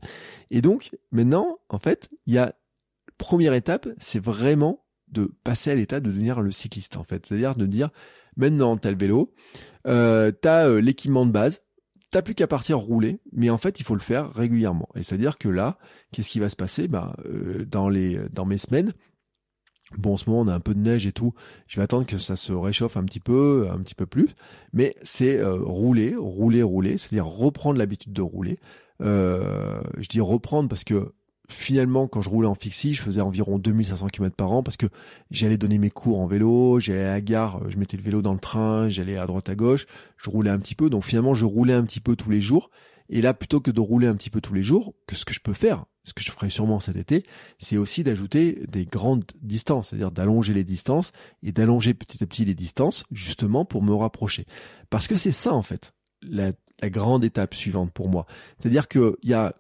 [0.51, 2.53] Et donc, maintenant, en fait, il y a
[3.17, 7.25] première étape, c'est vraiment de passer à l'état de devenir le cycliste, en fait.
[7.25, 7.89] C'est-à-dire de dire,
[8.37, 9.33] maintenant, t'as le vélo,
[9.87, 11.63] euh, t'as euh, l'équipement de base,
[12.11, 14.89] t'as plus qu'à partir rouler, mais en fait, il faut le faire régulièrement.
[14.95, 15.77] Et c'est-à-dire que là,
[16.11, 16.87] qu'est-ce qui va se passer?
[16.87, 18.93] Bah, euh, dans les dans mes semaines,
[19.97, 21.33] bon, en ce moment, on a un peu de neige et tout.
[21.67, 24.35] Je vais attendre que ça se réchauffe un petit peu, un petit peu plus.
[24.73, 28.59] Mais c'est euh, rouler, rouler, rouler, c'est-à-dire reprendre l'habitude de rouler.
[29.01, 31.13] Euh, je dis reprendre parce que
[31.49, 34.87] finalement, quand je roulais en fixie, je faisais environ 2500 km par an parce que
[35.31, 38.33] j'allais donner mes cours en vélo, j'allais à la gare, je mettais le vélo dans
[38.33, 39.85] le train, j'allais à droite à gauche,
[40.17, 40.89] je roulais un petit peu.
[40.89, 42.69] Donc finalement, je roulais un petit peu tous les jours.
[43.09, 45.33] Et là, plutôt que de rouler un petit peu tous les jours, que ce que
[45.33, 47.23] je peux faire, ce que je ferai sûrement cet été,
[47.57, 51.11] c'est aussi d'ajouter des grandes distances, c'est-à-dire d'allonger les distances
[51.41, 54.45] et d'allonger petit à petit les distances, justement pour me rapprocher.
[54.91, 56.51] Parce que c'est ça, en fait, la,
[56.81, 58.27] la grande étape suivante pour moi.
[58.59, 59.55] C'est-à-dire qu'il y a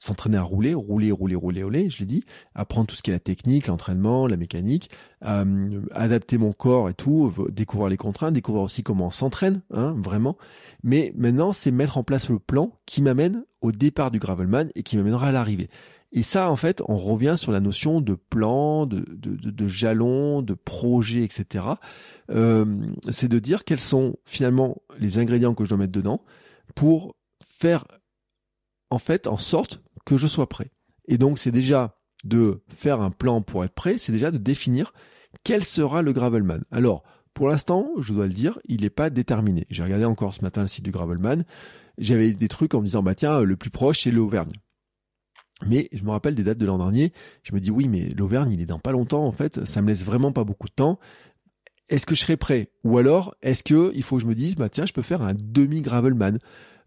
[0.00, 2.24] s'entraîner à rouler, rouler, rouler, rouler, rouler, je l'ai dit,
[2.54, 4.90] apprendre tout ce qui est la technique, l'entraînement, la mécanique,
[5.24, 9.94] euh, adapter mon corps et tout, découvrir les contraintes, découvrir aussi comment on s'entraîne, hein,
[9.98, 10.38] vraiment.
[10.82, 14.82] Mais maintenant, c'est mettre en place le plan qui m'amène au départ du gravelman et
[14.82, 15.68] qui m'amènera à l'arrivée.
[16.12, 20.42] Et ça, en fait, on revient sur la notion de plan, de, de, de, jalon,
[20.42, 21.64] de projet, etc.
[22.30, 26.22] Euh, c'est de dire quels sont finalement les ingrédients que je dois mettre dedans
[26.74, 27.14] pour
[27.48, 27.84] faire
[28.90, 29.82] en fait en sorte
[30.16, 30.70] que je sois prêt.
[31.06, 34.92] Et donc c'est déjà de faire un plan pour être prêt, c'est déjà de définir
[35.44, 36.64] quel sera le Gravelman.
[36.70, 37.02] Alors,
[37.34, 39.66] pour l'instant, je dois le dire, il n'est pas déterminé.
[39.70, 41.44] J'ai regardé encore ce matin le site du Gravelman.
[41.98, 44.52] J'avais des trucs en me disant, bah tiens, le plus proche, c'est l'Auvergne.
[45.66, 47.12] Mais je me rappelle des dates de l'an dernier.
[47.42, 49.64] Je me dis, oui, mais l'Auvergne, il est dans pas longtemps, en fait.
[49.64, 50.98] Ça me laisse vraiment pas beaucoup de temps.
[51.88, 52.70] Est-ce que je serai prêt?
[52.84, 55.22] Ou alors, est-ce que il faut que je me dise, bah tiens, je peux faire
[55.22, 56.38] un demi-Gravelman?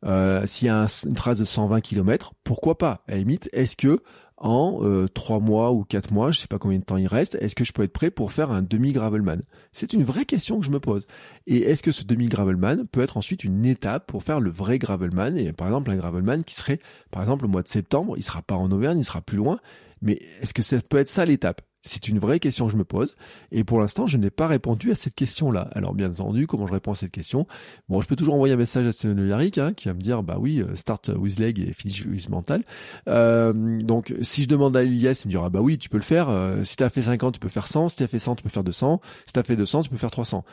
[0.03, 3.03] Euh, s'il y a une trace de 120 km, pourquoi pas?
[3.07, 4.01] À la limite, est-ce que
[4.37, 7.35] en euh, 3 mois ou 4 mois, je sais pas combien de temps il reste,
[7.35, 9.41] est-ce que je peux être prêt pour faire un demi-gravelman?
[9.71, 11.07] C'est une vraie question que je me pose.
[11.47, 15.37] Et est-ce que ce demi-gravelman peut être ensuite une étape pour faire le vrai gravelman?
[15.37, 18.41] Et par exemple, un gravelman qui serait, par exemple, au mois de septembre, il sera
[18.41, 19.59] pas en Auvergne, il sera plus loin,
[20.01, 21.61] mais est-ce que ça peut être ça l'étape?
[21.83, 23.15] C'est une vraie question que je me pose.
[23.51, 25.69] Et pour l'instant, je n'ai pas répondu à cette question-là.
[25.73, 27.45] Alors, bien entendu, comment je réponds à cette question?
[27.89, 30.23] Bon, je peux toujours envoyer un message à Stéphane Yarick, hein, qui va me dire,
[30.23, 32.63] bah oui, euh, start with leg et finish with mental.
[33.09, 36.03] Euh, donc, si je demande à Elias, il me dira, bah oui, tu peux le
[36.03, 36.29] faire.
[36.29, 37.89] Euh, si tu as fait 50, tu peux faire 100.
[37.89, 39.01] Si tu fait 100, tu peux faire 200.
[39.25, 40.45] Si tu as fait 200, tu peux faire 300.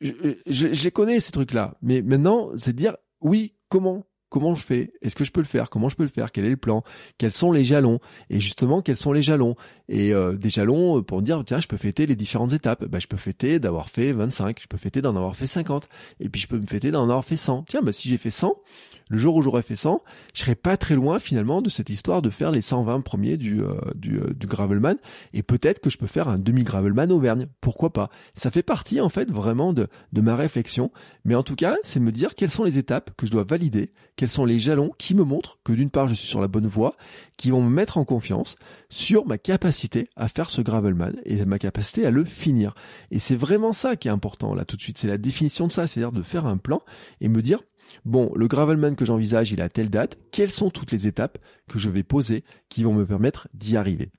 [0.00, 0.12] Je,
[0.46, 1.74] je, je les connais, ces trucs-là.
[1.82, 4.04] Mais maintenant, c'est de dire, oui, comment?
[4.28, 4.92] Comment je fais?
[5.02, 5.70] Est-ce que je peux le faire?
[5.70, 6.32] Comment je peux le faire?
[6.32, 6.82] Quel est le plan?
[7.18, 8.00] Quels sont les jalons?
[8.28, 9.54] Et justement, quels sont les jalons?
[9.88, 12.84] Et euh, des jalons pour dire, tiens, je peux fêter les différentes étapes.
[12.86, 15.88] Bah, je peux fêter d'avoir fait 25, je peux fêter d'en avoir fait 50,
[16.20, 17.64] et puis je peux me fêter d'en avoir fait 100.
[17.68, 18.54] Tiens, bah, si j'ai fait 100,
[19.08, 20.02] le jour où j'aurais fait 100,
[20.34, 23.62] je serais pas très loin finalement de cette histoire de faire les 120 premiers du,
[23.62, 24.96] euh, du, euh, du Gravelman,
[25.32, 27.46] et peut-être que je peux faire un demi-Gravelman Auvergne.
[27.60, 28.10] Pourquoi pas?
[28.34, 30.90] Ça fait partie en fait vraiment de, de ma réflexion,
[31.24, 33.92] mais en tout cas, c'est me dire quelles sont les étapes que je dois valider
[34.16, 36.66] quels sont les jalons qui me montrent que d'une part je suis sur la bonne
[36.66, 36.96] voie,
[37.36, 38.56] qui vont me mettre en confiance
[38.88, 42.74] sur ma capacité à faire ce gravelman et ma capacité à le finir.
[43.10, 45.72] Et c'est vraiment ça qui est important là tout de suite, c'est la définition de
[45.72, 46.80] ça, c'est-à-dire de faire un plan
[47.20, 47.60] et me dire
[48.04, 51.38] bon, le gravelman que j'envisage, il a telle date, quelles sont toutes les étapes
[51.68, 54.10] que je vais poser qui vont me permettre d'y arriver?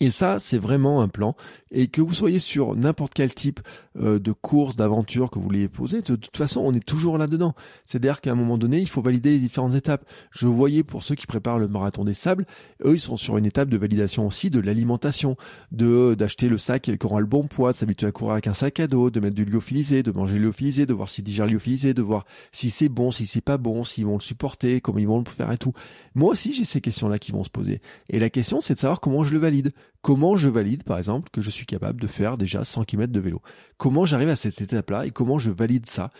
[0.00, 1.36] Et ça, c'est vraiment un plan.
[1.70, 3.60] Et que vous soyez sur n'importe quel type
[3.96, 7.54] euh, de course, d'aventure que vous voulez poser, de, toute façon, on est toujours là-dedans.
[7.84, 10.04] C'est-à-dire qu'à un moment donné, il faut valider les différentes étapes.
[10.30, 12.46] Je voyais pour ceux qui préparent le marathon des sables,
[12.84, 15.36] eux, ils sont sur une étape de validation aussi de l'alimentation,
[15.70, 18.54] de d'acheter le sac qui aura le bon poids, de s'habituer à courir avec un
[18.54, 21.94] sac à dos, de mettre du lyophilisé, de manger lyophilisé, de voir s'il digère lyophilisé,
[21.94, 25.06] de voir si c'est bon, si c'est pas bon, s'ils vont le supporter, comment ils
[25.06, 25.72] vont le faire et tout.
[26.14, 27.80] Moi aussi, j'ai ces questions-là qui vont se poser.
[28.08, 29.72] Et la question, c'est de savoir comment je le valide.
[30.02, 33.20] Comment je valide, par exemple, que je suis capable de faire déjà 100 km de
[33.20, 33.40] vélo
[33.78, 36.10] Comment j'arrive à cette étape-là et comment je valide ça?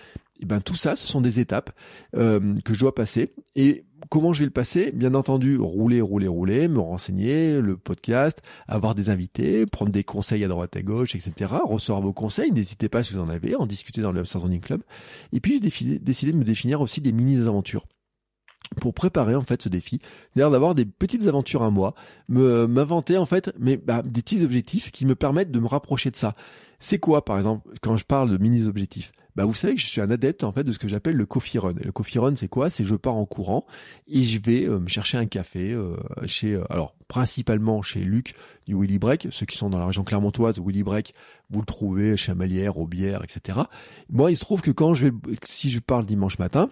[0.41, 1.71] Et eh ben tout ça, ce sont des étapes
[2.17, 3.33] euh, que je dois passer.
[3.55, 4.91] Et comment je vais le passer?
[4.91, 10.43] Bien entendu, rouler, rouler, rouler, me renseigner, le podcast, avoir des invités, prendre des conseils
[10.43, 11.53] à droite à gauche, etc.
[11.65, 14.83] Recevoir vos conseils, n'hésitez pas si vous en avez, en discuter dans le Running Club.
[15.33, 17.87] Et puis j'ai décidé de me définir aussi des mini-aventures
[18.81, 20.01] pour préparer en fait ce défi,
[20.35, 21.95] d'ailleurs d'avoir des petites aventures à moi,
[22.29, 26.17] m'inventer en fait mais bah, des petits objectifs qui me permettent de me rapprocher de
[26.17, 26.35] ça.
[26.81, 29.87] C'est quoi par exemple quand je parle de mini objectifs Bah vous savez que je
[29.87, 31.75] suis un adepte en fait de ce que j'appelle le coffee run.
[31.81, 32.69] Et le coffee run c'est quoi?
[32.69, 33.65] C'est je pars en courant
[34.07, 35.97] et je vais euh, me chercher un café euh,
[36.27, 38.35] chez euh, alors principalement chez Luc
[38.67, 41.15] du Willy Break, ceux qui sont dans la région clermontoise, Willy Break,
[41.51, 43.61] vous le trouvez chez Amalière, Aubière, etc.
[44.11, 45.13] Moi, il se trouve que quand je vais,
[45.43, 46.71] si je parle dimanche matin,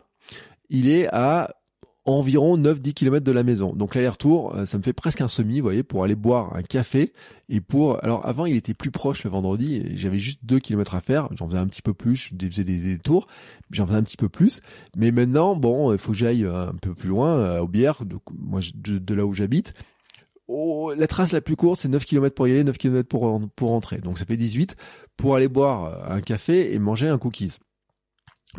[0.69, 1.55] il est à
[2.05, 3.75] environ 9-10 km de la maison.
[3.75, 6.63] Donc l'aller-retour, euh, ça me fait presque un semi, vous voyez, pour aller boire un
[6.63, 7.13] café.
[7.49, 11.01] Et pour, alors avant, il était plus proche le vendredi, j'avais juste 2 km à
[11.01, 13.27] faire, j'en faisais un petit peu plus, je faisais des, tours,
[13.71, 14.61] j'en faisais un petit peu plus.
[14.97, 18.03] Mais maintenant, bon, il faut que j'aille euh, un peu plus loin, euh, au Bière,
[18.05, 19.75] de, de, là où j'habite.
[20.49, 23.41] Oh, la trace la plus courte, c'est 9 km pour y aller, 9 km pour,
[23.55, 23.99] pour rentrer.
[23.99, 24.77] Donc ça fait 18
[25.17, 27.59] pour aller boire un café et manger un cookies.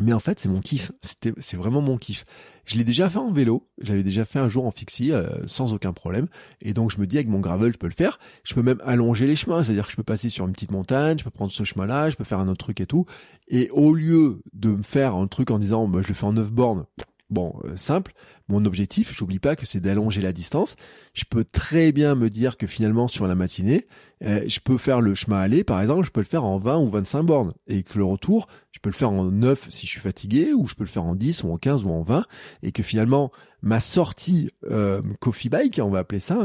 [0.00, 0.90] Mais en fait, c'est mon kiff.
[1.02, 2.24] C'était, c'est vraiment mon kiff.
[2.64, 3.68] Je l'ai déjà fait en vélo.
[3.80, 6.26] J'avais déjà fait un jour en fixie euh, sans aucun problème.
[6.60, 8.18] Et donc, je me dis avec mon gravel, je peux le faire.
[8.42, 9.62] Je peux même allonger les chemins.
[9.62, 12.16] C'est-à-dire que je peux passer sur une petite montagne, je peux prendre ce chemin-là, je
[12.16, 13.06] peux faire un autre truc et tout.
[13.46, 16.32] Et au lieu de me faire un truc en disant, bah, je le fais en
[16.32, 16.86] 9 bornes,
[17.34, 18.12] Bon, euh, simple,
[18.46, 20.76] mon objectif, j'oublie pas que c'est d'allonger la distance.
[21.14, 23.88] Je peux très bien me dire que finalement sur la matinée,
[24.22, 26.78] euh, je peux faire le chemin aller, par exemple, je peux le faire en 20
[26.78, 27.52] ou 25 bornes.
[27.66, 30.68] Et que le retour, je peux le faire en 9 si je suis fatigué ou
[30.68, 32.24] je peux le faire en 10 ou en 15 ou en 20
[32.62, 33.32] et que finalement
[33.62, 36.38] ma sortie euh, coffee bike, on va appeler ça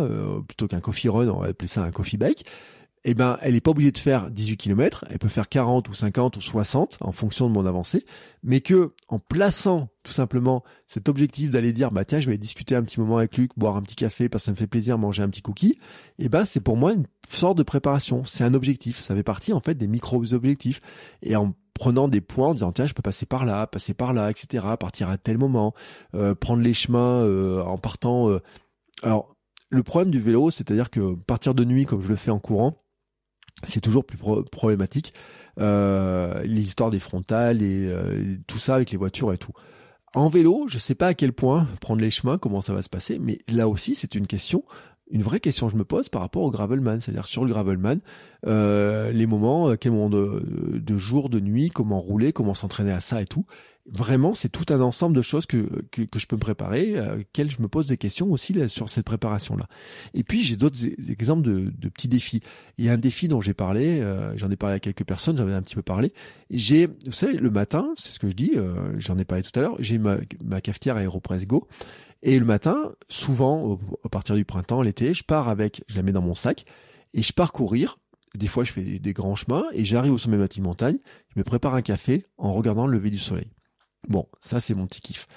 [0.47, 2.45] plutôt qu'un coffee run, on va appeler ça un coffee bike,
[3.05, 5.93] eh ben, elle n'est pas obligée de faire 18 km, elle peut faire 40 ou
[5.93, 8.05] 50 ou 60 en fonction de mon avancée,
[8.43, 12.75] mais que en plaçant tout simplement cet objectif d'aller dire bah tiens je vais discuter
[12.75, 14.97] un petit moment avec Luc, boire un petit café parce que ça me fait plaisir,
[14.97, 15.79] manger un petit cookie,
[16.17, 19.53] eh ben c'est pour moi une sorte de préparation, c'est un objectif, ça fait partie
[19.53, 20.81] en fait des micro objectifs
[21.21, 24.13] et en prenant des points en disant tiens je peux passer par là, passer par
[24.13, 24.65] là, etc.
[24.77, 25.73] Partir à tel moment,
[26.15, 28.29] euh, prendre les chemins euh, en partant.
[28.29, 28.41] Euh,
[29.01, 29.35] alors
[29.69, 32.83] le problème du vélo, c'est-à-dire que partir de nuit comme je le fais en courant,
[33.63, 34.17] c'est toujours plus
[34.51, 35.13] problématique.
[35.59, 39.51] Euh, les histoires des frontales et euh, tout ça avec les voitures et tout.
[40.13, 42.89] En vélo, je sais pas à quel point prendre les chemins, comment ça va se
[42.89, 44.63] passer, mais là aussi c'est une question,
[45.11, 47.99] une vraie question que je me pose par rapport au gravelman, c'est-à-dire sur le gravelman,
[48.47, 53.21] euh, les moments, quel moment de, jour, de nuit, comment rouler, comment s'entraîner à ça
[53.21, 53.45] et tout
[53.91, 57.51] vraiment, c'est tout un ensemble de choses que, que, je peux me préparer, euh, auxquelles
[57.51, 59.67] je me pose des questions aussi sur cette préparation-là.
[60.13, 62.41] Et puis, j'ai d'autres e-, exemples de, de, petits défis.
[62.77, 65.37] Il y a un défi dont j'ai parlé, euh, j'en ai parlé à quelques personnes,
[65.37, 66.13] j'en ai un petit peu parlé.
[66.49, 69.57] J'ai, vous savez, le matin, c'est ce que je dis, euh, j'en ai parlé tout
[69.57, 71.67] à l'heure, j'ai ma, ma cafetière Aeropress Go.
[72.21, 76.11] Et le matin, souvent, à partir du printemps, l'été, je pars avec, je la mets
[76.11, 76.65] dans mon sac,
[77.13, 77.97] et je pars courir
[78.35, 80.97] des fois, je fais des grands chemins et j'arrive au sommet de ma petite montagne.
[81.33, 83.47] Je me prépare un café en regardant le lever du soleil.
[84.07, 85.27] Bon, ça c'est mon petit kiff.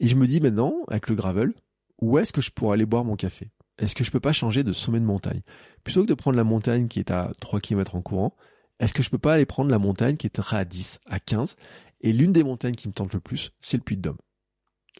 [0.00, 1.52] Et je me dis maintenant, avec le gravel,
[2.00, 3.50] où est-ce que je pourrais aller boire mon café?
[3.78, 5.42] Est-ce que je peux pas changer de sommet de montagne?
[5.84, 8.36] Plutôt que de prendre la montagne qui est à 3 km en courant,
[8.78, 11.56] est-ce que je peux pas aller prendre la montagne qui est à 10, à 15
[12.00, 14.18] Et l'une des montagnes qui me tente le plus, c'est le Puy de Dôme.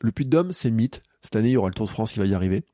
[0.01, 1.03] Le Puy de Dôme, c'est mythe.
[1.23, 2.65] Cette année, il y aura le Tour de France qui va y arriver.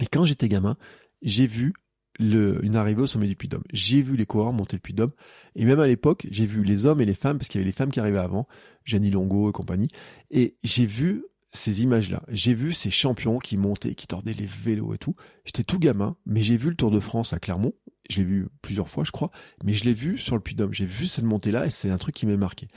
[0.00, 0.76] Et quand j'étais gamin,
[1.22, 1.74] j'ai vu
[2.18, 3.64] le, une arrivée au sommet du Puy de Dôme.
[3.72, 5.12] J'ai vu les coureurs monter le Puy de Dôme.
[5.56, 7.68] Et même à l'époque, j'ai vu les hommes et les femmes, parce qu'il y avait
[7.68, 8.46] les femmes qui arrivaient avant,
[8.84, 9.88] Jenny Longo et compagnie.
[10.30, 12.22] Et j'ai vu ces images-là.
[12.28, 15.14] J'ai vu ces champions qui montaient, qui tordaient les vélos et tout.
[15.44, 17.74] J'étais tout gamin, mais j'ai vu le Tour de France à Clermont.
[18.10, 19.30] Je l'ai vu plusieurs fois, je crois,
[19.64, 20.72] mais je l'ai vu sur le Puy de Dôme.
[20.72, 22.68] J'ai vu cette montée-là et c'est un truc qui m'a marqué.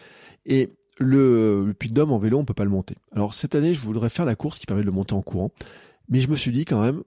[0.46, 2.96] Et le, le Puy de Dôme en vélo, on peut pas le monter.
[3.12, 5.52] Alors cette année, je voudrais faire la course qui permet de le monter en courant,
[6.10, 7.02] mais je me suis dit quand même,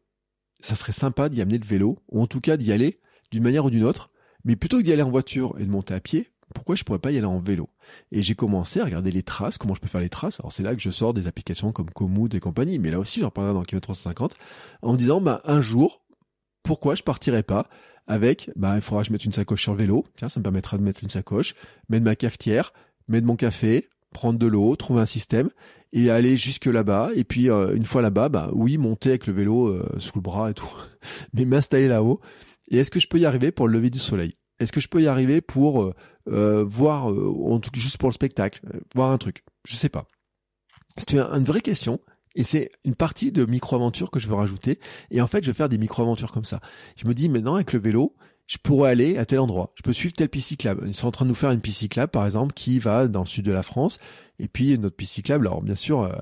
[0.60, 3.64] ça serait sympa d'y amener le vélo, ou en tout cas d'y aller d'une manière
[3.64, 4.10] ou d'une autre,
[4.44, 6.98] mais plutôt que d'y aller en voiture et de monter à pied, pourquoi je pourrais
[6.98, 7.68] pas y aller en vélo?
[8.10, 10.40] Et j'ai commencé à regarder les traces, comment je peux faire les traces.
[10.40, 13.20] Alors c'est là que je sors des applications comme Komoot et compagnie, mais là aussi
[13.20, 14.34] j'en parlerai dans Km 350,
[14.82, 16.02] en me disant, bah, un jour,
[16.62, 17.68] pourquoi je partirais pas
[18.06, 20.42] avec, bah, il faudra que je mette une sacoche sur le vélo, tiens, ça me
[20.42, 21.54] permettra de mettre une sacoche,
[21.90, 22.72] mettre ma cafetière,
[23.06, 25.50] mettre mon café, prendre de l'eau, trouver un système,
[25.92, 27.10] et aller jusque là-bas.
[27.14, 30.22] Et puis euh, une fois là-bas, bah oui, monter avec le vélo euh, sous le
[30.22, 30.70] bras et tout,
[31.32, 32.20] mais m'installer là-haut.
[32.70, 34.34] Et est-ce que je peux y arriver pour le lever du soleil?
[34.60, 35.94] Est-ce que je peux y arriver pour euh,
[36.28, 38.60] euh voir, en tout cas juste pour le spectacle,
[38.94, 39.44] voir un truc?
[39.64, 40.06] Je sais pas.
[40.96, 42.00] C'est une vraie question.
[42.34, 44.78] Et c'est une partie de micro-aventure que je veux rajouter.
[45.10, 46.60] Et en fait, je vais faire des micro-aventures comme ça.
[46.96, 48.14] Je me dis maintenant avec le vélo,
[48.48, 49.72] je pourrais aller à tel endroit.
[49.76, 50.82] Je peux suivre telle piste cyclable.
[50.86, 53.20] Ils sont en train de nous faire une piste cyclable, par exemple, qui va dans
[53.20, 53.98] le sud de la France.
[54.38, 56.12] Et puis notre piste cyclable, alors bien sûr, euh,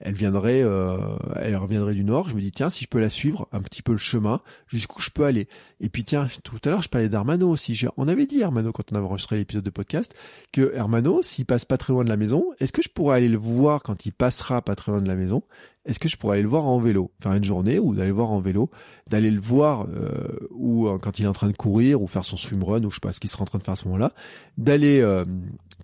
[0.00, 0.96] elle viendrait, euh,
[1.36, 2.28] elle reviendrait du nord.
[2.28, 5.02] Je me dis tiens, si je peux la suivre un petit peu le chemin, jusqu'où
[5.02, 5.46] je peux aller.
[5.80, 7.78] Et puis tiens, tout à l'heure je parlais d'Hermano aussi.
[7.96, 10.14] On avait dit Hermano quand on avait enregistré l'épisode de podcast
[10.52, 13.28] que Hermano, s'il passe pas très loin de la maison, est-ce que je pourrais aller
[13.28, 15.42] le voir quand il passera pas très loin de la maison?
[15.86, 18.14] Est-ce que je pourrais aller le voir en vélo, faire une journée ou d'aller le
[18.14, 18.70] voir en vélo,
[19.08, 22.36] d'aller le voir euh, ou quand il est en train de courir ou faire son
[22.36, 24.12] swimrun ou je sais pas ce qu'il sera en train de faire à ce moment-là,
[24.58, 25.02] d'aller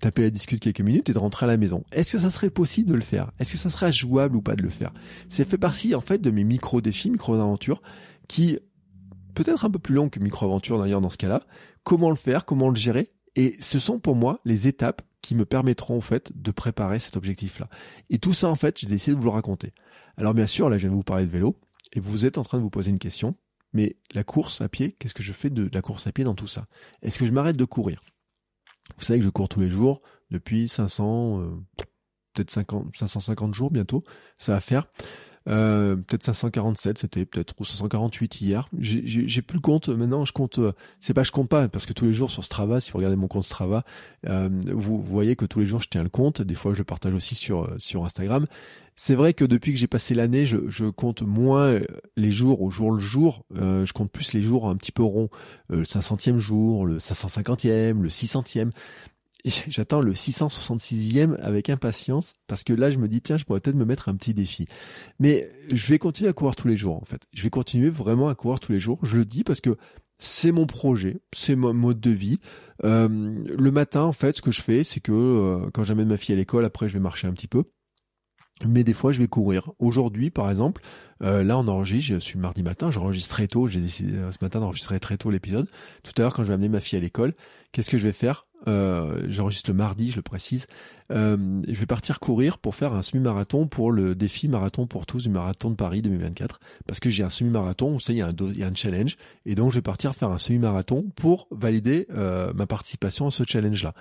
[0.01, 1.85] taper la discute quelques minutes et de rentrer à la maison.
[1.93, 3.31] Est-ce que ça serait possible de le faire?
[3.39, 4.93] Est-ce que ça serait ou pas de le faire
[5.29, 7.83] C'est fait partie en fait de mes micro-défis, micro-aventures
[8.29, 8.59] qui
[9.35, 11.43] peut-être un peu plus long que micro-aventure d'ailleurs dans ce cas-là.
[11.85, 15.45] Comment le faire Comment le gérer Et ce sont pour moi les étapes qui me
[15.45, 17.69] permettront en fait de préparer cet objectif-là.
[18.11, 19.73] Et tout ça en fait, j'ai décidé de vous le raconter.
[20.17, 21.57] Alors bien sûr, là je viens de vous parler de vélo
[21.93, 23.37] et vous êtes en train de vous poser une question.
[23.73, 26.35] Mais la course à pied, qu'est-ce que je fais de la course à pied dans
[26.35, 26.67] tout ça?
[27.03, 28.03] Est-ce que je m'arrête de courir?
[28.97, 30.01] Vous savez que je cours tous les jours
[30.31, 31.51] depuis 500, euh,
[32.37, 34.05] peut-être 50, 550 jours bientôt.
[34.39, 34.87] Ça va faire.
[35.49, 38.69] Euh, peut-être 547, c'était peut-être ou 548 hier.
[38.81, 39.89] J'ai plus le compte.
[39.89, 40.59] Maintenant, je compte.
[40.59, 42.99] Euh, c'est pas je compte pas parce que tous les jours sur Strava, si vous
[42.99, 43.85] regardez mon compte Strava,
[44.27, 46.43] euh, vous, voyez que tous les jours je tiens le compte.
[46.43, 48.47] Des fois, je le partage aussi sur sur Instagram.
[48.99, 51.81] C'est vrai que depuis que j'ai passé l'année, je, je, compte moins
[52.17, 53.45] les jours au jour le jour.
[53.55, 55.29] je compte plus les jours un petit peu ronds.
[55.69, 58.71] le 500e jour, le 550e, le 600e
[59.69, 63.77] j'attends le 666e avec impatience parce que là je me dis tiens je pourrais peut-être
[63.77, 64.67] me mettre un petit défi.
[65.19, 67.23] Mais je vais continuer à courir tous les jours en fait.
[67.33, 68.99] Je vais continuer vraiment à courir tous les jours.
[69.03, 69.77] Je le dis parce que
[70.19, 72.39] c'est mon projet, c'est mon mode de vie.
[72.85, 76.17] Euh, le matin en fait ce que je fais c'est que euh, quand j'amène ma
[76.17, 77.65] fille à l'école après je vais marcher un petit peu
[78.65, 79.71] mais des fois je vais courir.
[79.79, 80.81] Aujourd'hui, par exemple,
[81.23, 84.61] euh, là on enregistre, je suis mardi matin, j'enregistre très tôt, j'ai décidé ce matin
[84.61, 85.69] d'enregistrer très tôt l'épisode.
[86.03, 87.35] Tout à l'heure quand je vais amener ma fille à l'école,
[87.77, 88.47] qu'est-ce que je vais faire?
[88.69, 90.67] Euh, J'enregistre le mardi, je le précise.
[91.13, 95.25] Euh, je vais partir courir pour faire un semi-marathon pour le défi marathon pour tous
[95.25, 96.59] du marathon de Paris 2024.
[96.87, 99.19] Parce que j'ai un semi-marathon, vous savez, il y, a un, y a un challenge,
[99.45, 103.45] et donc je vais partir faire un semi-marathon pour valider euh, ma participation à ce
[103.47, 103.93] challenge-là.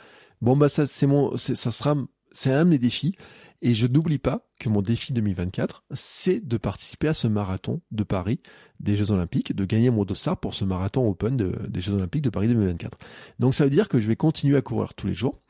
[0.42, 1.96] Bon bah ça c'est mon, ça sera,
[2.32, 3.18] c'est un de mes défis.
[3.68, 8.04] Et je n'oublie pas que mon défi 2024, c'est de participer à ce marathon de
[8.04, 8.40] Paris
[8.80, 12.30] des Jeux Olympiques, de gagner mon dossard pour ce marathon open des Jeux Olympiques de
[12.30, 12.96] Paris 2024.
[13.40, 15.42] Donc ça veut dire que je vais continuer à courir tous les jours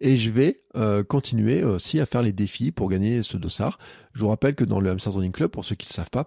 [0.00, 3.78] et je vais euh, continuer aussi à faire les défis pour gagner ce dossard.
[4.14, 6.10] Je vous rappelle que dans le Hamster Running Club, pour ceux qui ne le savent
[6.10, 6.26] pas,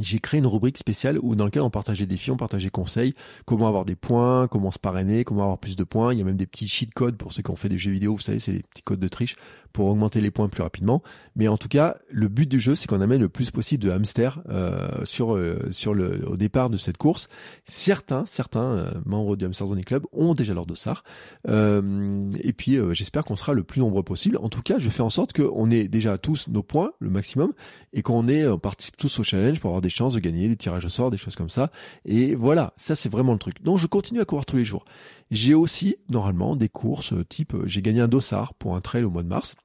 [0.00, 3.14] j'ai créé une rubrique spéciale où dans laquelle on partageait des défis, on partageait conseils,
[3.46, 6.12] comment avoir des points, comment se parrainer, comment avoir plus de points.
[6.12, 7.90] Il y a même des petits cheat codes pour ceux qui ont fait des jeux
[7.90, 9.36] vidéo, vous savez, c'est des petits codes de triche
[9.72, 11.02] pour augmenter les points plus rapidement.
[11.36, 13.90] Mais en tout cas, le but du jeu, c'est qu'on amène le plus possible de
[13.90, 17.28] hamsters euh, sur euh, sur le au départ de cette course.
[17.64, 21.04] Certains certains euh, membres du Hamster Zone Club ont déjà leur dossard.
[21.46, 24.36] et puis j'espère qu'on sera le plus nombreux possible.
[24.38, 27.52] En tout cas, je fais en sorte qu'on ait déjà tous nos points, le maximum,
[27.92, 30.84] et qu'on ait participe tous au challenge pour avoir des chances de gagner, des tirages
[30.84, 31.70] au sort, des choses comme ça.
[32.04, 33.62] Et voilà, ça c'est vraiment le truc.
[33.62, 34.84] Donc je continue à courir tous les jours.
[35.30, 39.04] J'ai aussi, normalement, des courses euh, type, euh, j'ai gagné un dossard pour un trail
[39.04, 39.56] au mois de mars.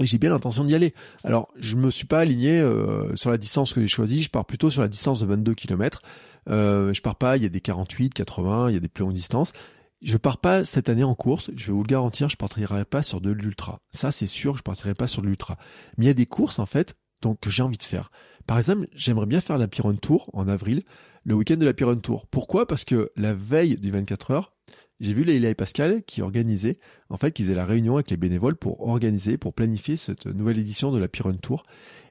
[0.00, 0.94] Et j'ai bien l'intention d'y aller.
[1.24, 4.22] Alors, je me suis pas aligné euh, sur la distance que j'ai choisie.
[4.22, 6.02] Je pars plutôt sur la distance de 22 km.
[6.48, 7.36] Euh, je pars pas.
[7.36, 9.52] Il y a des 48, 80, il y a des plus longues distances.
[10.00, 13.02] je pars pas cette année en course, je vais vous le garantir, je partirai pas
[13.02, 13.80] sur de l'ultra.
[13.90, 15.58] Ça, c'est sûr, je partirai pas sur de l'ultra.
[15.96, 18.10] Mais il y a des courses, en fait, donc, que j'ai envie de faire.
[18.46, 20.84] Par exemple, j'aimerais bien faire la Piron Tour en avril,
[21.24, 22.26] le week-end de la Piron Tour.
[22.28, 22.66] Pourquoi?
[22.66, 24.52] Parce que la veille du 24 heures,
[25.00, 28.16] j'ai vu Leila et Pascal qui organisaient, en fait, qui faisaient la réunion avec les
[28.16, 31.64] bénévoles pour organiser, pour planifier cette nouvelle édition de la Piron Tour.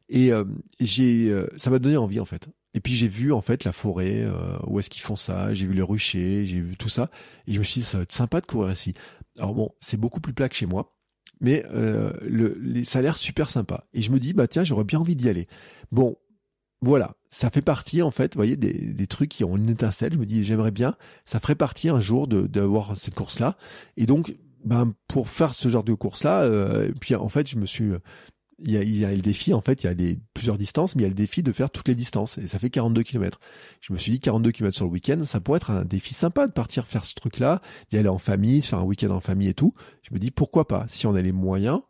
[0.10, 0.46] Et euh,
[0.80, 2.48] j'ai, euh, ça m'a donné envie en fait.
[2.74, 5.66] Et puis j'ai vu en fait la forêt, euh, où est-ce qu'ils font ça, j'ai
[5.66, 7.10] vu les ruchers, j'ai vu tout ça,
[7.48, 8.94] et je me suis dit ça va être sympa de courir ici.
[9.38, 10.96] Alors bon, c'est beaucoup plus plat que chez moi,
[11.42, 13.86] mais euh, le, les, ça a l'air super sympa.
[13.94, 15.48] Et je me dis bah tiens j'aurais bien envie d'y aller.
[15.92, 16.18] Bon,
[16.82, 20.14] voilà, ça fait partie en fait, vous voyez, des, des trucs qui ont une étincelle.
[20.14, 20.96] Je me dis j'aimerais bien,
[21.26, 23.58] ça ferait partie un jour de d'avoir cette course là.
[23.98, 27.58] Et donc ben pour faire ce genre de course là, euh, puis en fait je
[27.58, 27.94] me suis
[28.60, 30.58] il y, a, il y a le défi, en fait, il y a des, plusieurs
[30.58, 32.40] distances, mais il y a le défi de faire toutes les distances.
[32.40, 33.40] Et ça fait 42 km.
[33.82, 36.48] Je me suis dit 42 km sur le week-end, ça pourrait être un défi sympa
[36.48, 39.50] de partir faire ce truc-là, d'y aller en famille, de faire un week-end en famille
[39.50, 39.76] et tout.
[40.02, 41.82] Je me dis pourquoi pas, si on a les moyens,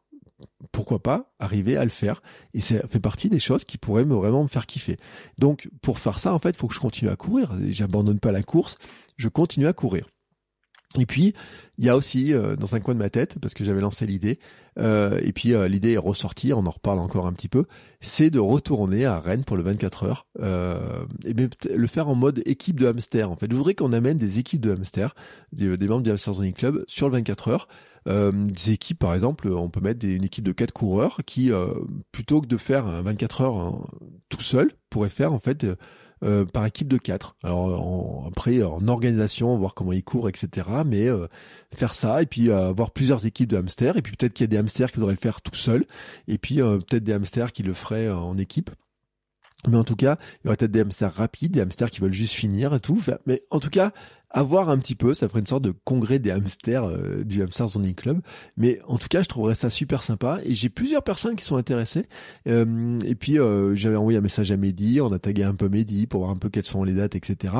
[0.72, 2.22] pourquoi pas arriver à le faire.
[2.54, 4.98] Et ça fait partie des choses qui pourraient me vraiment me faire kiffer.
[5.38, 7.54] Donc, pour faire ça, en fait, il faut que je continue à courir.
[7.68, 8.78] J'abandonne pas la course,
[9.18, 10.06] je continue à courir.
[10.98, 11.34] Et puis,
[11.78, 14.08] il y a aussi euh, dans un coin de ma tête, parce que j'avais lancé
[14.08, 14.40] l'idée,
[14.80, 17.66] euh, et puis euh, l'idée est ressortie, on en reparle encore un petit peu,
[18.00, 20.28] c'est de retourner à Rennes pour le 24 heures,
[21.26, 23.30] et bien le faire en mode équipe de hamster.
[23.30, 25.14] En fait, je voudrais qu'on amène des équipes de hamster,
[25.52, 27.68] des, membres du Hamster Zoning Club, sur le 24 heures.
[28.08, 31.52] Des équipes, par exemple, on peut mettre une équipe de quatre coureurs qui,
[32.12, 33.86] plutôt que de faire un 24 heures hein,
[34.30, 35.66] tout seul, pourrait faire en fait
[36.24, 37.36] euh, par équipe de quatre.
[37.44, 40.68] Alors après en organisation, voir comment ils courent, etc.
[40.84, 41.28] Mais euh,
[41.76, 44.46] faire ça et puis euh, avoir plusieurs équipes de hamsters et puis peut-être qu'il y
[44.46, 45.86] a des hamsters qui voudraient le faire tout seul
[46.28, 48.72] et puis peut-être des hamsters qui le feraient en équipe.
[49.68, 52.14] Mais en tout cas, il y aurait peut-être des hamsters rapides, des hamsters qui veulent
[52.14, 53.00] juste finir et tout.
[53.28, 53.92] Mais en tout cas,
[54.30, 57.68] avoir un petit peu, ça ferait une sorte de congrès des hamsters euh, du Hamster
[57.68, 58.22] Zoning Club.
[58.58, 60.40] Mais en tout cas, je trouverais ça super sympa.
[60.44, 62.08] Et j'ai plusieurs personnes qui sont intéressées.
[62.48, 65.70] Euh, et puis, euh, j'avais envoyé un message à Mehdi, on a tagué un peu
[65.70, 67.54] Mehdi pour voir un peu quelles sont les dates, etc.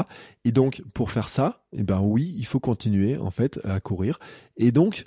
[0.44, 4.20] Et donc, pour faire ça, eh ben oui, il faut continuer en fait à courir.
[4.58, 5.06] Et donc,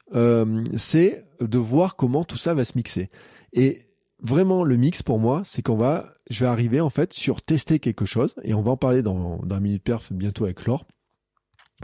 [0.77, 3.09] c'est de voir comment tout ça va se mixer.
[3.53, 3.83] Et
[4.23, 7.79] vraiment le mix pour moi, c'est qu'on va, je vais arriver en fait sur tester
[7.79, 10.87] quelque chose et on va en parler dans, dans minute perf bientôt avec Laure.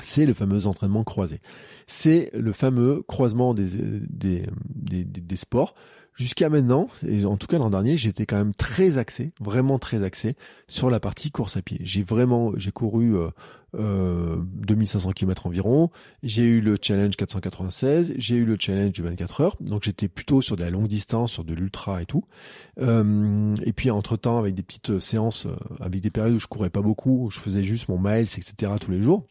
[0.02, 1.40] C'est le fameux entraînement croisé.
[1.86, 3.68] C'est le fameux croisement des,
[4.08, 5.74] des, des, des sports.
[6.14, 10.02] Jusqu'à maintenant, et en tout cas l'an dernier, j'étais quand même très axé, vraiment très
[10.02, 10.34] axé
[10.66, 11.78] sur la partie course à pied.
[11.82, 13.28] J'ai vraiment, j'ai couru euh,
[13.78, 15.90] euh, 2500 km environ.
[16.22, 19.56] J'ai eu le challenge 496, j'ai eu le challenge du 24 heures.
[19.60, 22.24] Donc j'étais plutôt sur de la longue distance, sur de l'ultra et tout.
[22.80, 26.46] Euh, et puis entre temps, avec des petites séances, euh, avec des périodes où je
[26.46, 28.72] courais pas beaucoup, où je faisais juste mon miles, etc.
[28.80, 29.26] tous les jours.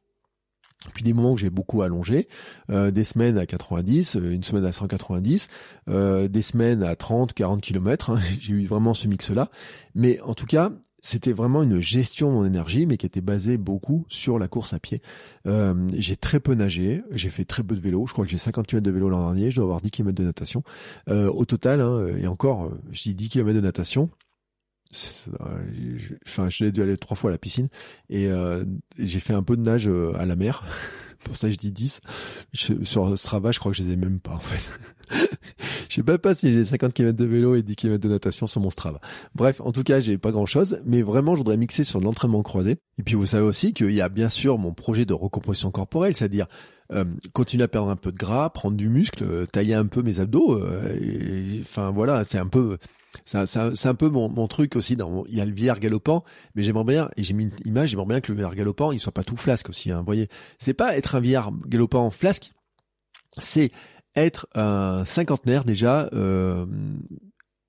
[0.94, 2.28] Puis des moments où j'ai beaucoup allongé,
[2.70, 5.48] euh, des semaines à 90, une semaine à 190,
[5.90, 8.16] euh, des semaines à 30, 40 km.
[8.40, 9.50] j'ai eu vraiment ce mix-là.
[9.96, 10.72] Mais en tout cas,
[11.06, 14.74] c'était vraiment une gestion de mon énergie, mais qui était basée beaucoup sur la course
[14.74, 15.04] à pied.
[15.46, 18.08] Euh, j'ai très peu nagé, j'ai fait très peu de vélo.
[18.08, 20.16] Je crois que j'ai 50 km de vélo l'an dernier, je dois avoir 10 km
[20.16, 20.64] de natation.
[21.10, 24.10] Euh, au total, hein, et encore, je dis 10 km de natation.
[26.28, 27.70] Enfin, j'ai dû aller trois fois à la piscine
[28.10, 28.64] et euh,
[28.98, 30.64] j'ai fait un peu de nage à la mer.
[31.24, 32.02] Pour ça, je dis 10.
[32.54, 34.70] sur Strava, je crois que je les ai même pas, en fait.
[35.90, 38.46] je sais pas, pas si j'ai 50 km de vélo et 10 km de natation
[38.46, 39.00] sur mon Strava.
[39.34, 42.44] Bref, en tout cas, j'ai pas grand chose, mais vraiment, je voudrais mixer sur l'entraînement
[42.44, 42.78] croisé.
[43.00, 46.16] Et puis, vous savez aussi qu'il y a bien sûr mon projet de recomposition corporelle,
[46.16, 46.48] c'est-à-dire
[46.94, 50.04] euh, continuer à perdre un peu de gras, prendre du muscle, euh, tailler un peu
[50.04, 50.60] mes abdos.
[50.60, 52.78] Euh, enfin voilà, c'est un peu,
[53.26, 54.96] c'est un peu mon, truc aussi.
[54.96, 56.24] Dans, il y a le vieillard galopant,
[56.56, 59.00] mais j'aimerais bien, et j'ai mis une image, j'aimerais bien que le vieillard galopant, il
[59.00, 59.92] soit pas tout flasque aussi.
[59.92, 60.30] Hein, vous voyez,
[60.60, 62.52] c'est pas être un vieillard galopant flasque,
[63.38, 63.72] c'est
[64.16, 66.10] être un cinquantenaire déjà.
[66.14, 66.66] Euh,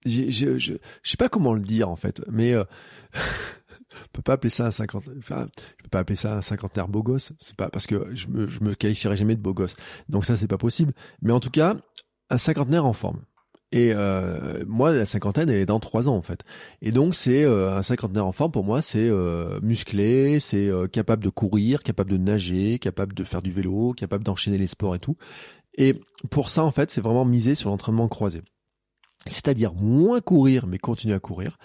[0.04, 2.64] je, je, sais pas comment le dire en fait, mais euh,
[3.12, 5.48] je peux pas appeler ça un cinquante, enfin,
[5.78, 7.32] je peux pas appeler ça un cinquantenaire beau gosse.
[7.40, 9.76] C'est pas parce que je me, je me qualifierai jamais de beau gosse.
[10.08, 10.92] Donc ça c'est pas possible.
[11.22, 11.76] Mais en tout cas,
[12.30, 13.20] un cinquantenaire en forme.
[13.72, 16.42] Et euh, moi, la cinquantaine, elle est dans trois ans en fait.
[16.82, 20.86] Et donc, c'est euh, un cinquantenaire en forme pour moi, c'est euh, musclé, c'est euh,
[20.86, 24.94] capable de courir, capable de nager, capable de faire du vélo, capable d'enchaîner les sports
[24.94, 25.16] et tout.
[25.76, 28.42] Et pour ça, en fait, c'est vraiment miser sur l'entraînement croisé.
[29.26, 31.58] C'est-à-dire moins courir, mais continuer à courir,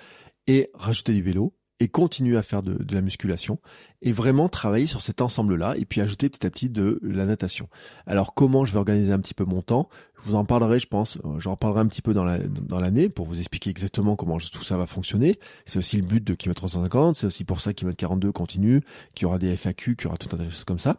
[0.48, 3.60] et rajouter du vélo, et continuer à faire de, de, la musculation,
[4.02, 7.68] et vraiment travailler sur cet ensemble-là, et puis ajouter petit à petit de la natation.
[8.08, 9.90] Alors comment je vais organiser un petit peu mon temps?
[10.24, 11.18] Je vous en parlerai, je pense.
[11.26, 14.38] Euh, j'en parlerai un petit peu dans la dans l'année pour vous expliquer exactement comment
[14.38, 15.40] tout ça va fonctionner.
[15.66, 17.16] C'est aussi le but de kilomètre 350.
[17.16, 18.82] C'est aussi pour ça kilomètre 42 continue,
[19.16, 20.98] qu'il y aura des FAQ, qu'il y aura tout un tas de choses comme ça.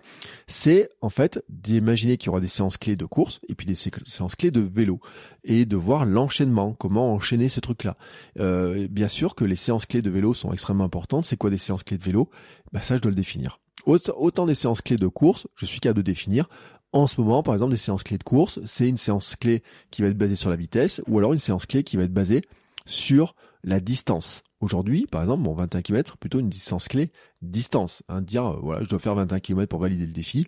[0.48, 3.76] C'est en fait d'imaginer qu'il y aura des séances clés de course et puis des
[3.76, 5.00] séances clés de vélo
[5.44, 7.96] et de voir l'enchaînement, comment enchaîner ce truc-là.
[8.38, 11.26] Euh, bien sûr que les séances clés de vélo sont extrêmement importantes.
[11.26, 12.28] C'est quoi des séances clés de vélo?
[12.72, 13.60] Bah ça, je dois le définir.
[13.84, 16.48] Autant des séances clés de course, je suis capable de définir.
[16.92, 20.02] En ce moment, par exemple, des séances clés de course, c'est une séance clé qui
[20.02, 22.42] va être basée sur la vitesse, ou alors une séance clé qui va être basée
[22.86, 23.34] sur
[23.64, 24.44] la distance.
[24.60, 28.02] Aujourd'hui, par exemple, mon 21 km, plutôt une distance clé distance.
[28.08, 30.46] Hein, dire, euh, voilà, je dois faire 21 km pour valider le défi.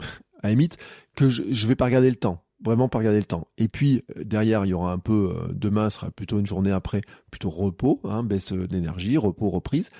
[0.00, 0.76] à la limite,
[1.14, 2.42] que je, je vais pas regarder le temps.
[2.64, 3.48] Vraiment pas regarder le temps.
[3.58, 6.72] Et puis, euh, derrière, il y aura un peu, euh, demain sera plutôt une journée
[6.72, 9.90] après, plutôt repos, hein, baisse d'énergie, repos, reprise.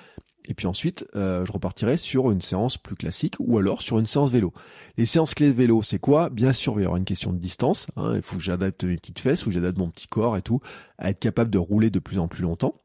[0.48, 4.06] Et puis ensuite, euh, je repartirai sur une séance plus classique ou alors sur une
[4.06, 4.52] séance vélo.
[4.96, 6.30] Les séances clés de vélo, c'est quoi?
[6.30, 7.86] Bien sûr, il y aura une question de distance.
[7.96, 10.60] Hein, il faut que j'adapte mes petites fesses, ou j'adapte mon petit corps et tout,
[10.96, 12.80] à être capable de rouler de plus en plus longtemps.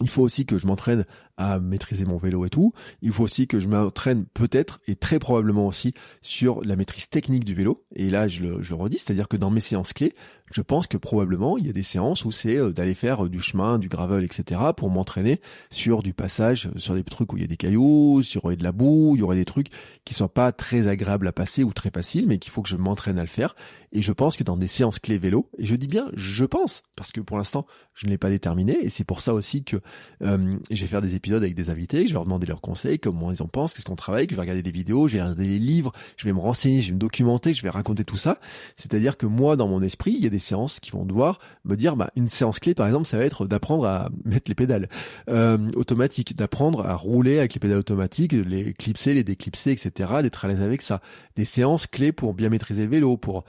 [0.00, 1.06] Il faut aussi que je m'entraîne
[1.36, 2.72] à maîtriser mon vélo et tout.
[3.02, 7.44] Il faut aussi que je m'entraîne peut-être et très probablement aussi sur la maîtrise technique
[7.44, 7.84] du vélo.
[7.94, 10.12] Et là, je le, je le redis, c'est-à-dire que dans mes séances clés,
[10.52, 13.28] je pense que probablement il y a des séances où c'est euh, d'aller faire euh,
[13.28, 14.60] du chemin, du gravel, etc.
[14.76, 15.40] pour m'entraîner
[15.70, 18.72] sur du passage, sur des trucs où il y a des cailloux, sur de la
[18.72, 19.68] boue, il y aurait des trucs
[20.04, 22.76] qui sont pas très agréables à passer ou très faciles, mais qu'il faut que je
[22.76, 23.56] m'entraîne à le faire.
[23.92, 26.82] Et je pense que dans des séances clés vélo, et je dis bien je pense,
[26.94, 29.78] parce que pour l'instant je ne l'ai pas déterminé, et c'est pour ça aussi que
[30.22, 32.98] euh, je vais faire des épisodes avec des invités, je vais leur demander leurs conseils,
[32.98, 35.22] comment ils en pensent, qu'est-ce qu'on travaille, que je vais regarder des vidéos, je vais
[35.22, 38.16] regarder des livres, je vais me renseigner, je vais me documenter, je vais raconter tout
[38.16, 38.38] ça.
[38.76, 41.76] C'est-à-dire que moi, dans mon esprit, il y a des séances qui vont devoir me
[41.76, 44.88] dire, bah, une séance clé, par exemple, ça va être d'apprendre à mettre les pédales
[45.28, 49.90] euh, automatiques, d'apprendre à rouler avec les pédales automatiques, les clipser, les déclipser, etc.,
[50.22, 51.00] d'être à l'aise avec ça.
[51.36, 53.44] Des séances clés pour bien maîtriser le vélo, pour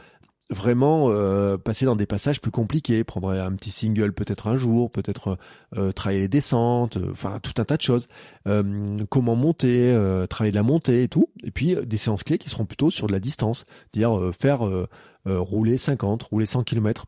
[0.50, 4.90] vraiment euh, passer dans des passages plus compliqués, prendre un petit single peut-être un jour,
[4.92, 5.38] peut-être
[5.76, 8.08] euh, travailler les descentes, euh, enfin tout un tas de choses.
[9.10, 9.94] comment monter,
[10.30, 11.30] travailler de la montée et tout.
[11.44, 14.62] Et puis des séances clés qui seront plutôt sur de la distance, c'est-à-dire faire
[15.26, 17.06] rouler 50, rouler 100 km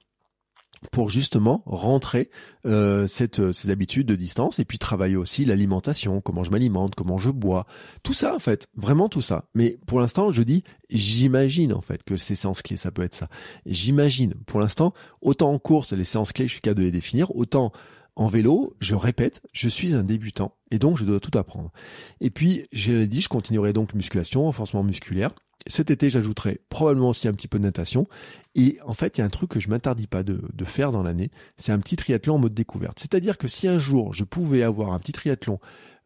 [0.92, 2.30] pour justement rentrer
[2.66, 7.18] euh, cette, ces habitudes de distance et puis travailler aussi l'alimentation, comment je m'alimente, comment
[7.18, 7.66] je bois,
[8.04, 9.46] tout ça en fait, vraiment tout ça.
[9.56, 13.16] Mais pour l'instant, je dis, j'imagine en fait que ces séances clés, ça peut être
[13.16, 13.30] ça.
[13.66, 14.34] J'imagine.
[14.46, 17.72] Pour l'instant, autant en course, les séances clés, je suis capable de les définir, autant
[18.16, 21.72] en vélo, je répète, je suis un débutant et donc je dois tout apprendre.
[22.20, 25.32] Et puis, j'ai dit, je continuerai donc musculation, renforcement musculaire.
[25.68, 28.08] Cet été, j'ajouterai probablement aussi un petit peu de natation.
[28.56, 31.04] Et en fait, il y a un truc que je m'interdis pas de, faire dans
[31.04, 33.00] l'année, c'est un petit triathlon en mode découverte.
[33.00, 35.60] C'est-à-dire que si un jour je pouvais avoir un petit triathlon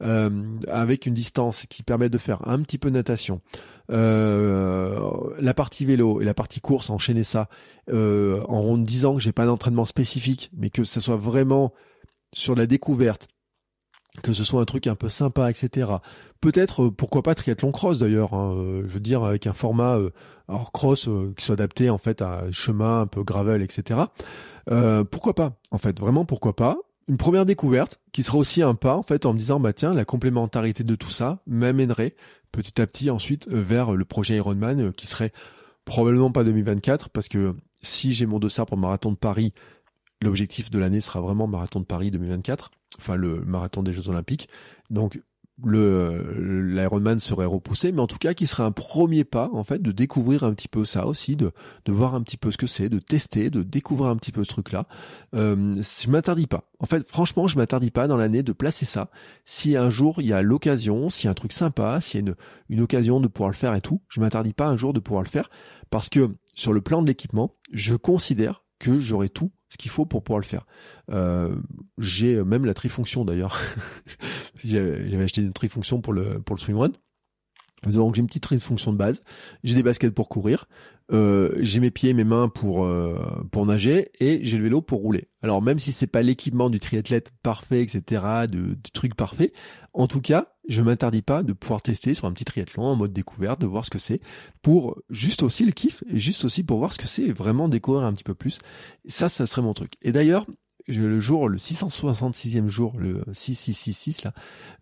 [0.04, 3.42] euh, avec une distance qui permet de faire un petit peu de natation,
[3.92, 5.00] euh,
[5.40, 7.50] la partie vélo et la partie course, enchaîner ça
[7.90, 11.74] euh, en disant que j'ai pas d'entraînement spécifique, mais que ça soit vraiment
[12.34, 13.28] sur la découverte,
[14.22, 15.94] que ce soit un truc un peu sympa, etc.
[16.40, 19.98] Peut-être, euh, pourquoi pas triathlon cross d'ailleurs, hein, euh, je veux dire avec un format
[19.98, 20.12] euh,
[20.48, 24.02] hors cross qui soit adapté en fait à chemin un peu gravel, etc.
[25.10, 26.78] pourquoi pas En fait, vraiment pourquoi pas
[27.08, 29.94] Une première découverte qui sera aussi un pas en fait en me disant bah tiens
[29.94, 32.16] la complémentarité de tout ça m'amènerait
[32.52, 35.32] petit à petit ensuite vers le projet Ironman qui serait
[35.86, 39.54] probablement pas 2024 parce que si j'ai mon dossier pour marathon de Paris,
[40.22, 44.50] l'objectif de l'année sera vraiment marathon de Paris 2024 enfin le marathon des Jeux Olympiques.
[44.90, 45.20] Donc
[45.64, 49.82] le l'Ironman serait repoussé, mais en tout cas qui serait un premier pas en fait
[49.82, 51.52] de découvrir un petit peu ça aussi, de
[51.86, 54.44] de voir un petit peu ce que c'est, de tester, de découvrir un petit peu
[54.44, 54.88] ce truc-là.
[55.36, 56.70] Euh, je m'interdis pas.
[56.80, 59.10] En fait, franchement, je m'interdis pas dans l'année de placer ça.
[59.46, 62.24] Si un jour il y a l'occasion, s'il y a un truc sympa, s'il y
[62.24, 62.36] a une
[62.70, 65.24] une occasion de pouvoir le faire et tout, je m'interdis pas un jour de pouvoir
[65.24, 65.50] le faire
[65.92, 70.06] parce que sur le plan de l'équipement, je considère que j'aurai tout ce qu'il faut
[70.06, 70.68] pour pouvoir le faire.
[71.12, 71.56] Euh,
[71.98, 73.60] j'ai même la trifonction d'ailleurs.
[74.64, 76.92] J'avais acheté une trifonction pour le pour le swimrun.
[77.88, 79.22] Donc j'ai une petite trifonction de base.
[79.64, 80.68] J'ai des baskets pour courir.
[81.12, 85.02] Euh, j'ai mes pieds, mes mains pour euh, pour nager et j'ai le vélo pour
[85.02, 85.28] rouler.
[85.42, 89.54] Alors même si c'est pas l'équipement du triathlète parfait, etc., de, de trucs parfaits,
[89.94, 93.14] en tout cas, je m'interdis pas de pouvoir tester sur un petit triathlon en mode
[93.14, 94.22] découverte, de voir ce que c'est,
[94.62, 97.68] pour juste aussi le kiff, et juste aussi pour voir ce que c'est, et vraiment
[97.68, 98.60] découvrir un petit peu plus.
[99.08, 99.94] ça, ça serait mon truc.
[100.02, 100.46] Et d'ailleurs,
[100.88, 104.34] le jour, le 666e jour, le 6666 là,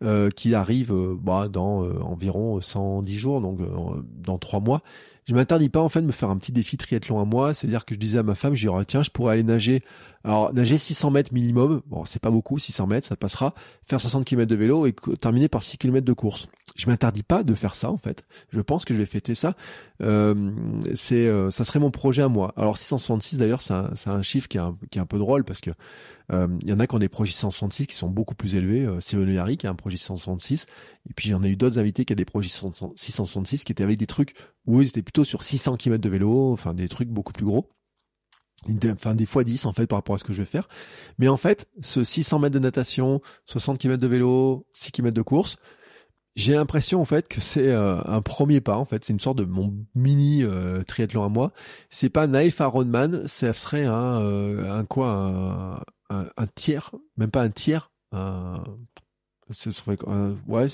[0.04, 3.60] euh, qui arrive euh, bah, dans euh, environ 110 jours, donc
[4.18, 4.82] dans trois mois,
[5.26, 7.86] je m'interdis pas en fait de me faire un petit défi triathlon à moi, c'est-à-dire
[7.86, 9.84] que je disais à ma femme, je dirais tiens, je pourrais aller nager,
[10.24, 13.54] alors nager 600 mètres minimum, bon c'est pas beaucoup, 600 mètres ça passera,
[13.86, 16.48] faire 60 km de vélo et terminer par 6 km de course.
[16.78, 18.26] Je m'interdis pas de faire ça en fait.
[18.50, 19.56] Je pense que je vais fêter ça.
[20.02, 20.52] Euh,
[20.96, 22.54] c'est, euh, ça serait mon projet à moi.
[22.56, 25.44] Alors 666 d'ailleurs, c'est un, un, chiffre qui est un, qui est un peu drôle
[25.44, 25.72] parce que
[26.32, 28.86] euh, il y en a qui ont des projets 666 qui sont beaucoup plus élevés.
[28.86, 30.66] Euh, Steven Yari qui a un projet 666.
[31.10, 33.98] Et puis, j'en ai eu d'autres invités qui a des projets 666 qui étaient avec
[33.98, 34.34] des trucs
[34.66, 37.70] où ils étaient plutôt sur 600 km de vélo, enfin, des trucs beaucoup plus gros.
[38.92, 40.68] Enfin, des fois 10 en fait par rapport à ce que je vais faire.
[41.18, 45.22] Mais en fait, ce 600 mètres de natation, 60 km de vélo, 6 km de
[45.22, 45.58] course,
[46.36, 49.38] j'ai l'impression en fait que c'est euh, un premier pas en fait, c'est une sorte
[49.38, 51.52] de mon mini euh, triathlon à moi.
[51.90, 57.42] C'est pas Naïf Ironman, ça serait un, euh, un quoi un, un, tiers, même pas
[57.42, 58.64] un tiers, un,
[59.50, 60.68] ce serait, un, ouais,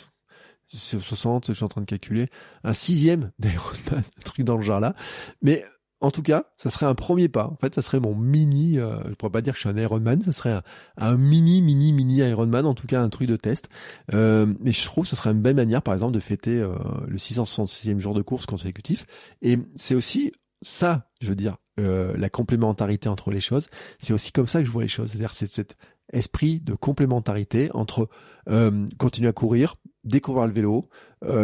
[0.68, 2.28] c'est 60, je suis en train de calculer,
[2.64, 4.96] un sixième d'Ironman, un truc dans le genre là.
[5.42, 5.66] Mais
[6.00, 7.48] en tout cas, ça serait un premier pas.
[7.48, 9.82] En fait, ça serait mon mini, euh, je pourrais pas dire que je suis un
[9.82, 10.62] Ironman, ça serait
[10.98, 13.68] un, mini, mini, mini Ironman, en tout cas un truc de test.
[14.14, 16.76] Euh, mais je trouve que ça serait une belle manière, par exemple, de fêter euh,
[17.08, 19.08] le 666e jour de course consécutif.
[19.42, 23.68] Et c'est aussi ça, je veux dire, euh, la complémentarité entre les choses.
[24.00, 25.10] C'est aussi comme ça que je vois les choses.
[25.10, 25.78] C'est-à-dire c'est cet
[26.14, 28.08] esprit de complémentarité entre
[28.50, 30.90] euh, continuer à courir, découvrir le vélo,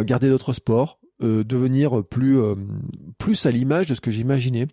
[0.04, 2.54] garder d'autres sports, euh, devenir plus euh,
[3.18, 4.66] plus à l'image de ce que j'imaginais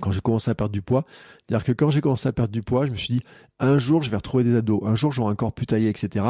[0.00, 1.04] quand j'ai commencé à perdre du poids.
[1.46, 3.22] C'est-à-dire que quand j'ai commencé à perdre du poids, je me suis dit
[3.58, 6.24] un jour je vais retrouver des abdos, un jour j'aurai un corps plus taillé, etc.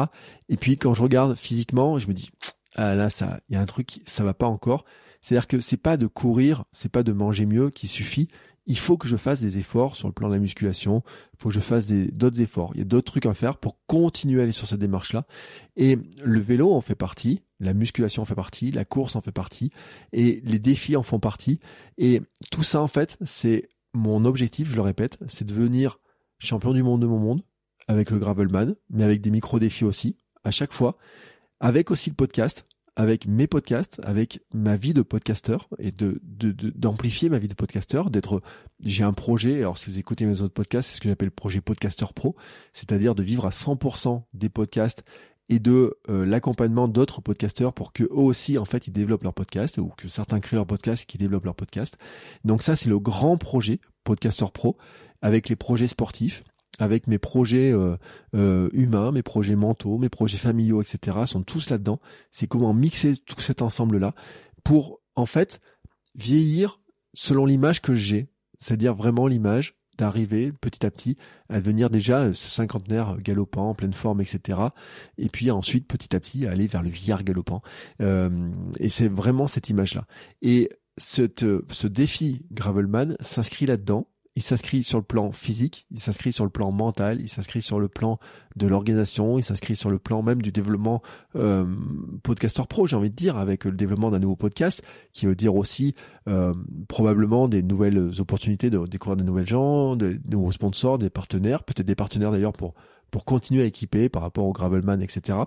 [0.49, 2.29] Et puis quand je regarde physiquement, je me dis
[2.75, 4.85] ah là ça, il y a un truc, ça va pas encore.
[5.21, 8.27] C'est-à-dire que c'est pas de courir, c'est pas de manger mieux qui suffit
[8.65, 11.03] il faut que je fasse des efforts sur le plan de la musculation,
[11.33, 13.77] il faut que je fasse d'autres efforts, il y a d'autres trucs à faire pour
[13.87, 15.25] continuer à aller sur cette démarche-là.
[15.75, 19.31] Et le vélo en fait partie, la musculation en fait partie, la course en fait
[19.31, 19.71] partie,
[20.13, 21.59] et les défis en font partie.
[21.97, 22.21] Et
[22.51, 25.99] tout ça en fait, c'est mon objectif, je le répète, c'est de devenir
[26.39, 27.41] champion du monde de mon monde,
[27.87, 30.97] avec le Gravelman, mais avec des micro-défis aussi, à chaque fois,
[31.59, 32.65] avec aussi le podcast,
[32.95, 38.09] avec mes podcasts, avec ma vie de podcasteur et de d'amplifier ma vie de podcasteur,
[38.09, 38.41] d'être
[38.83, 41.31] j'ai un projet, alors si vous écoutez mes autres podcasts, c'est ce que j'appelle le
[41.31, 42.35] projet podcasteur pro,
[42.73, 45.03] c'est-à-dire de vivre à 100% des podcasts
[45.49, 49.33] et de euh, l'accompagnement d'autres podcasteurs pour que eux aussi en fait ils développent leur
[49.33, 51.97] podcast ou que certains créent leur podcast et qu'ils développent leur podcast.
[52.45, 54.77] Donc ça c'est le grand projet podcasteur pro
[55.21, 56.43] avec les projets sportifs
[56.79, 57.95] avec mes projets euh,
[58.35, 61.17] euh, humains, mes projets mentaux, mes projets familiaux, etc.
[61.25, 61.99] sont tous là-dedans.
[62.31, 64.13] C'est comment mixer tout cet ensemble-là
[64.63, 65.61] pour, en fait,
[66.15, 66.79] vieillir
[67.13, 68.27] selon l'image que j'ai.
[68.57, 71.17] C'est-à-dire vraiment l'image d'arriver petit à petit
[71.49, 74.59] à devenir déjà ce cinquantenaire galopant, en pleine forme, etc.
[75.19, 77.61] Et puis ensuite, petit à petit, aller vers le vieillard galopant.
[78.01, 80.05] Euh, et c'est vraiment cette image-là.
[80.41, 86.33] Et cette, ce défi Gravelman s'inscrit là-dedans il s'inscrit sur le plan physique, il s'inscrit
[86.33, 88.19] sur le plan mental, il s'inscrit sur le plan
[88.55, 91.01] de l'organisation, il s'inscrit sur le plan même du développement
[91.35, 91.65] euh,
[92.23, 95.55] podcaster pro, j'ai envie de dire, avec le développement d'un nouveau podcast, qui veut dire
[95.55, 95.93] aussi
[96.27, 96.53] euh,
[96.87, 101.87] probablement des nouvelles opportunités de découvrir de nouvelles gens, de, nouveaux sponsors, des partenaires, peut-être
[101.87, 102.73] des partenaires d'ailleurs pour
[103.11, 105.37] pour continuer à équiper par rapport au Gravelman, etc.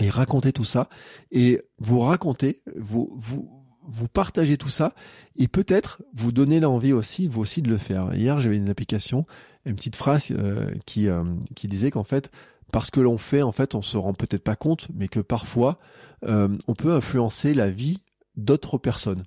[0.00, 0.88] Et raconter tout ça
[1.32, 3.57] et vous raconter, vous vous
[3.88, 4.92] vous partagez tout ça
[5.36, 8.14] et peut-être vous donner l'envie aussi, vous aussi, de le faire.
[8.14, 9.26] Hier, j'avais une application,
[9.64, 11.24] une petite phrase euh, qui, euh,
[11.56, 12.30] qui disait qu'en fait,
[12.70, 15.78] parce que l'on fait, en fait, on se rend peut-être pas compte, mais que parfois,
[16.24, 18.04] euh, on peut influencer la vie
[18.36, 19.24] d'autres personnes.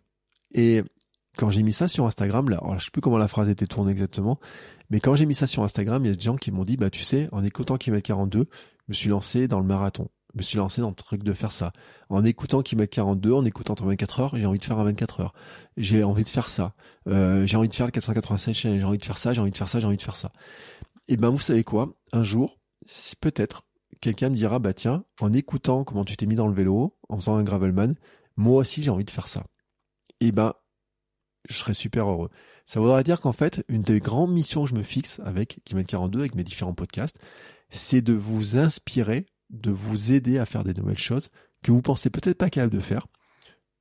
[0.54, 0.84] Et
[1.38, 3.68] quand j'ai mis ça sur Instagram, là, alors je sais plus comment la phrase était
[3.68, 4.40] tournée exactement,
[4.90, 6.78] mais quand j'ai mis ça sur Instagram, il y a des gens qui m'ont dit,
[6.78, 8.46] bah tu sais, en écoutant Kilomètre 42, je
[8.88, 11.52] me suis lancé dans le marathon je me suis lancé dans le truc de faire
[11.52, 11.74] ça.
[12.10, 15.22] En écoutant qui met 42, en écoutant 24 heures, j'ai envie de faire un 24
[15.22, 15.34] heures.
[15.78, 16.74] J'ai envie de faire ça.
[17.08, 19.58] Euh, j'ai envie de faire le 487, j'ai envie de faire ça, j'ai envie de
[19.58, 20.32] faire ça, j'ai envie de faire ça.
[21.08, 21.94] Et ben vous savez quoi?
[22.14, 22.60] Un jour,
[23.20, 23.64] peut-être,
[24.00, 27.18] quelqu'un me dira, bah tiens, en écoutant comment tu t'es mis dans le vélo, en
[27.18, 27.96] faisant un gravelman,
[28.38, 29.46] moi aussi j'ai envie de faire ça.
[30.20, 30.54] Et ben,
[31.50, 32.30] je serais super heureux.
[32.66, 35.84] Ça voudrait dire qu'en fait, une des grandes missions que je me fixe avec Kimet
[35.84, 37.18] 42, avec mes différents podcasts,
[37.70, 41.30] c'est de vous inspirer de vous aider à faire des nouvelles choses
[41.62, 43.08] que vous pensez peut-être pas capable de faire.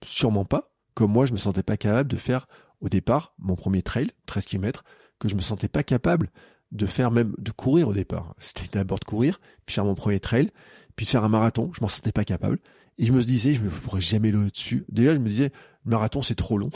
[0.05, 0.73] Sûrement pas.
[0.95, 2.47] Comme moi, je me sentais pas capable de faire
[2.81, 4.85] au départ mon premier trail, 13 km,
[5.19, 6.31] que je me sentais pas capable
[6.73, 8.35] de faire même de courir au départ.
[8.39, 10.51] C'était d'abord de courir, puis faire mon premier trail,
[10.97, 12.59] puis faire un marathon, je m'en sentais pas capable.
[12.99, 14.85] Et je me disais, je ne pourrais jamais le dessus.
[14.89, 15.53] Déjà, je me disais,
[15.85, 16.71] le marathon, c'est trop long.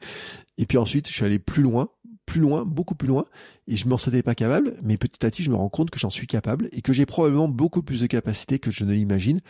[0.58, 1.88] et puis ensuite, je suis allé plus loin,
[2.26, 3.24] plus loin, beaucoup plus loin,
[3.66, 5.98] et je m'en sentais pas capable, mais petit à petit, je me rends compte que
[5.98, 9.40] j'en suis capable et que j'ai probablement beaucoup plus de capacités que je ne l'imagine,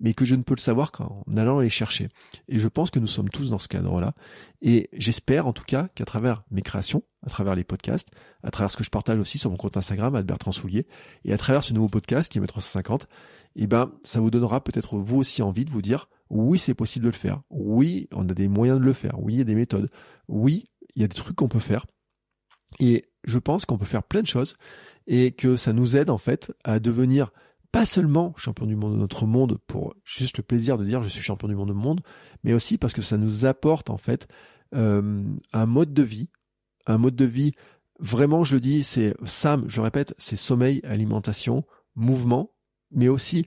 [0.00, 2.08] mais que je ne peux le savoir qu'en allant les chercher.
[2.48, 4.14] Et je pense que nous sommes tous dans ce cadre-là.
[4.60, 8.08] Et j'espère en tout cas qu'à travers mes créations, à travers les podcasts,
[8.42, 10.86] à travers ce que je partage aussi sur mon compte Instagram, à Bertrand Soulier,
[11.24, 13.08] et à travers ce nouveau podcast qui est 350,
[13.54, 17.04] eh ben, ça vous donnera peut-être vous aussi envie de vous dire, oui, c'est possible
[17.04, 17.42] de le faire.
[17.50, 19.20] Oui, on a des moyens de le faire.
[19.20, 19.90] Oui, il y a des méthodes.
[20.28, 20.64] Oui,
[20.96, 21.86] il y a des trucs qu'on peut faire.
[22.80, 24.54] Et je pense qu'on peut faire plein de choses
[25.06, 27.30] et que ça nous aide en fait à devenir
[27.70, 31.08] pas seulement champion du monde de notre monde pour juste le plaisir de dire je
[31.08, 32.00] suis champion du monde de monde,
[32.44, 34.28] mais aussi parce que ça nous apporte en fait
[34.74, 36.28] euh, un mode de vie,
[36.86, 37.52] un mode de vie
[37.98, 42.52] vraiment je le dis c'est Sam, je répète, c'est sommeil, alimentation, mouvement,
[42.90, 43.46] mais aussi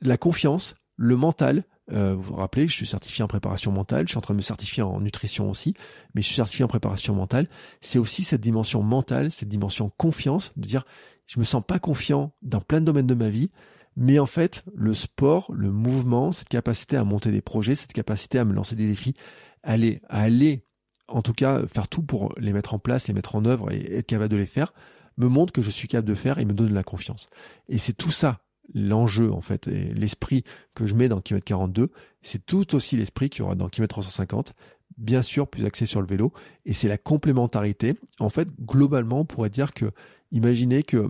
[0.00, 4.12] la confiance, le mental, euh, vous vous rappelez, je suis certifié en préparation mentale, je
[4.12, 5.74] suis en train de me certifier en nutrition aussi,
[6.14, 7.48] mais je suis certifié en préparation mentale.
[7.80, 10.84] C'est aussi cette dimension mentale, cette dimension confiance, de dire
[11.26, 13.48] je me sens pas confiant dans plein de domaines de ma vie,
[13.96, 18.38] mais en fait, le sport, le mouvement, cette capacité à monter des projets, cette capacité
[18.38, 19.14] à me lancer des défis,
[19.62, 20.64] aller, aller,
[21.08, 23.96] en tout cas, faire tout pour les mettre en place, les mettre en œuvre et
[23.96, 24.72] être capable de les faire,
[25.16, 27.28] me montre que je suis capable de faire et me donne de la confiance.
[27.68, 28.40] Et c'est tout ça
[28.74, 31.90] l'enjeu en fait et l'esprit que je mets dans kilomètre 42,
[32.22, 34.54] c'est tout aussi l'esprit qu'il y aura dans kilomètre 350,
[34.96, 36.32] bien sûr plus axé sur le vélo.
[36.66, 37.94] Et c'est la complémentarité.
[38.18, 39.90] En fait, globalement, on pourrait dire que
[40.30, 41.08] imaginez que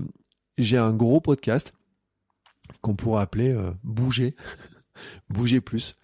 [0.59, 1.73] j'ai un gros podcast
[2.81, 4.35] qu'on pourrait appeler euh, bouger.
[5.31, 5.97] Bouger plus.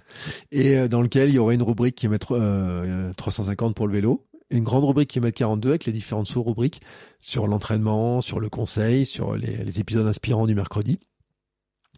[0.53, 2.39] Et euh, dans lequel il y aurait une rubrique qui mettre
[3.17, 6.81] 350 pour le vélo, une grande rubrique qui est mettre 42 avec les différentes sous-rubriques
[7.19, 11.01] sur l'entraînement, sur le conseil, sur les épisodes inspirants du mercredi.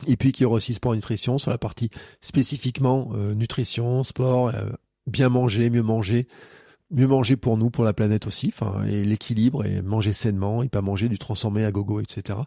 [0.07, 1.91] Et puis aussi sport et nutrition sur la partie
[2.21, 4.71] spécifiquement euh, nutrition, sport, euh,
[5.07, 6.29] bien manger, mieux manger,
[6.91, 10.69] mieux manger pour nous, pour la planète aussi, enfin et l'équilibre et manger sainement et
[10.69, 12.41] pas manger du transformé à gogo, etc.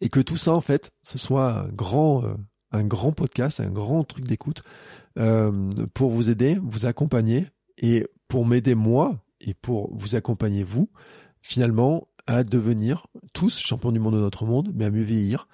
[0.00, 2.34] Et que tout ça en fait, ce soit un grand, euh,
[2.72, 4.62] un grand podcast, un grand truc d'écoute
[5.94, 7.46] pour vous aider, vous accompagner
[7.76, 10.88] et pour m'aider moi et pour vous accompagner vous,
[11.42, 15.48] finalement à devenir tous champions du monde de notre monde, mais à mieux vieillir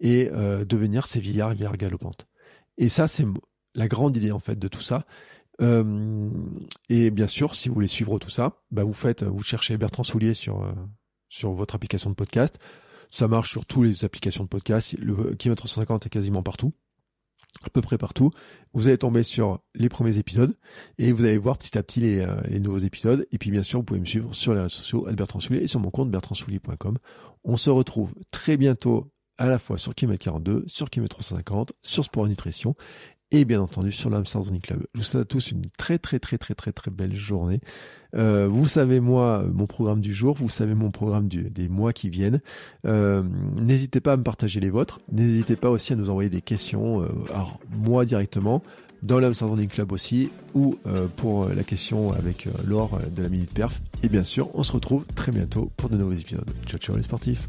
[0.00, 2.26] et euh, devenir ces vieillards et galopantes.
[2.78, 3.26] Et ça, c'est
[3.74, 5.04] la grande idée en fait de tout ça.
[5.60, 6.30] Euh,
[6.88, 10.04] et bien sûr, si vous voulez suivre tout ça, bah vous faites, vous cherchez Bertrand
[10.04, 10.72] Soulier sur euh,
[11.28, 12.58] sur votre application de podcast.
[13.10, 14.96] Ça marche sur toutes les applications de podcast.
[14.98, 16.72] Le kilomètre 150 est quasiment partout,
[17.62, 18.30] à peu près partout.
[18.72, 20.54] Vous allez tomber sur les premiers épisodes
[20.96, 23.26] et vous allez voir petit à petit les, euh, les nouveaux épisodes.
[23.32, 25.68] Et puis bien sûr, vous pouvez me suivre sur les réseaux sociaux, Bertrand Soulier et
[25.68, 26.98] sur mon compte bertrandsoulier.com.
[27.44, 32.04] On se retrouve très bientôt à la fois sur Kilomètre 42, sur Kilomètre 350, sur
[32.04, 32.76] Sport Nutrition
[33.32, 34.86] et bien entendu sur l'Amsterdam Running Club.
[34.94, 37.60] Je vous souhaite à tous une très très très très très très belle journée.
[38.14, 42.10] Euh, vous savez moi mon programme du jour, vous savez mon programme des mois qui
[42.10, 42.40] viennent.
[42.86, 43.22] Euh,
[43.56, 44.98] n'hésitez pas à me partager les vôtres.
[45.10, 48.62] N'hésitez pas aussi à nous envoyer des questions, euh, alors moi directement,
[49.02, 50.76] dans l'Amsterdam Running Club aussi, ou
[51.16, 53.80] pour la question avec Laure de la Minute Perf.
[54.02, 56.50] Et bien sûr, on se retrouve très bientôt pour de nouveaux épisodes.
[56.66, 57.48] Ciao ciao les sportifs